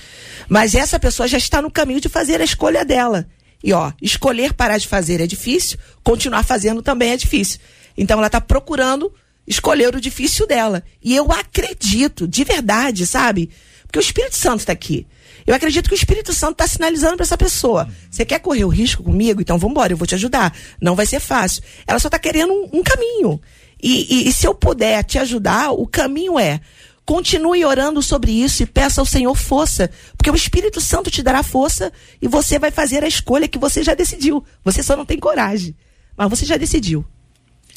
Mas 0.48 0.76
essa 0.76 1.00
pessoa 1.00 1.26
já 1.26 1.36
está 1.36 1.60
no 1.60 1.70
caminho 1.70 2.00
de 2.00 2.08
fazer 2.08 2.40
a 2.40 2.44
escolha 2.44 2.84
dela. 2.84 3.26
E 3.62 3.72
ó, 3.72 3.92
escolher 4.00 4.52
parar 4.52 4.78
de 4.78 4.86
fazer 4.86 5.20
é 5.20 5.26
difícil, 5.26 5.76
continuar 6.04 6.44
fazendo 6.44 6.82
também 6.82 7.10
é 7.10 7.16
difícil. 7.16 7.58
Então 7.98 8.18
ela 8.18 8.28
está 8.28 8.40
procurando 8.40 9.12
escolher 9.48 9.96
o 9.96 10.00
difícil 10.00 10.46
dela. 10.46 10.84
E 11.02 11.16
eu 11.16 11.32
acredito, 11.32 12.28
de 12.28 12.44
verdade, 12.44 13.04
sabe? 13.04 13.50
Porque 13.82 13.98
o 13.98 14.00
Espírito 14.00 14.36
Santo 14.36 14.60
está 14.60 14.72
aqui. 14.72 15.08
Eu 15.50 15.56
acredito 15.56 15.88
que 15.88 15.94
o 15.94 15.96
Espírito 15.96 16.32
Santo 16.32 16.52
está 16.52 16.68
sinalizando 16.68 17.16
para 17.16 17.24
essa 17.24 17.36
pessoa. 17.36 17.88
Você 18.08 18.24
quer 18.24 18.38
correr 18.38 18.64
o 18.64 18.68
risco 18.68 19.02
comigo? 19.02 19.40
Então 19.40 19.58
vamos 19.58 19.72
embora, 19.72 19.92
eu 19.92 19.96
vou 19.96 20.06
te 20.06 20.14
ajudar. 20.14 20.56
Não 20.80 20.94
vai 20.94 21.06
ser 21.06 21.18
fácil. 21.18 21.60
Ela 21.88 21.98
só 21.98 22.06
está 22.06 22.20
querendo 22.20 22.52
um, 22.52 22.78
um 22.78 22.82
caminho. 22.84 23.40
E, 23.82 24.06
e, 24.08 24.28
e 24.28 24.32
se 24.32 24.46
eu 24.46 24.54
puder 24.54 25.02
te 25.02 25.18
ajudar, 25.18 25.72
o 25.72 25.88
caminho 25.88 26.38
é 26.38 26.60
continue 27.04 27.64
orando 27.64 28.00
sobre 28.00 28.30
isso 28.30 28.62
e 28.62 28.66
peça 28.66 29.00
ao 29.00 29.04
Senhor 29.04 29.34
força, 29.34 29.90
porque 30.16 30.30
o 30.30 30.36
Espírito 30.36 30.80
Santo 30.80 31.10
te 31.10 31.20
dará 31.20 31.42
força 31.42 31.92
e 32.22 32.28
você 32.28 32.56
vai 32.56 32.70
fazer 32.70 33.02
a 33.02 33.08
escolha 33.08 33.48
que 33.48 33.58
você 33.58 33.82
já 33.82 33.92
decidiu. 33.92 34.44
Você 34.64 34.84
só 34.84 34.96
não 34.96 35.04
tem 35.04 35.18
coragem, 35.18 35.74
mas 36.16 36.30
você 36.30 36.46
já 36.46 36.56
decidiu. 36.56 37.04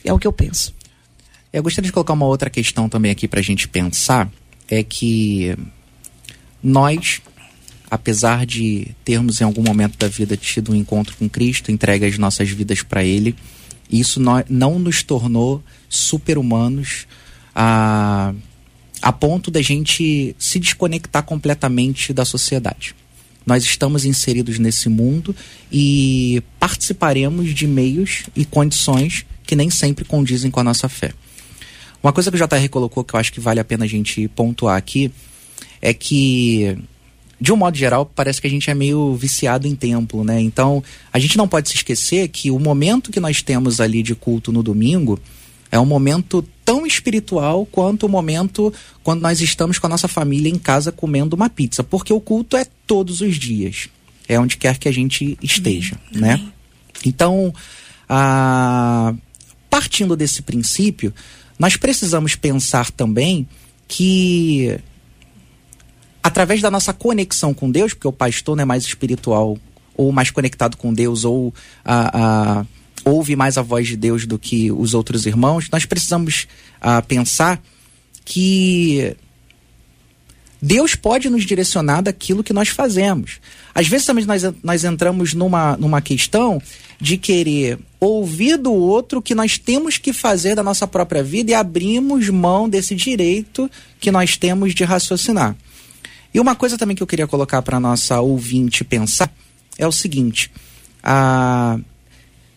É 0.05 0.13
o 0.13 0.19
que 0.19 0.27
eu 0.27 0.33
penso. 0.33 0.75
Eu 1.51 1.63
gostaria 1.63 1.87
de 1.87 1.91
colocar 1.91 2.13
uma 2.13 2.27
outra 2.27 2.51
questão 2.51 2.87
também 2.87 3.09
aqui 3.09 3.27
para 3.27 3.39
a 3.39 3.43
gente 3.43 3.67
pensar, 3.67 4.29
é 4.69 4.83
que 4.83 5.57
nós 6.61 7.19
apesar 7.93 8.43
de 8.43 8.87
termos 9.05 9.39
em 9.39 9.43
algum 9.43 9.61
momento 9.61 9.99
da 9.99 10.07
vida 10.07 10.35
tido 10.35 10.71
um 10.71 10.75
encontro 10.75 11.15
com 11.15 11.29
Cristo, 11.29 11.71
entregue 11.71 12.07
as 12.07 12.17
nossas 12.17 12.49
vidas 12.49 12.81
para 12.81 13.03
Ele, 13.03 13.35
isso 13.87 14.19
não, 14.19 14.79
nos 14.79 15.03
tornou 15.03 15.61
super-humanos 15.87 17.05
a, 17.53 18.33
a 18.99 19.13
ponto 19.13 19.51
da 19.51 19.61
gente 19.61 20.35
se 20.39 20.59
desconectar 20.59 21.21
completamente 21.21 22.11
da 22.11 22.25
sociedade. 22.25 22.95
Nós 23.45 23.63
estamos 23.63 24.05
inseridos 24.05 24.57
nesse 24.57 24.89
mundo 24.89 25.35
e 25.71 26.41
participaremos 26.59 27.53
de 27.53 27.67
meios 27.67 28.23
e 28.35 28.43
condições 28.43 29.23
que 29.45 29.55
nem 29.55 29.69
sempre 29.69 30.03
condizem 30.03 30.49
com 30.49 30.59
a 30.59 30.63
nossa 30.63 30.89
fé. 30.89 31.13
Uma 32.01 32.11
coisa 32.11 32.31
que 32.31 32.37
o 32.37 32.39
JR 32.39 32.67
colocou 32.71 33.03
que 33.03 33.13
eu 33.13 33.19
acho 33.19 33.31
que 33.31 33.39
vale 33.39 33.59
a 33.59 33.63
pena 33.63 33.85
a 33.85 33.87
gente 33.87 34.27
pontuar 34.29 34.77
aqui 34.77 35.11
é 35.79 35.93
que 35.93 36.75
de 37.43 37.51
um 37.51 37.57
modo 37.57 37.75
geral, 37.75 38.05
parece 38.05 38.39
que 38.39 38.47
a 38.47 38.49
gente 38.49 38.69
é 38.69 38.73
meio 38.73 39.15
viciado 39.15 39.67
em 39.67 39.75
templo, 39.75 40.23
né? 40.23 40.39
Então, 40.39 40.81
a 41.11 41.19
gente 41.19 41.37
não 41.37 41.45
pode 41.45 41.67
se 41.67 41.75
esquecer 41.75 42.29
que 42.29 42.49
o 42.49 42.57
momento 42.57 43.11
que 43.11 43.19
nós 43.19 43.41
temos 43.41 43.81
ali 43.81 44.01
de 44.01 44.15
culto 44.15 44.49
no 44.49 44.63
domingo 44.63 45.19
é 45.69 45.77
um 45.77 45.85
momento 45.85 46.41
tão 46.63 46.87
espiritual 46.87 47.65
quanto 47.65 48.05
o 48.05 48.09
momento 48.09 48.73
quando 49.03 49.19
nós 49.21 49.41
estamos 49.41 49.77
com 49.77 49.87
a 49.87 49.89
nossa 49.89 50.07
família 50.07 50.49
em 50.49 50.57
casa 50.57 50.89
comendo 50.89 51.35
uma 51.35 51.49
pizza, 51.49 51.83
porque 51.83 52.13
o 52.13 52.21
culto 52.21 52.55
é 52.55 52.65
todos 52.87 53.19
os 53.19 53.35
dias, 53.35 53.89
é 54.25 54.39
onde 54.39 54.55
quer 54.55 54.77
que 54.77 54.87
a 54.87 54.93
gente 54.93 55.37
esteja, 55.43 55.99
Amém. 56.15 56.21
né? 56.21 56.47
Então, 57.05 57.53
a... 58.07 59.13
partindo 59.69 60.15
desse 60.15 60.41
princípio, 60.43 61.13
nós 61.59 61.75
precisamos 61.75 62.35
pensar 62.35 62.89
também 62.89 63.45
que 63.85 64.79
através 66.23 66.61
da 66.61 66.71
nossa 66.71 66.93
conexão 66.93 67.53
com 67.53 67.69
Deus, 67.69 67.93
porque 67.93 68.07
o 68.07 68.13
pastor 68.13 68.55
não 68.55 68.61
é 68.63 68.65
mais 68.65 68.83
espiritual 68.85 69.57
ou 69.95 70.11
mais 70.11 70.31
conectado 70.31 70.77
com 70.77 70.93
Deus 70.93 71.25
ou 71.25 71.53
a, 71.83 72.61
a, 72.61 72.65
ouve 73.05 73.35
mais 73.35 73.57
a 73.57 73.61
voz 73.61 73.87
de 73.87 73.97
Deus 73.97 74.25
do 74.25 74.39
que 74.39 74.71
os 74.71 74.93
outros 74.93 75.25
irmãos, 75.25 75.69
nós 75.69 75.85
precisamos 75.85 76.47
a, 76.81 77.01
pensar 77.01 77.61
que 78.23 79.15
Deus 80.61 80.95
pode 80.95 81.29
nos 81.29 81.43
direcionar 81.43 82.01
daquilo 82.01 82.41
que 82.41 82.53
nós 82.53 82.69
fazemos. 82.69 83.41
Às 83.75 83.87
vezes 83.89 84.05
também 84.05 84.23
nós, 84.23 84.43
nós 84.63 84.85
entramos 84.85 85.33
numa, 85.33 85.75
numa 85.75 86.01
questão 86.01 86.61
de 87.01 87.17
querer 87.17 87.77
ouvir 87.99 88.57
do 88.57 88.71
outro 88.71 89.21
que 89.21 89.35
nós 89.35 89.57
temos 89.57 89.97
que 89.97 90.13
fazer 90.13 90.55
da 90.55 90.63
nossa 90.63 90.87
própria 90.87 91.21
vida 91.21 91.51
e 91.51 91.53
abrimos 91.53 92.29
mão 92.29 92.69
desse 92.69 92.95
direito 92.95 93.69
que 93.99 94.09
nós 94.09 94.37
temos 94.37 94.73
de 94.73 94.85
raciocinar. 94.85 95.53
E 96.33 96.39
uma 96.39 96.55
coisa 96.55 96.77
também 96.77 96.95
que 96.95 97.03
eu 97.03 97.07
queria 97.07 97.27
colocar 97.27 97.61
para 97.61 97.79
nossa 97.79 98.19
ouvinte 98.19 98.83
pensar 98.83 99.31
é 99.77 99.87
o 99.87 99.91
seguinte: 99.91 100.51
a 101.03 101.79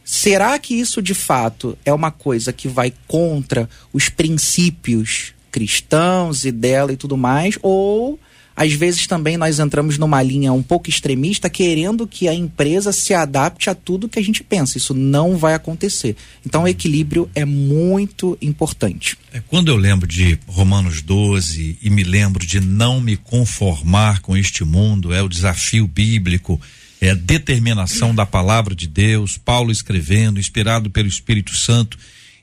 será 0.04 0.56
que 0.58 0.78
isso 0.78 1.02
de 1.02 1.14
fato 1.14 1.76
é 1.84 1.92
uma 1.92 2.12
coisa 2.12 2.52
que 2.52 2.68
vai 2.68 2.92
contra 3.08 3.68
os 3.92 4.08
princípios 4.08 5.34
cristãos 5.50 6.44
e 6.44 6.52
dela 6.52 6.92
e 6.92 6.96
tudo 6.96 7.16
mais, 7.16 7.58
ou 7.60 8.18
às 8.56 8.72
vezes 8.72 9.06
também 9.06 9.36
nós 9.36 9.58
entramos 9.58 9.98
numa 9.98 10.22
linha 10.22 10.50
um 10.50 10.62
pouco 10.62 10.88
extremista, 10.88 11.50
querendo 11.50 12.06
que 12.06 12.26
a 12.26 12.34
empresa 12.34 12.90
se 12.90 13.12
adapte 13.12 13.68
a 13.68 13.74
tudo 13.74 14.08
que 14.08 14.18
a 14.18 14.24
gente 14.24 14.42
pensa. 14.42 14.78
Isso 14.78 14.94
não 14.94 15.36
vai 15.36 15.52
acontecer. 15.52 16.16
Então 16.44 16.62
o 16.62 16.68
equilíbrio 16.68 17.28
é 17.34 17.44
muito 17.44 18.38
importante. 18.40 19.18
É, 19.30 19.40
quando 19.46 19.68
eu 19.68 19.76
lembro 19.76 20.08
de 20.08 20.38
Romanos 20.46 21.02
12 21.02 21.78
e 21.82 21.90
me 21.90 22.02
lembro 22.02 22.46
de 22.46 22.58
não 22.58 22.98
me 22.98 23.18
conformar 23.18 24.20
com 24.20 24.34
este 24.34 24.64
mundo, 24.64 25.12
é 25.12 25.22
o 25.22 25.28
desafio 25.28 25.86
bíblico, 25.86 26.58
é 26.98 27.10
a 27.10 27.14
determinação 27.14 28.14
da 28.14 28.24
palavra 28.24 28.74
de 28.74 28.86
Deus, 28.86 29.36
Paulo 29.36 29.70
escrevendo, 29.70 30.40
inspirado 30.40 30.88
pelo 30.88 31.08
Espírito 31.08 31.54
Santo. 31.54 31.98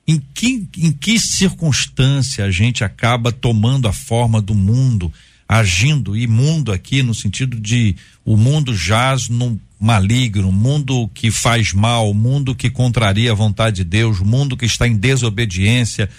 Em 0.07 0.22
que, 0.34 0.68
em 0.78 0.91
que 0.91 1.18
circunstância 1.18 2.45
a 2.45 2.51
gente 2.51 2.84
acaba 2.84 3.32
tomando 3.32 3.88
a 3.88 3.93
forma 3.93 4.39
do 4.39 4.53
mundo? 4.53 5.11
Agindo 5.47 6.15
imundo 6.15 6.71
aqui 6.71 7.03
no 7.03 7.13
sentido 7.13 7.59
de 7.59 7.95
o 8.25 8.37
mundo 8.37 8.75
jaz 8.75 9.29
no 9.29 9.59
maligno, 9.79 10.51
mundo 10.51 11.09
que 11.13 11.29
faz 11.29 11.73
mal, 11.73 12.13
mundo 12.13 12.55
que 12.55 12.69
contraria 12.69 13.31
a 13.31 13.35
vontade 13.35 13.77
de 13.77 13.83
Deus, 13.83 14.21
mundo 14.21 14.55
que 14.55 14.65
está 14.65 14.87
em 14.87 14.95
desobediência. 14.95 16.09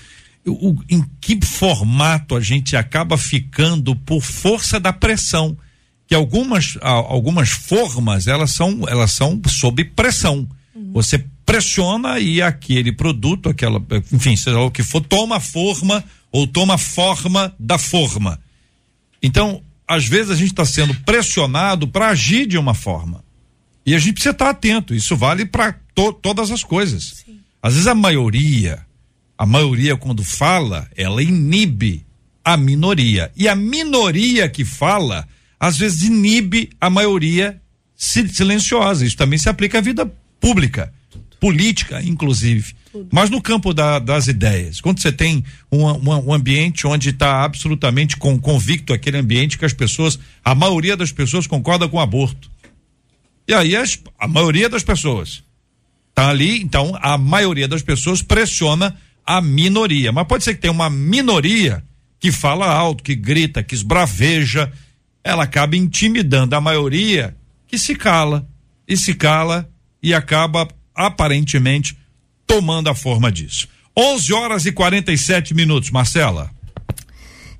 O, 0.46 0.76
em 0.90 1.02
que 1.20 1.38
formato 1.42 2.36
a 2.36 2.40
gente 2.40 2.76
acaba 2.76 3.16
ficando 3.16 3.96
por 3.96 4.20
força 4.20 4.78
da 4.78 4.92
pressão? 4.92 5.56
Que 6.06 6.14
algumas, 6.14 6.76
algumas 6.82 7.48
formas 7.48 8.26
elas 8.26 8.50
são 8.50 8.82
elas 8.86 9.12
são 9.12 9.40
sob 9.48 9.82
pressão. 9.84 10.46
Uhum. 10.74 10.92
Você 10.92 11.24
pressiona 11.46 12.18
e 12.18 12.42
aquele 12.42 12.92
produto, 12.92 13.48
aquela, 13.48 13.82
enfim, 14.12 14.36
seja 14.36 14.58
o 14.58 14.70
que 14.70 14.82
for, 14.82 15.00
toma 15.00 15.40
forma 15.40 16.04
ou 16.30 16.46
toma 16.46 16.76
forma 16.76 17.54
da 17.58 17.78
forma. 17.78 18.38
Então, 19.24 19.62
às 19.88 20.06
vezes 20.06 20.30
a 20.30 20.34
gente 20.34 20.50
está 20.50 20.66
sendo 20.66 20.94
pressionado 20.96 21.88
para 21.88 22.08
agir 22.08 22.46
de 22.46 22.58
uma 22.58 22.74
forma. 22.74 23.24
E 23.86 23.94
a 23.94 23.98
gente 23.98 24.12
precisa 24.12 24.32
estar 24.32 24.44
tá 24.44 24.50
atento. 24.50 24.94
Isso 24.94 25.16
vale 25.16 25.46
para 25.46 25.72
to 25.94 26.12
todas 26.12 26.50
as 26.50 26.62
coisas. 26.62 27.22
Sim. 27.24 27.40
Às 27.62 27.72
vezes 27.72 27.88
a 27.88 27.94
maioria, 27.94 28.84
a 29.38 29.46
maioria 29.46 29.96
quando 29.96 30.22
fala, 30.22 30.86
ela 30.94 31.22
inibe 31.22 32.04
a 32.44 32.54
minoria. 32.54 33.32
E 33.34 33.48
a 33.48 33.56
minoria 33.56 34.46
que 34.46 34.62
fala, 34.62 35.26
às 35.58 35.78
vezes 35.78 36.02
inibe 36.02 36.68
a 36.78 36.90
maioria 36.90 37.58
silenciosa. 37.96 39.06
Isso 39.06 39.16
também 39.16 39.38
se 39.38 39.48
aplica 39.48 39.78
à 39.78 39.80
vida 39.80 40.04
pública, 40.38 40.92
política, 41.44 42.00
inclusive. 42.02 42.74
Mas 43.12 43.28
no 43.28 43.38
campo 43.38 43.74
da, 43.74 43.98
das 43.98 44.28
ideias, 44.28 44.80
quando 44.80 44.98
você 44.98 45.12
tem 45.12 45.44
um, 45.70 45.84
um, 45.84 46.28
um 46.28 46.32
ambiente 46.32 46.86
onde 46.86 47.10
está 47.10 47.44
absolutamente 47.44 48.16
com, 48.16 48.40
convicto 48.40 48.94
aquele 48.94 49.18
ambiente 49.18 49.58
que 49.58 49.64
as 49.66 49.74
pessoas, 49.74 50.18
a 50.42 50.54
maioria 50.54 50.96
das 50.96 51.12
pessoas 51.12 51.46
concorda 51.46 51.86
com 51.86 51.98
o 51.98 52.00
aborto. 52.00 52.50
E 53.46 53.52
aí 53.52 53.76
as, 53.76 54.00
a 54.18 54.26
maioria 54.26 54.70
das 54.70 54.82
pessoas 54.82 55.44
está 56.08 56.30
ali, 56.30 56.62
então 56.62 56.96
a 56.98 57.18
maioria 57.18 57.68
das 57.68 57.82
pessoas 57.82 58.22
pressiona 58.22 58.96
a 59.26 59.42
minoria. 59.42 60.12
Mas 60.12 60.26
pode 60.26 60.44
ser 60.44 60.54
que 60.54 60.62
tenha 60.62 60.72
uma 60.72 60.88
minoria 60.88 61.84
que 62.18 62.32
fala 62.32 62.72
alto, 62.72 63.04
que 63.04 63.14
grita, 63.14 63.62
que 63.62 63.74
esbraveja, 63.74 64.72
ela 65.22 65.44
acaba 65.44 65.76
intimidando 65.76 66.56
a 66.56 66.60
maioria 66.60 67.36
que 67.66 67.76
se 67.76 67.94
cala 67.94 68.48
e 68.88 68.96
se 68.96 69.12
cala 69.12 69.68
e 70.02 70.14
acaba 70.14 70.66
aparentemente 70.94 71.98
tomando 72.46 72.88
a 72.88 72.94
forma 72.94 73.32
disso. 73.32 73.68
11 73.96 74.32
horas 74.32 74.66
e 74.66 74.72
47 74.72 75.54
minutos, 75.54 75.90
Marcela. 75.90 76.50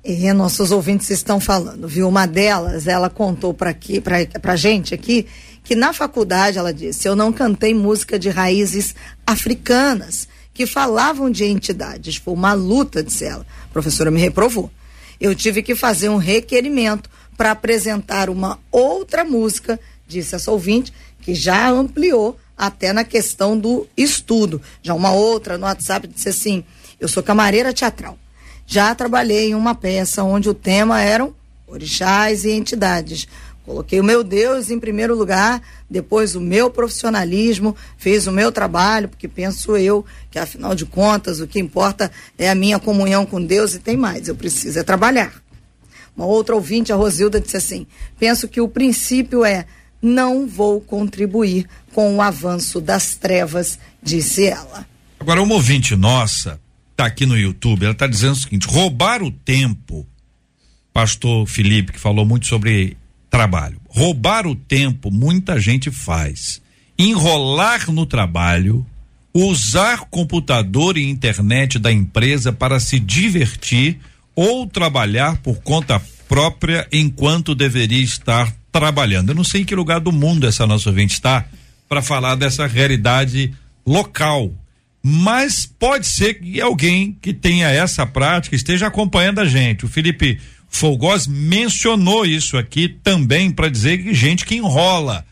E 0.03 0.31
nossos 0.33 0.69
ouvintes 0.69 1.09
estão 1.09 1.39
falando, 1.39 1.87
viu? 1.87 2.07
Uma 2.07 2.27
delas, 2.27 2.85
ela 2.85 3.09
contou 3.09 3.53
para 3.53 3.71
aqui, 3.71 3.99
para 3.99 4.55
gente 4.55 4.93
aqui, 4.93 5.25
que 5.63 5.75
na 5.75 5.93
faculdade 5.93 6.59
ela 6.59 6.71
disse: 6.71 7.07
"Eu 7.07 7.15
não 7.15 7.33
cantei 7.33 7.73
música 7.73 8.19
de 8.19 8.29
raízes 8.29 8.93
africanas 9.25 10.27
que 10.53 10.67
falavam 10.67 11.31
de 11.31 11.45
entidades. 11.45 12.17
Foi 12.17 12.35
uma 12.35 12.53
luta", 12.53 13.01
disse 13.01 13.25
ela. 13.25 13.45
A 13.63 13.73
professora 13.73 14.11
me 14.11 14.19
reprovou. 14.19 14.69
Eu 15.19 15.33
tive 15.33 15.63
que 15.63 15.73
fazer 15.73 16.09
um 16.09 16.17
requerimento 16.17 17.09
para 17.35 17.51
apresentar 17.51 18.29
uma 18.29 18.59
outra 18.71 19.23
música, 19.23 19.79
disse 20.07 20.35
essa 20.35 20.51
ouvinte, 20.51 20.93
que 21.21 21.33
já 21.33 21.69
ampliou 21.69 22.37
até 22.57 22.93
na 22.93 23.03
questão 23.03 23.57
do 23.57 23.87
estudo. 23.95 24.61
Já 24.81 24.93
uma 24.93 25.11
outra 25.11 25.57
no 25.57 25.65
WhatsApp 25.65 26.07
disse 26.07 26.29
assim: 26.29 26.63
Eu 26.99 27.07
sou 27.07 27.23
camareira 27.23 27.73
teatral. 27.73 28.17
Já 28.65 28.93
trabalhei 28.95 29.49
em 29.49 29.55
uma 29.55 29.75
peça 29.75 30.23
onde 30.23 30.49
o 30.49 30.53
tema 30.53 31.01
eram 31.01 31.33
orixás 31.67 32.45
e 32.45 32.51
entidades. 32.51 33.27
Coloquei 33.65 33.99
o 33.99 34.03
meu 34.03 34.23
Deus 34.23 34.69
em 34.69 34.79
primeiro 34.79 35.15
lugar, 35.15 35.59
depois 35.89 36.35
o 36.35 36.41
meu 36.41 36.69
profissionalismo, 36.69 37.75
fiz 37.97 38.27
o 38.27 38.31
meu 38.31 38.51
trabalho, 38.51 39.09
porque 39.09 39.27
penso 39.27 39.75
eu 39.75 40.05
que 40.29 40.37
afinal 40.37 40.75
de 40.75 40.85
contas 40.85 41.39
o 41.39 41.47
que 41.47 41.59
importa 41.59 42.11
é 42.37 42.47
a 42.47 42.53
minha 42.53 42.79
comunhão 42.79 43.25
com 43.25 43.43
Deus 43.43 43.73
e 43.73 43.79
tem 43.79 43.97
mais, 43.97 44.27
eu 44.27 44.35
preciso 44.35 44.77
é 44.77 44.83
trabalhar. 44.83 45.33
Uma 46.15 46.27
outra 46.27 46.55
ouvinte, 46.55 46.93
a 46.93 46.95
Rosilda, 46.95 47.41
disse 47.41 47.57
assim: 47.57 47.87
penso 48.19 48.47
que 48.47 48.61
o 48.61 48.67
princípio 48.67 49.43
é 49.43 49.65
não 50.01 50.47
vou 50.47 50.81
contribuir 50.81 51.67
com 51.93 52.15
o 52.15 52.21
avanço 52.21 52.79
das 52.79 53.15
trevas, 53.15 53.79
disse 54.01 54.45
ela. 54.45 54.85
Agora, 55.19 55.41
uma 55.41 55.55
ouvinte 55.55 55.95
nossa, 55.95 56.59
tá 56.95 57.05
aqui 57.05 57.25
no 57.25 57.37
YouTube, 57.37 57.83
ela 57.83 57.93
está 57.93 58.07
dizendo 58.07 58.33
o 58.33 58.35
seguinte: 58.35 58.67
roubar 58.67 59.23
o 59.23 59.31
tempo, 59.31 60.05
pastor 60.93 61.47
Felipe, 61.47 61.93
que 61.93 61.99
falou 61.99 62.25
muito 62.25 62.45
sobre 62.47 62.97
trabalho. 63.29 63.81
Roubar 63.87 64.47
o 64.47 64.55
tempo, 64.55 65.11
muita 65.11 65.59
gente 65.59 65.91
faz. 65.91 66.61
Enrolar 66.97 67.91
no 67.91 68.05
trabalho, 68.05 68.85
usar 69.33 70.05
computador 70.09 70.97
e 70.97 71.09
internet 71.09 71.77
da 71.77 71.91
empresa 71.91 72.53
para 72.53 72.79
se 72.79 72.99
divertir 72.99 73.99
ou 74.33 74.65
trabalhar 74.65 75.37
por 75.37 75.61
conta 75.61 76.01
própria 76.27 76.87
enquanto 76.91 77.53
deveria 77.53 78.01
estar 78.01 78.53
trabalhando. 78.79 79.29
Eu 79.29 79.35
não 79.35 79.43
sei 79.43 79.61
em 79.61 79.65
que 79.65 79.73
lugar 79.73 80.01
do 80.01 80.11
mundo 80.11 80.45
essa 80.45 80.67
nossa 80.67 80.89
ouvinte 80.89 81.13
está 81.13 81.45
para 81.87 82.01
falar 82.01 82.35
dessa 82.35 82.67
realidade 82.67 83.53
local. 83.85 84.51
Mas 85.01 85.65
pode 85.65 86.07
ser 86.07 86.35
que 86.35 86.59
alguém 86.59 87.17
que 87.21 87.33
tenha 87.33 87.69
essa 87.69 88.05
prática 88.05 88.55
esteja 88.55 88.87
acompanhando 88.87 89.39
a 89.39 89.45
gente. 89.45 89.85
O 89.85 89.87
Felipe 89.87 90.39
Folgós 90.67 91.25
mencionou 91.25 92.25
isso 92.25 92.57
aqui 92.57 92.89
também 92.89 93.49
para 93.49 93.69
dizer 93.69 94.03
que 94.03 94.13
gente 94.13 94.45
que 94.45 94.55
enrola. 94.55 95.25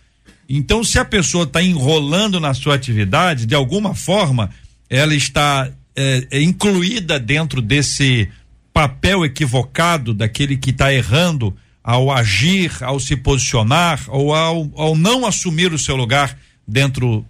Então, 0.47 0.83
se 0.83 0.97
a 0.97 1.03
pessoa 1.03 1.43
está 1.43 1.61
enrolando 1.61 2.39
na 2.39 2.53
sua 2.53 2.75
atividade, 2.75 3.45
de 3.45 3.55
alguma 3.55 3.93
forma, 3.95 4.51
ela 4.89 5.15
está 5.15 5.69
é, 5.95 6.27
é, 6.31 6.41
incluída 6.41 7.19
dentro 7.19 7.61
desse 7.61 8.29
papel 8.71 9.25
equivocado 9.25 10.13
daquele 10.13 10.55
que 10.55 10.69
está 10.69 10.93
errando 10.93 11.53
ao 11.83 12.11
agir, 12.11 12.71
ao 12.81 12.99
se 12.99 13.17
posicionar 13.17 14.03
ou 14.07 14.33
ao, 14.33 14.71
ao 14.75 14.95
não 14.95 15.25
assumir 15.25 15.73
o 15.73 15.79
seu 15.79 15.95
lugar 15.95 16.37
dentro 16.65 17.25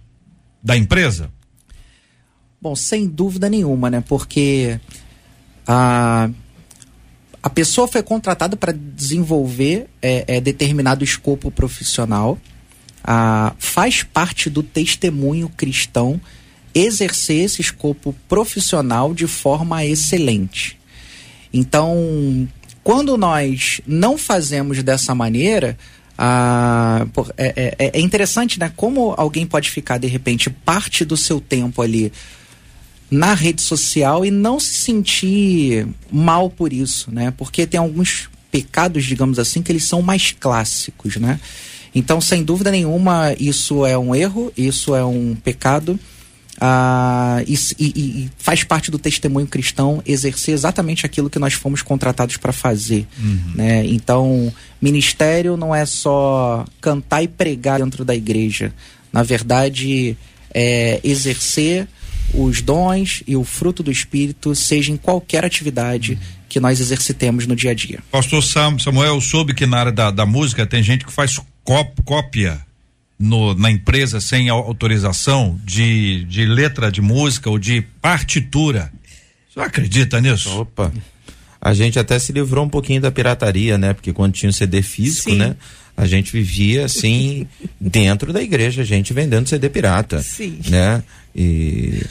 da 0.62 0.76
empresa? 0.76 1.30
Bom, 2.60 2.76
sem 2.76 3.06
dúvida 3.06 3.50
nenhuma, 3.50 3.90
né? 3.90 4.02
Porque 4.06 4.78
a, 5.66 6.30
a 7.42 7.50
pessoa 7.50 7.88
foi 7.88 8.02
contratada 8.02 8.56
para 8.56 8.72
desenvolver 8.72 9.86
é, 10.00 10.36
é, 10.36 10.40
determinado 10.40 11.04
escopo 11.04 11.50
profissional, 11.50 12.38
a, 13.02 13.54
faz 13.58 14.02
parte 14.02 14.48
do 14.48 14.62
testemunho 14.62 15.48
cristão 15.50 16.20
exercer 16.74 17.44
esse 17.44 17.60
escopo 17.60 18.14
profissional 18.28 19.12
de 19.12 19.26
forma 19.26 19.84
excelente. 19.84 20.78
Então, 21.52 22.48
quando 22.84 23.16
nós 23.16 23.80
não 23.86 24.18
fazemos 24.18 24.82
dessa 24.82 25.14
maneira, 25.14 25.76
ah, 26.18 27.06
é, 27.36 27.74
é, 27.78 27.90
é, 27.94 28.00
interessante, 28.00 28.60
né? 28.60 28.70
Como 28.76 29.14
alguém 29.16 29.46
pode 29.46 29.70
ficar, 29.70 29.96
de 29.98 30.06
repente, 30.06 30.50
parte 30.50 31.04
do 31.04 31.16
seu 31.16 31.40
tempo 31.40 31.80
ali 31.80 32.12
na 33.10 33.32
rede 33.32 33.62
social 33.62 34.24
e 34.24 34.30
não 34.30 34.60
se 34.60 34.74
sentir 34.74 35.88
mal 36.12 36.50
por 36.50 36.72
isso, 36.72 37.10
né? 37.10 37.32
Porque 37.36 37.66
tem 37.66 37.80
alguns 37.80 38.28
pecados, 38.52 39.04
digamos 39.04 39.38
assim, 39.38 39.62
que 39.62 39.72
eles 39.72 39.84
são 39.84 40.02
mais 40.02 40.32
clássicos, 40.32 41.16
né? 41.16 41.40
Então, 41.94 42.20
sem 42.20 42.44
dúvida 42.44 42.70
nenhuma, 42.70 43.34
isso 43.38 43.86
é 43.86 43.96
um 43.96 44.14
erro, 44.14 44.52
isso 44.56 44.94
é 44.94 45.04
um 45.04 45.34
pecado. 45.34 45.98
Ah, 46.60 47.42
e, 47.46 47.54
e, 47.78 47.86
e, 47.86 48.30
faz 48.38 48.62
parte 48.62 48.90
do 48.90 48.98
testemunho 48.98 49.46
cristão 49.46 50.02
exercer 50.06 50.54
exatamente 50.54 51.04
aquilo 51.04 51.28
que 51.28 51.38
nós 51.38 51.54
fomos 51.54 51.82
contratados 51.82 52.36
para 52.36 52.52
fazer. 52.52 53.06
Uhum. 53.18 53.52
Né? 53.54 53.84
Então, 53.86 54.52
ministério 54.80 55.56
não 55.56 55.74
é 55.74 55.84
só 55.84 56.64
cantar 56.80 57.22
e 57.22 57.28
pregar 57.28 57.80
dentro 57.80 58.04
da 58.04 58.14
igreja. 58.14 58.72
Na 59.12 59.22
verdade, 59.22 60.16
é 60.52 61.00
exercer 61.02 61.88
os 62.32 62.62
dons 62.62 63.22
e 63.26 63.36
o 63.36 63.44
fruto 63.44 63.82
do 63.82 63.90
Espírito, 63.90 64.54
seja 64.54 64.92
em 64.92 64.96
qualquer 64.96 65.44
atividade. 65.44 66.12
Uhum 66.12 66.44
que 66.54 66.60
nós 66.60 66.78
exercitemos 66.78 67.48
no 67.48 67.56
dia 67.56 67.72
a 67.72 67.74
dia. 67.74 67.98
Pastor 68.12 68.40
Samuel, 68.40 69.20
soube 69.20 69.54
que 69.54 69.66
na 69.66 69.76
área 69.76 69.90
da, 69.90 70.12
da 70.12 70.24
música 70.24 70.64
tem 70.64 70.84
gente 70.84 71.04
que 71.04 71.10
faz 71.10 71.40
cópia 71.64 72.64
no, 73.18 73.54
na 73.54 73.70
empresa 73.70 74.20
sem 74.20 74.48
autorização 74.48 75.58
de, 75.64 76.24
de 76.24 76.44
letra 76.44 76.90
de 76.90 77.00
música 77.00 77.48
ou 77.48 77.58
de 77.58 77.82
partitura. 78.00 78.92
Você 79.52 79.60
acredita 79.60 80.20
nisso? 80.20 80.60
Opa. 80.60 80.92
A 81.60 81.72
gente 81.72 81.98
até 81.98 82.18
se 82.18 82.32
livrou 82.32 82.64
um 82.64 82.68
pouquinho 82.68 83.00
da 83.00 83.10
pirataria, 83.10 83.78
né? 83.78 83.94
Porque 83.94 84.12
quando 84.12 84.34
tinha 84.34 84.50
o 84.50 84.52
CD 84.52 84.82
físico, 84.82 85.30
Sim. 85.30 85.36
né? 85.36 85.56
A 85.96 86.06
gente 86.06 86.32
vivia 86.32 86.84
assim 86.84 87.46
dentro 87.80 88.32
da 88.32 88.42
igreja, 88.42 88.82
a 88.82 88.84
gente 88.84 89.12
vendendo 89.12 89.48
CD 89.48 89.70
pirata, 89.70 90.20
Sim. 90.20 90.58
né? 90.68 91.02
E 91.34 92.04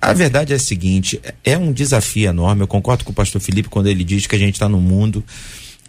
a 0.00 0.12
verdade 0.12 0.52
é 0.52 0.56
a 0.56 0.58
seguinte, 0.58 1.20
é 1.44 1.56
um 1.56 1.72
desafio 1.72 2.28
enorme. 2.28 2.62
Eu 2.62 2.68
concordo 2.68 3.04
com 3.04 3.10
o 3.10 3.14
pastor 3.14 3.40
Felipe 3.40 3.68
quando 3.68 3.86
ele 3.86 4.04
diz 4.04 4.26
que 4.26 4.36
a 4.36 4.38
gente 4.38 4.54
está 4.54 4.68
no 4.68 4.80
mundo 4.80 5.24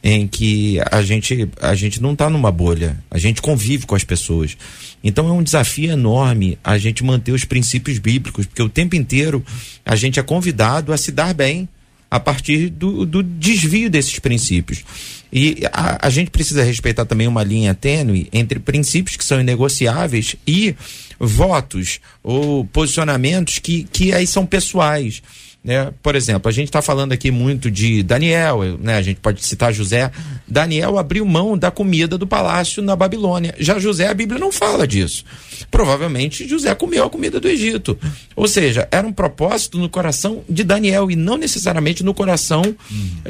em 0.04 0.28
que 0.28 0.80
a 0.92 1.02
gente 1.02 1.50
a 1.62 1.74
gente 1.74 2.02
não 2.02 2.12
está 2.12 2.30
numa 2.30 2.52
bolha, 2.52 3.02
a 3.10 3.18
gente 3.18 3.42
convive 3.42 3.86
com 3.86 3.96
as 3.96 4.04
pessoas. 4.04 4.58
Então 5.02 5.30
é 5.30 5.32
um 5.32 5.42
desafio 5.42 5.92
enorme 5.92 6.58
a 6.62 6.78
gente 6.78 7.04
manter 7.04 7.32
os 7.32 7.46
princípios 7.46 8.00
bíblicos, 8.00 8.46
porque 8.46 8.62
o 8.62 8.68
tempo 8.68 8.96
inteiro 8.96 9.44
a 9.86 9.96
gente 9.96 10.20
é 10.20 10.24
convidado 10.24 10.92
a 10.92 10.98
se 10.98 11.12
dar 11.12 11.34
bem 11.34 11.70
a 12.12 12.20
partir 12.20 12.70
do, 12.70 13.06
do 13.06 13.24
desvio 13.24 13.90
desses 13.90 14.20
princípios. 14.20 14.84
E 15.32 15.64
a, 15.72 16.06
a, 16.06 16.10
gente 16.12 16.30
precisa 16.30 16.64
respeitar 16.64 17.06
também 17.06 17.28
uma 17.28 17.44
linha 17.44 17.74
tênue 17.74 18.30
entre 18.32 18.60
princípios 18.60 19.18
que 19.18 19.26
são 19.26 19.42
inegociáveis 19.42 20.36
e 20.46 20.76
votos 21.20 22.00
ou 22.22 22.66
posicionamentos 22.66 23.58
que, 23.58 23.86
que 23.86 24.14
aí 24.14 24.28
são 24.28 24.46
pessoais. 24.46 25.24
Né? 25.64 25.94
Por 26.04 26.14
exemplo, 26.16 26.50
a 26.50 26.52
gente 26.52 26.68
está 26.68 26.82
falando 26.82 27.14
aqui 27.14 27.32
muito 27.32 27.72
de 27.72 28.04
Daniel, 28.04 28.60
né? 28.80 28.98
a 28.98 29.02
gente 29.02 29.22
pode 29.22 29.46
citar 29.46 29.74
José. 29.74 30.12
Daniel 30.46 30.98
abriu 30.98 31.26
mão 31.26 31.58
da 31.58 31.72
comida 31.72 32.18
do 32.18 32.28
palácio 32.28 32.84
na 32.84 32.96
Babilônia. 32.96 33.56
Já 33.58 33.80
José, 33.80 34.08
a 34.08 34.14
Bíblia 34.14 34.40
não 34.40 34.52
fala 34.52 34.86
disso. 34.86 35.24
Provavelmente 35.72 36.48
José 36.48 36.76
comeu 36.76 37.06
a 37.06 37.10
comida 37.10 37.40
do 37.40 37.48
Egito. 37.48 37.98
Ou 38.36 38.48
seja, 38.48 38.88
era 38.92 39.08
um 39.08 39.14
propósito 39.14 39.80
no 39.80 39.88
coração 39.88 40.44
de 40.50 40.66
Daniel 40.66 41.10
e 41.10 41.16
não 41.16 41.38
necessariamente 41.38 42.04
no 42.04 42.14
coração 42.14 42.64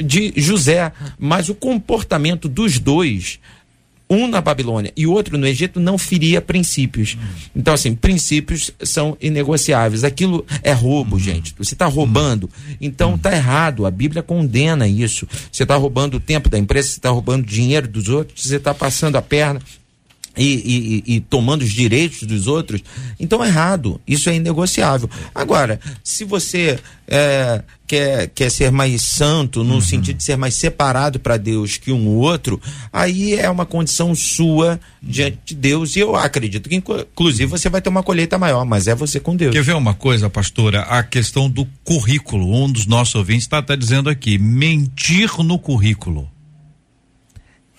de 0.03 0.34
José. 0.36 0.91
Mas 1.19 1.49
o 1.49 1.55
comportamento 1.55 2.49
dos 2.49 2.79
dois 2.79 3.39
um 4.14 4.28
na 4.28 4.41
Babilônia 4.41 4.91
e 4.95 5.05
outro 5.05 5.38
no 5.38 5.47
Egito 5.47 5.80
não 5.80 5.97
feria 5.97 6.41
princípios. 6.41 7.18
Então, 7.55 7.74
assim, 7.74 7.95
princípios 7.95 8.72
são 8.84 9.18
inegociáveis. 9.22 10.03
Aquilo 10.03 10.45
é 10.61 10.72
roubo, 10.72 11.20
gente. 11.20 11.53
Você 11.57 11.74
está 11.74 11.86
roubando. 11.86 12.49
Então, 12.80 13.16
está 13.16 13.34
errado. 13.34 13.86
A 13.86 13.91
Bíblia 13.91 14.24
condena 14.24 14.88
isso. 14.88 15.28
Você 15.51 15.64
está 15.64 15.76
roubando 15.76 16.16
o 16.16 16.20
tempo 16.20 16.49
da 16.49 16.57
empresa, 16.57 16.89
você 16.89 16.99
está 16.99 17.09
roubando 17.09 17.45
dinheiro 17.45 17.88
dos 17.88 18.09
outros, 18.09 18.43
você 18.43 18.57
está 18.57 18.74
passando 18.74 19.16
a 19.16 19.22
perna 19.22 19.59
e, 20.36 21.03
e, 21.05 21.15
e, 21.15 21.19
tomando 21.19 21.61
os 21.61 21.71
direitos 21.71 22.23
dos 22.23 22.47
outros, 22.47 22.81
então 23.19 23.43
é 23.43 23.47
errado. 23.47 24.01
Isso 24.07 24.29
é 24.29 24.36
inegociável. 24.36 25.09
Agora, 25.34 25.79
se 26.03 26.23
você 26.23 26.79
é, 27.07 27.61
quer, 27.86 28.27
quer 28.29 28.49
ser 28.49 28.71
mais 28.71 29.01
santo, 29.03 29.63
no 29.63 29.75
uhum. 29.75 29.81
sentido 29.81 30.17
de 30.17 30.23
ser 30.23 30.36
mais 30.36 30.55
separado 30.55 31.19
para 31.19 31.38
Deus 31.38 31.77
que 31.77 31.91
um 31.91 32.07
outro, 32.07 32.59
aí 32.91 33.36
é 33.36 33.49
uma 33.49 33.65
condição 33.65 34.15
sua 34.15 34.79
diante 35.01 35.38
de 35.45 35.55
Deus. 35.55 35.95
E 35.95 35.99
eu 35.99 36.15
acredito 36.15 36.67
que, 36.67 36.75
inclusive, 36.75 37.45
você 37.45 37.69
vai 37.69 37.81
ter 37.81 37.89
uma 37.89 38.01
colheita 38.01 38.38
maior, 38.38 38.65
mas 38.65 38.88
é 38.88 38.95
você 38.95 39.19
com 39.19 39.36
Deus. 39.36 39.53
Quer 39.53 39.63
ver 39.63 39.75
uma 39.75 39.93
coisa, 39.93 40.29
pastora? 40.29 40.81
A 40.81 41.03
questão 41.03 41.47
do 41.47 41.67
currículo. 41.84 42.63
Um 42.63 42.71
dos 42.71 42.88
nossos 42.88 43.13
ouvintes 43.13 43.43
está 43.43 43.61
tá 43.61 43.75
dizendo 43.75 44.09
aqui: 44.09 44.39
mentir 44.39 45.29
no 45.43 45.59
currículo. 45.59 46.32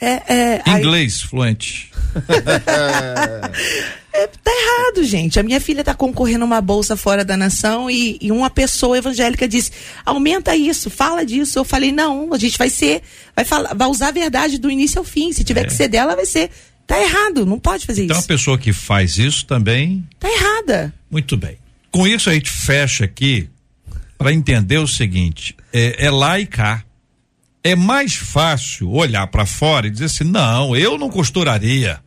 É, 0.04 0.62
é, 0.66 0.78
Inglês 0.78 1.20
aí... 1.22 1.28
fluente. 1.28 1.90
é, 4.12 4.26
tá 4.26 4.50
errado, 4.50 5.04
gente. 5.04 5.40
A 5.40 5.42
minha 5.42 5.60
filha 5.60 5.82
tá 5.82 5.94
concorrendo 5.94 6.44
a 6.44 6.46
uma 6.46 6.60
bolsa 6.60 6.96
fora 6.96 7.24
da 7.24 7.36
nação 7.36 7.90
e, 7.90 8.18
e, 8.20 8.30
uma 8.30 8.50
pessoa 8.50 8.98
evangélica 8.98 9.48
disse: 9.48 9.72
aumenta 10.04 10.54
isso, 10.54 10.90
fala 10.90 11.24
disso. 11.24 11.58
Eu 11.58 11.64
falei: 11.64 11.90
não, 11.90 12.32
a 12.32 12.38
gente 12.38 12.58
vai 12.58 12.70
ser, 12.70 13.02
vai, 13.34 13.44
falar, 13.44 13.74
vai 13.74 13.88
usar 13.88 14.08
a 14.08 14.12
verdade 14.12 14.58
do 14.58 14.70
início 14.70 14.98
ao 14.98 15.04
fim. 15.04 15.32
Se 15.32 15.42
tiver 15.42 15.62
é. 15.62 15.64
que 15.64 15.72
ser 15.72 15.88
dela, 15.88 16.14
vai 16.14 16.26
ser. 16.26 16.50
Tá 16.86 17.00
errado, 17.00 17.46
não 17.46 17.58
pode 17.58 17.86
fazer 17.86 18.04
então, 18.04 18.16
isso. 18.16 18.24
Então 18.24 18.34
a 18.34 18.38
pessoa 18.38 18.58
que 18.58 18.72
faz 18.72 19.16
isso 19.16 19.46
também. 19.46 20.06
Tá 20.20 20.28
errada. 20.30 20.92
Muito 21.10 21.34
bem. 21.36 21.56
Com 21.90 22.06
isso 22.06 22.28
a 22.28 22.34
gente 22.34 22.50
fecha 22.50 23.04
aqui 23.04 23.48
para 24.18 24.32
entender 24.32 24.78
o 24.78 24.86
seguinte: 24.86 25.56
é, 25.72 26.06
é 26.06 26.10
lá 26.10 26.38
e 26.38 26.46
cá 26.46 26.84
é 27.64 27.74
mais 27.74 28.14
fácil 28.14 28.90
olhar 28.90 29.26
para 29.28 29.46
fora 29.46 29.86
e 29.86 29.90
dizer 29.90 30.04
assim: 30.04 30.24
não, 30.24 30.76
eu 30.76 30.98
não 30.98 31.08
costuraria, 31.08 31.98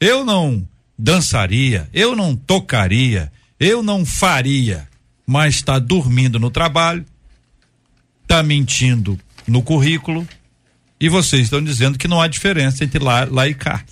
eu 0.00 0.24
não 0.24 0.68
dançaria, 0.98 1.88
eu 1.94 2.16
não 2.16 2.34
tocaria, 2.34 3.30
eu 3.60 3.80
não 3.80 4.04
faria, 4.04 4.88
mas 5.24 5.54
está 5.54 5.78
dormindo 5.78 6.40
no 6.40 6.50
trabalho, 6.50 7.06
está 8.22 8.42
mentindo 8.42 9.18
no 9.46 9.62
currículo 9.62 10.26
e 11.00 11.08
vocês 11.08 11.42
estão 11.42 11.62
dizendo 11.62 11.96
que 11.96 12.08
não 12.08 12.20
há 12.20 12.26
diferença 12.26 12.82
entre 12.82 13.02
lá, 13.02 13.24
lá 13.24 13.46
e 13.46 13.54
cá. 13.54 13.84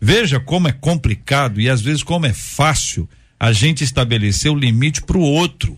Veja 0.00 0.38
como 0.38 0.68
é 0.68 0.72
complicado 0.72 1.60
e 1.60 1.68
às 1.68 1.80
vezes 1.80 2.04
como 2.04 2.24
é 2.24 2.32
fácil 2.32 3.08
a 3.38 3.52
gente 3.52 3.82
estabelecer 3.82 4.52
o 4.52 4.54
limite 4.54 5.02
para 5.02 5.18
o 5.18 5.22
outro 5.22 5.76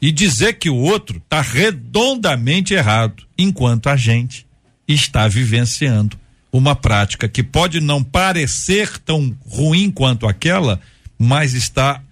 e 0.00 0.10
dizer 0.10 0.54
que 0.54 0.70
o 0.70 0.76
outro 0.76 1.18
está 1.18 1.40
redondamente 1.40 2.74
errado, 2.74 3.24
enquanto 3.36 3.88
a 3.88 3.96
gente 3.96 4.46
está 4.88 5.28
vivenciando 5.28 6.18
uma 6.52 6.74
prática 6.74 7.28
que 7.28 7.42
pode 7.42 7.80
não 7.80 8.02
parecer 8.02 8.98
tão 8.98 9.36
ruim 9.46 9.90
quanto 9.90 10.26
aquela, 10.26 10.80
mas 11.18 11.54
está 11.54 12.02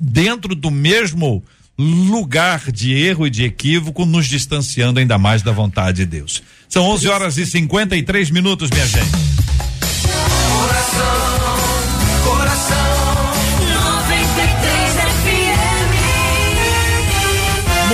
dentro 0.00 0.54
do 0.54 0.70
mesmo 0.70 1.42
lugar 1.78 2.70
de 2.70 2.92
erro 2.92 3.26
e 3.26 3.30
de 3.30 3.44
equívoco, 3.44 4.06
nos 4.06 4.26
distanciando 4.26 5.00
ainda 5.00 5.18
mais 5.18 5.42
da 5.42 5.52
vontade 5.52 5.98
de 5.98 6.06
Deus. 6.06 6.42
São 6.68 6.84
11 6.84 7.08
horas 7.08 7.36
e 7.36 7.46
53 7.46 8.30
minutos, 8.30 8.70
minha 8.70 8.86
gente. 8.86 9.31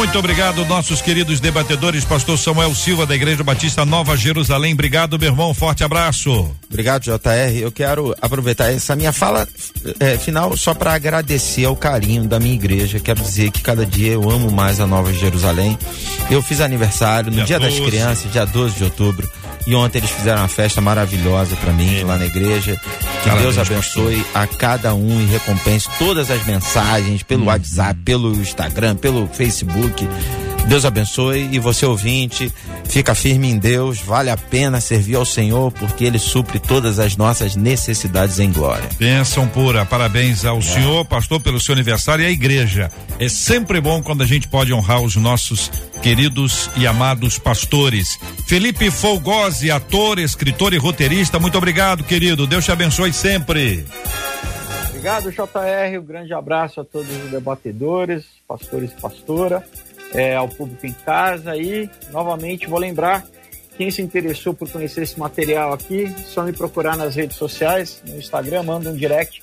Muito 0.09 0.21
obrigado, 0.21 0.65
nossos 0.65 1.03
queridos 1.03 1.39
debatedores, 1.39 2.03
pastor 2.03 2.39
Samuel 2.39 2.75
Silva, 2.75 3.05
da 3.05 3.15
Igreja 3.15 3.45
Batista 3.45 3.85
Nova 3.85 4.17
Jerusalém. 4.17 4.73
Obrigado, 4.73 5.19
meu 5.19 5.29
irmão. 5.29 5.53
Forte 5.53 5.85
abraço. 5.85 6.51
Obrigado, 6.67 7.03
JR. 7.03 7.59
Eu 7.61 7.71
quero 7.71 8.17
aproveitar 8.19 8.73
essa 8.73 8.97
minha 8.97 9.13
fala 9.13 9.47
é, 10.01 10.17
final 10.17 10.57
só 10.57 10.73
para 10.73 10.95
agradecer 10.95 11.67
ao 11.67 11.77
carinho 11.77 12.27
da 12.27 12.41
minha 12.41 12.55
igreja. 12.55 12.99
Quero 12.99 13.21
dizer 13.21 13.51
que 13.51 13.61
cada 13.61 13.85
dia 13.85 14.13
eu 14.13 14.31
amo 14.31 14.51
mais 14.51 14.81
a 14.81 14.87
Nova 14.87 15.13
Jerusalém. 15.13 15.79
Eu 16.31 16.41
fiz 16.41 16.63
aniversário 16.63 17.31
no 17.31 17.45
dia, 17.45 17.45
dia 17.45 17.61
das 17.61 17.79
crianças, 17.79 18.33
dia 18.33 18.47
12 18.47 18.77
de 18.77 18.85
outubro. 18.85 19.31
E 19.67 19.75
ontem 19.75 19.99
eles 19.99 20.11
fizeram 20.11 20.43
uma 20.43 20.49
festa 20.49 20.81
maravilhosa 20.81 21.57
para 21.57 21.73
mim 21.73 22.03
lá 22.03 22.17
na 22.17 22.27
igreja. 22.27 22.81
Que 23.23 23.31
Deus 23.31 23.59
abençoe 23.59 24.25
a 24.35 24.47
cada 24.47 24.95
um 24.95 25.21
e 25.21 25.27
recompense 25.27 25.89
todas 25.99 26.31
as 26.31 26.47
mensagens 26.47 27.23
pelo 27.23 27.43
hum. 27.43 27.47
WhatsApp, 27.47 28.01
pelo 28.05 28.33
Instagram, 28.33 28.97
pelo 28.97 29.27
Facebook. 29.29 30.09
Deus 30.69 30.85
abençoe 30.85 31.49
e 31.51 31.59
você 31.59 31.87
ouvinte, 31.87 32.53
fica 32.85 33.15
firme 33.15 33.49
em 33.49 33.57
Deus, 33.57 34.01
vale 34.01 34.29
a 34.29 34.37
pena 34.37 34.83
servir 34.83 35.17
ao 35.17 35.25
Senhor 35.25 35.73
porque 35.73 36.05
ele 36.05 36.19
supre 36.19 36.59
todas 36.59 36.99
as 36.99 37.17
nossas 37.17 37.57
necessidades 37.57 38.39
em 38.39 38.53
glória. 38.53 38.87
Bênção 38.99 39.49
pura, 39.49 39.87
parabéns 39.87 40.45
ao 40.45 40.59
é. 40.59 40.61
senhor, 40.61 41.07
pastor, 41.07 41.41
pelo 41.41 41.59
seu 41.59 41.73
aniversário 41.73 42.23
e 42.23 42.27
à 42.27 42.31
igreja. 42.31 42.91
É 43.19 43.31
sempre 43.31 43.81
bom 43.81 44.03
quando 44.03 44.23
a 44.23 44.27
gente 44.27 44.47
pode 44.47 44.71
honrar 44.71 45.01
os 45.01 45.17
nossos 45.17 45.71
queridos 46.03 46.69
e 46.77 46.87
amados 46.87 47.39
pastores. 47.39 48.19
Felipe 48.47 48.91
Folgosi, 48.91 49.71
ator, 49.71 50.19
escritor 50.19 50.75
e 50.75 50.77
roteirista, 50.77 51.39
muito 51.39 51.57
obrigado, 51.57 52.05
querido. 52.05 52.47
Deus 52.47 52.67
te 52.67 52.73
abençoe 52.73 53.15
sempre. 53.15 53.87
Obrigado, 54.91 55.33
JR. 55.33 55.99
Um 55.99 56.05
grande 56.05 56.35
abraço 56.35 56.79
a 56.79 56.85
todos 56.85 57.11
os 57.25 57.31
debatedores, 57.31 58.25
pastores 58.47 58.91
e 58.91 59.01
pastora 59.01 59.65
é, 60.13 60.35
ao 60.35 60.49
público 60.49 60.87
em 60.87 60.93
casa. 60.93 61.57
E, 61.57 61.89
novamente, 62.11 62.67
vou 62.67 62.79
lembrar, 62.79 63.25
quem 63.77 63.91
se 63.91 64.03
interessou 64.03 64.55
por 64.55 64.69
conhecer 64.71 65.03
esse 65.03 65.19
material 65.19 65.73
aqui, 65.73 66.13
só 66.27 66.43
me 66.43 66.53
procurar 66.53 66.97
nas 66.97 67.15
redes 67.15 67.37
sociais, 67.37 68.03
no 68.07 68.17
Instagram, 68.17 68.63
manda 68.65 68.91
um 68.91 68.95
direct 68.95 69.41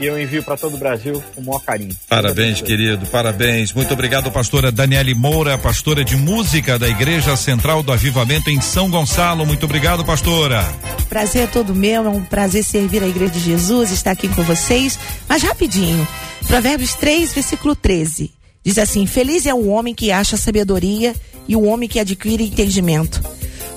e 0.00 0.06
eu 0.06 0.20
envio 0.20 0.42
para 0.42 0.56
todo 0.56 0.74
o 0.74 0.78
Brasil 0.78 1.22
com 1.34 1.40
o 1.40 1.44
maior 1.44 1.60
carinho. 1.60 1.94
Parabéns, 2.08 2.60
querido, 2.60 3.06
parabéns. 3.06 3.72
Muito 3.72 3.92
obrigado, 3.92 4.30
pastora 4.30 4.72
Daniele 4.72 5.14
Moura, 5.14 5.58
pastora 5.58 6.04
de 6.04 6.16
música 6.16 6.78
da 6.78 6.88
Igreja 6.88 7.36
Central 7.36 7.82
do 7.82 7.92
Avivamento 7.92 8.50
em 8.50 8.60
São 8.60 8.90
Gonçalo. 8.90 9.44
Muito 9.44 9.64
obrigado, 9.64 10.04
pastora. 10.04 10.64
Prazer 11.08 11.44
é 11.44 11.46
todo 11.46 11.74
meu, 11.74 12.06
é 12.06 12.08
um 12.08 12.24
prazer 12.24 12.64
servir 12.64 13.02
a 13.02 13.06
Igreja 13.06 13.32
de 13.32 13.40
Jesus, 13.40 13.90
estar 13.90 14.12
aqui 14.12 14.28
com 14.28 14.42
vocês. 14.42 14.98
Mas 15.28 15.42
rapidinho, 15.42 16.06
Provérbios 16.46 16.94
3, 16.94 17.34
versículo 17.34 17.76
13. 17.76 18.41
Diz 18.64 18.78
assim: 18.78 19.06
Feliz 19.06 19.46
é 19.46 19.54
o 19.54 19.68
homem 19.68 19.94
que 19.94 20.12
acha 20.12 20.36
sabedoria 20.36 21.14
e 21.48 21.56
o 21.56 21.62
homem 21.64 21.88
que 21.88 21.98
adquire 21.98 22.44
entendimento. 22.44 23.22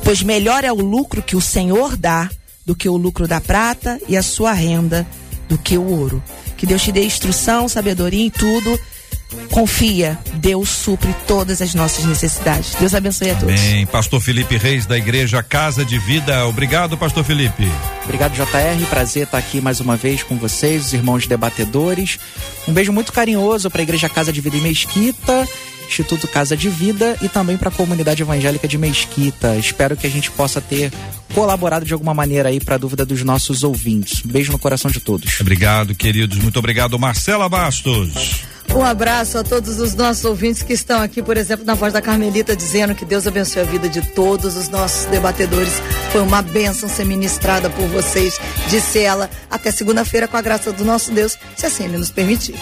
Pois 0.03 0.21
melhor 0.21 0.63
é 0.63 0.71
o 0.71 0.75
lucro 0.75 1.23
que 1.23 1.35
o 1.35 1.41
Senhor 1.41 1.97
dá 1.97 2.29
do 2.65 2.75
que 2.75 2.87
o 2.87 2.97
lucro 2.97 3.27
da 3.27 3.41
prata 3.41 3.99
e 4.07 4.15
a 4.15 4.23
sua 4.23 4.53
renda 4.53 5.05
do 5.47 5.57
que 5.57 5.77
o 5.77 5.85
ouro. 5.85 6.23
Que 6.57 6.65
Deus 6.65 6.83
te 6.83 6.91
dê 6.91 7.03
instrução, 7.03 7.67
sabedoria 7.67 8.25
em 8.25 8.29
tudo. 8.29 8.79
Confia, 9.51 10.17
Deus 10.35 10.69
supre 10.69 11.15
todas 11.27 11.61
as 11.61 11.73
nossas 11.73 12.05
necessidades. 12.05 12.75
Deus 12.75 12.93
abençoe 12.93 13.31
a 13.31 13.35
todos. 13.35 13.59
Amém. 13.59 13.85
Pastor 13.85 14.19
Felipe 14.21 14.57
Reis 14.57 14.85
da 14.85 14.97
Igreja 14.97 15.41
Casa 15.41 15.85
de 15.85 15.97
Vida. 15.99 16.45
Obrigado, 16.47 16.97
Pastor 16.97 17.23
Felipe. 17.23 17.69
Obrigado, 18.03 18.33
JR. 18.33 18.85
Prazer 18.89 19.23
estar 19.23 19.37
aqui 19.37 19.61
mais 19.61 19.79
uma 19.79 19.95
vez 19.95 20.23
com 20.23 20.37
vocês, 20.37 20.87
os 20.87 20.93
irmãos 20.93 21.27
debatedores. 21.27 22.19
Um 22.67 22.73
beijo 22.73 22.91
muito 22.91 23.13
carinhoso 23.13 23.69
para 23.69 23.81
a 23.81 23.83
Igreja 23.83 24.09
Casa 24.09 24.33
de 24.33 24.41
Vida 24.41 24.57
em 24.57 24.61
Mesquita 24.61 25.47
Instituto 25.87 26.27
Casa 26.27 26.57
de 26.57 26.69
Vida 26.69 27.17
e 27.21 27.29
também 27.29 27.57
para 27.57 27.69
a 27.69 27.71
comunidade 27.71 28.21
evangélica 28.21 28.67
de 28.67 28.77
Mesquita. 28.77 29.55
Espero 29.55 29.95
que 29.95 30.07
a 30.07 30.09
gente 30.09 30.31
possa 30.31 30.59
ter 30.59 30.91
colaborado 31.33 31.85
de 31.85 31.93
alguma 31.93 32.13
maneira 32.13 32.49
aí 32.49 32.59
para 32.59 32.75
a 32.75 32.77
dúvida 32.77 33.05
dos 33.05 33.23
nossos 33.23 33.63
ouvintes. 33.63 34.21
Beijo 34.21 34.51
no 34.51 34.59
coração 34.59 34.89
de 34.89 34.99
todos. 34.99 35.39
Obrigado, 35.39 35.95
queridos. 35.95 36.37
Muito 36.37 36.59
obrigado, 36.59 36.97
Marcela 36.97 37.47
Bastos. 37.47 38.45
Um 38.73 38.83
abraço 38.83 39.37
a 39.37 39.43
todos 39.43 39.79
os 39.79 39.95
nossos 39.95 40.25
ouvintes 40.25 40.61
que 40.61 40.73
estão 40.73 41.01
aqui, 41.01 41.21
por 41.21 41.37
exemplo, 41.37 41.65
na 41.65 41.73
voz 41.73 41.93
da 41.93 42.01
Carmelita, 42.01 42.55
dizendo 42.55 42.93
que 42.93 43.05
Deus 43.05 43.25
abençoe 43.25 43.61
a 43.61 43.65
vida 43.65 43.87
de 43.87 44.01
todos 44.01 44.57
os 44.57 44.67
nossos 44.69 45.05
debatedores. 45.05 45.73
Foi 46.11 46.21
uma 46.21 46.41
bênção 46.41 46.89
ser 46.89 47.05
ministrada 47.05 47.69
por 47.69 47.87
vocês, 47.87 48.39
disse 48.69 48.99
ela. 48.99 49.29
Até 49.49 49.71
segunda-feira, 49.71 50.27
com 50.27 50.35
a 50.35 50.41
graça 50.41 50.71
do 50.73 50.83
nosso 50.83 51.11
Deus, 51.11 51.37
se 51.55 51.65
assim 51.65 51.85
ele 51.85 51.97
nos 51.97 52.09
permitir. 52.09 52.55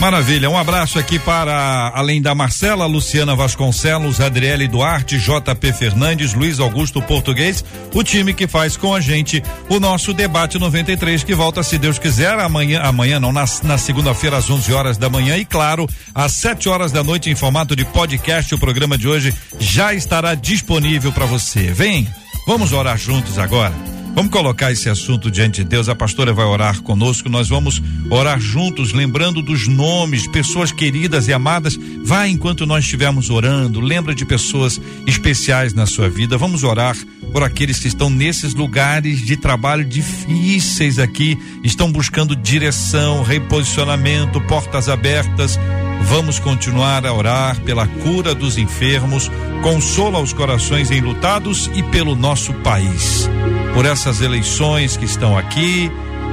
Maravilha, 0.00 0.48
um 0.48 0.56
abraço 0.56 0.98
aqui 0.98 1.18
para, 1.18 1.92
além 1.94 2.22
da 2.22 2.34
Marcela, 2.34 2.86
Luciana 2.86 3.36
Vasconcelos, 3.36 4.18
Adriele 4.18 4.66
Duarte, 4.66 5.18
JP 5.18 5.72
Fernandes, 5.74 6.32
Luiz 6.32 6.58
Augusto 6.58 7.02
Português, 7.02 7.62
o 7.92 8.02
time 8.02 8.32
que 8.32 8.46
faz 8.46 8.78
com 8.78 8.94
a 8.94 9.00
gente 9.00 9.42
o 9.68 9.78
nosso 9.78 10.14
debate 10.14 10.58
93, 10.58 11.22
que 11.22 11.34
volta, 11.34 11.62
se 11.62 11.76
Deus 11.76 11.98
quiser, 11.98 12.38
amanhã, 12.38 12.80
amanhã 12.80 13.20
não, 13.20 13.30
na, 13.30 13.44
na 13.62 13.76
segunda-feira, 13.76 14.38
às 14.38 14.48
11 14.48 14.72
horas 14.72 14.96
da 14.96 15.10
manhã, 15.10 15.36
e 15.40 15.44
claro, 15.44 15.88
às 16.14 16.32
7 16.32 16.68
horas 16.68 16.92
da 16.92 17.02
noite, 17.02 17.30
em 17.30 17.34
formato 17.34 17.74
de 17.74 17.84
podcast, 17.84 18.54
o 18.54 18.58
programa 18.58 18.98
de 18.98 19.08
hoje 19.08 19.34
já 19.58 19.94
estará 19.94 20.34
disponível 20.34 21.12
para 21.12 21.26
você. 21.26 21.72
Vem, 21.72 22.06
vamos 22.46 22.72
orar 22.72 22.98
juntos 22.98 23.38
agora. 23.38 23.99
Vamos 24.14 24.32
colocar 24.32 24.70
esse 24.72 24.88
assunto 24.88 25.30
diante 25.30 25.62
de 25.62 25.68
Deus. 25.68 25.88
A 25.88 25.94
pastora 25.94 26.32
vai 26.32 26.44
orar 26.44 26.82
conosco. 26.82 27.28
Nós 27.28 27.48
vamos 27.48 27.80
orar 28.10 28.40
juntos, 28.40 28.92
lembrando 28.92 29.40
dos 29.40 29.66
nomes, 29.68 30.26
pessoas 30.26 30.72
queridas 30.72 31.28
e 31.28 31.32
amadas. 31.32 31.78
Vai 32.04 32.28
enquanto 32.28 32.66
nós 32.66 32.84
estivermos 32.84 33.30
orando. 33.30 33.80
Lembra 33.80 34.14
de 34.14 34.26
pessoas 34.26 34.80
especiais 35.06 35.72
na 35.72 35.86
sua 35.86 36.08
vida. 36.08 36.36
Vamos 36.36 36.64
orar 36.64 36.96
por 37.32 37.42
aqueles 37.42 37.78
que 37.78 37.88
estão 37.88 38.10
nesses 38.10 38.54
lugares 38.54 39.24
de 39.24 39.36
trabalho 39.36 39.84
difíceis 39.84 40.98
aqui, 40.98 41.38
estão 41.62 41.90
buscando 41.90 42.34
direção, 42.34 43.22
reposicionamento, 43.22 44.40
portas 44.42 44.88
abertas. 44.88 45.58
Vamos 46.02 46.38
continuar 46.38 47.06
a 47.06 47.12
orar 47.12 47.60
pela 47.60 47.86
cura 47.86 48.34
dos 48.34 48.58
enfermos, 48.58 49.30
consola 49.62 50.20
os 50.20 50.32
corações 50.32 50.90
enlutados 50.90 51.70
e 51.74 51.82
pelo 51.82 52.16
nosso 52.16 52.52
país 52.54 53.28
por 53.74 53.86
essas 53.86 54.20
eleições 54.20 54.96
que 54.96 55.04
estão 55.04 55.36
aqui, 55.36 55.90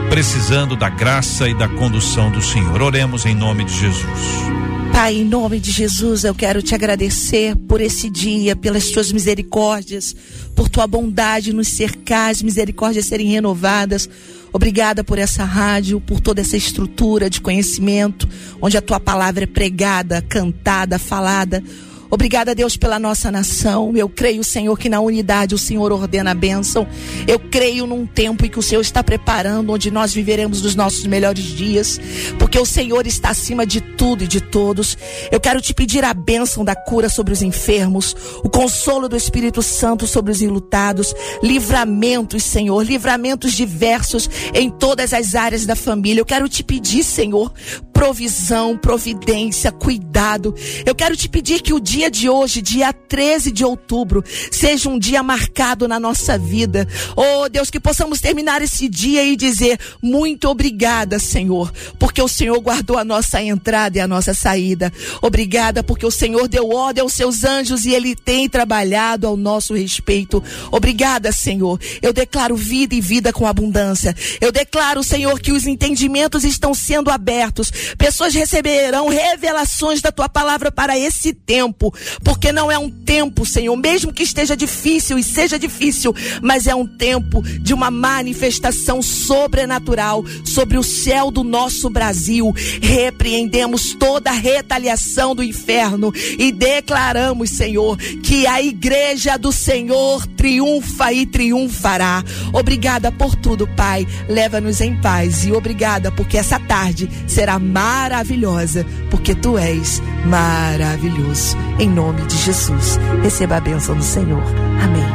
precisando 0.09 0.75
da 0.75 0.89
graça 0.89 1.47
e 1.47 1.53
da 1.53 1.67
condução 1.67 2.31
do 2.31 2.41
Senhor. 2.41 2.81
Oremos 2.81 3.25
em 3.25 3.35
nome 3.35 3.63
de 3.63 3.73
Jesus. 3.73 4.56
Pai, 4.97 5.17
em 5.17 5.23
nome 5.23 5.59
de 5.59 5.71
Jesus, 5.71 6.23
eu 6.23 6.33
quero 6.33 6.59
te 6.59 6.73
agradecer 6.73 7.55
por 7.55 7.79
esse 7.79 8.09
dia, 8.09 8.55
pelas 8.55 8.89
tuas 8.89 9.11
misericórdias, 9.11 10.15
por 10.55 10.67
tua 10.67 10.87
bondade 10.87 11.53
nos 11.53 11.67
cercar, 11.67 12.31
as 12.31 12.41
misericórdias 12.41 13.05
serem 13.05 13.27
renovadas. 13.27 14.09
Obrigada 14.51 15.03
por 15.03 15.19
essa 15.19 15.43
rádio, 15.43 16.01
por 16.01 16.19
toda 16.19 16.41
essa 16.41 16.57
estrutura 16.57 17.29
de 17.29 17.39
conhecimento, 17.39 18.27
onde 18.59 18.75
a 18.75 18.81
tua 18.81 18.99
palavra 18.99 19.43
é 19.43 19.47
pregada, 19.47 20.19
cantada, 20.23 20.97
falada. 20.97 21.63
Obrigada, 22.09 22.55
Deus, 22.55 22.77
pela 22.77 22.97
nossa 22.97 23.31
nação. 23.31 23.91
Eu 23.95 24.07
creio, 24.07 24.43
Senhor, 24.43 24.77
que 24.77 24.89
na 24.89 24.99
unidade 24.99 25.53
o 25.53 25.57
Senhor 25.57 25.91
ordena 25.91 26.31
a 26.31 26.33
bênção. 26.33 26.87
Eu 27.27 27.39
creio 27.39 27.85
num 27.85 28.05
tempo 28.05 28.45
em 28.45 28.49
que 28.49 28.59
o 28.59 28.61
Senhor 28.61 28.81
está 28.81 29.03
preparando, 29.03 29.73
onde 29.73 29.91
nós 29.91 30.13
viveremos 30.13 30.63
os 30.63 30.75
nossos 30.75 31.05
melhores 31.05 31.43
dias, 31.43 31.99
porque 32.39 32.57
o 32.57 32.65
Senhor 32.65 33.05
está 33.05 33.29
acima 33.29 33.65
de 33.65 33.81
tudo 33.81 34.23
e 34.23 34.27
de 34.27 34.39
todos. 34.39 34.97
Eu 35.31 35.39
quero 35.39 35.61
te 35.61 35.73
pedir 35.73 36.03
a 36.03 36.13
bênção 36.13 36.63
da 36.63 36.75
cura 36.75 37.09
sobre 37.09 37.33
os 37.33 37.41
enfermos, 37.41 38.15
o 38.43 38.49
consolo 38.49 39.09
do 39.09 39.17
Espírito 39.17 39.61
Santo 39.61 40.07
sobre 40.07 40.31
os 40.31 40.41
enlutados, 40.41 41.13
livramentos, 41.43 42.43
Senhor, 42.43 42.81
livramentos 42.83 43.53
diversos 43.53 44.29
em 44.53 44.69
todas 44.69 45.13
as 45.13 45.35
áreas 45.35 45.65
da 45.65 45.75
família. 45.75 46.21
Eu 46.21 46.25
quero 46.25 46.47
te 46.47 46.63
pedir, 46.63 47.03
Senhor, 47.03 47.51
provisão, 47.97 48.77
providência, 48.77 49.71
cuidado. 49.71 50.53
Eu 50.85 50.93
quero 50.93 51.17
te 51.17 51.27
pedir 51.27 51.63
que 51.63 51.73
o 51.73 51.79
dia 51.79 52.11
de 52.11 52.29
hoje, 52.29 52.61
dia 52.61 52.93
13 52.93 53.51
de 53.51 53.65
outubro, 53.65 54.23
seja 54.51 54.87
um 54.87 54.99
dia 54.99 55.23
marcado 55.23 55.87
na 55.87 55.99
nossa 55.99 56.37
vida. 56.37 56.87
Oh, 57.15 57.49
Deus, 57.49 57.71
que 57.71 57.79
possamos 57.79 58.21
terminar 58.21 58.61
esse 58.61 58.87
dia 58.87 59.25
e 59.25 59.35
dizer 59.35 59.79
muito 59.99 60.47
obrigada, 60.47 61.17
Senhor, 61.17 61.73
porque 61.97 62.21
o 62.21 62.27
Senhor 62.27 62.59
guardou 62.59 62.99
a 62.99 63.03
nossa 63.03 63.41
entrada 63.41 63.97
e 63.97 63.99
a 63.99 64.07
nossa 64.07 64.31
saída. 64.31 64.93
Obrigada 65.19 65.81
porque 65.81 66.05
o 66.05 66.11
Senhor 66.11 66.47
deu 66.47 66.69
ordem 66.69 67.01
aos 67.01 67.13
seus 67.13 67.43
anjos 67.43 67.83
e 67.83 67.95
ele 67.95 68.15
tem 68.15 68.47
trabalhado 68.47 69.25
ao 69.25 69.35
nosso 69.35 69.73
respeito. 69.73 70.43
Obrigada, 70.71 71.31
Senhor. 71.31 71.79
Eu 71.99 72.13
declaro 72.13 72.55
vida 72.55 72.93
e 72.93 73.01
vida 73.01 73.33
com 73.33 73.47
abundância. 73.47 74.15
Eu 74.39 74.51
declaro, 74.51 75.03
Senhor, 75.03 75.39
que 75.39 75.51
os 75.51 75.65
entendimentos 75.65 76.43
estão 76.43 76.75
sendo 76.75 77.09
abertos 77.09 77.86
Pessoas 77.97 78.33
receberão 78.33 79.07
revelações 79.09 80.01
da 80.01 80.11
tua 80.11 80.27
palavra 80.27 80.71
para 80.71 80.97
esse 80.97 81.33
tempo, 81.33 81.93
porque 82.23 82.51
não 82.51 82.71
é 82.71 82.77
um 82.77 82.89
tempo, 82.89 83.45
Senhor, 83.45 83.75
mesmo 83.75 84.13
que 84.13 84.23
esteja 84.23 84.55
difícil 84.55 85.17
e 85.17 85.23
seja 85.23 85.57
difícil, 85.59 86.13
mas 86.41 86.67
é 86.67 86.75
um 86.75 86.87
tempo 86.87 87.41
de 87.41 87.73
uma 87.73 87.91
manifestação 87.91 89.01
sobrenatural 89.01 90.23
sobre 90.45 90.77
o 90.77 90.83
céu 90.83 91.31
do 91.31 91.43
nosso 91.43 91.89
Brasil. 91.89 92.53
Repreendemos 92.81 93.93
toda 93.93 94.29
a 94.29 94.33
retaliação 94.33 95.35
do 95.35 95.43
inferno 95.43 96.11
e 96.37 96.51
declaramos, 96.51 97.49
Senhor, 97.49 97.97
que 97.97 98.47
a 98.47 98.61
igreja 98.61 99.37
do 99.37 99.51
Senhor 99.51 100.25
triunfa 100.27 101.13
e 101.13 101.25
triunfará. 101.25 102.23
Obrigada 102.53 103.11
por 103.11 103.35
tudo, 103.35 103.67
Pai. 103.67 104.07
Leva-nos 104.27 104.81
em 104.81 104.95
paz 105.01 105.45
e 105.45 105.51
obrigada 105.51 106.11
porque 106.11 106.37
essa 106.37 106.59
tarde 106.59 107.09
será 107.27 107.59
maravilhosa, 107.77 108.83
porque 109.11 109.35
tu 109.35 109.57
és 109.57 110.01
maravilhoso. 110.25 111.55
Em 111.77 111.87
nome 111.87 112.23
de 112.23 112.35
Jesus, 112.37 112.99
receba 113.21 113.57
a 113.57 113.59
bênção 113.59 113.95
do 113.95 114.03
Senhor. 114.03 114.41
Amém. 114.83 115.05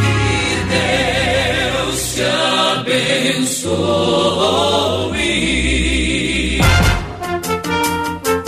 Que 0.00 0.56
Deus 1.82 2.14
te 2.14 2.22
abençoe. 2.78 3.78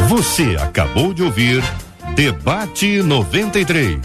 Você 0.08 0.56
acabou 0.60 1.12
de 1.12 1.24
ouvir 1.24 1.64
Debate 2.14 3.02
93. 3.02 3.98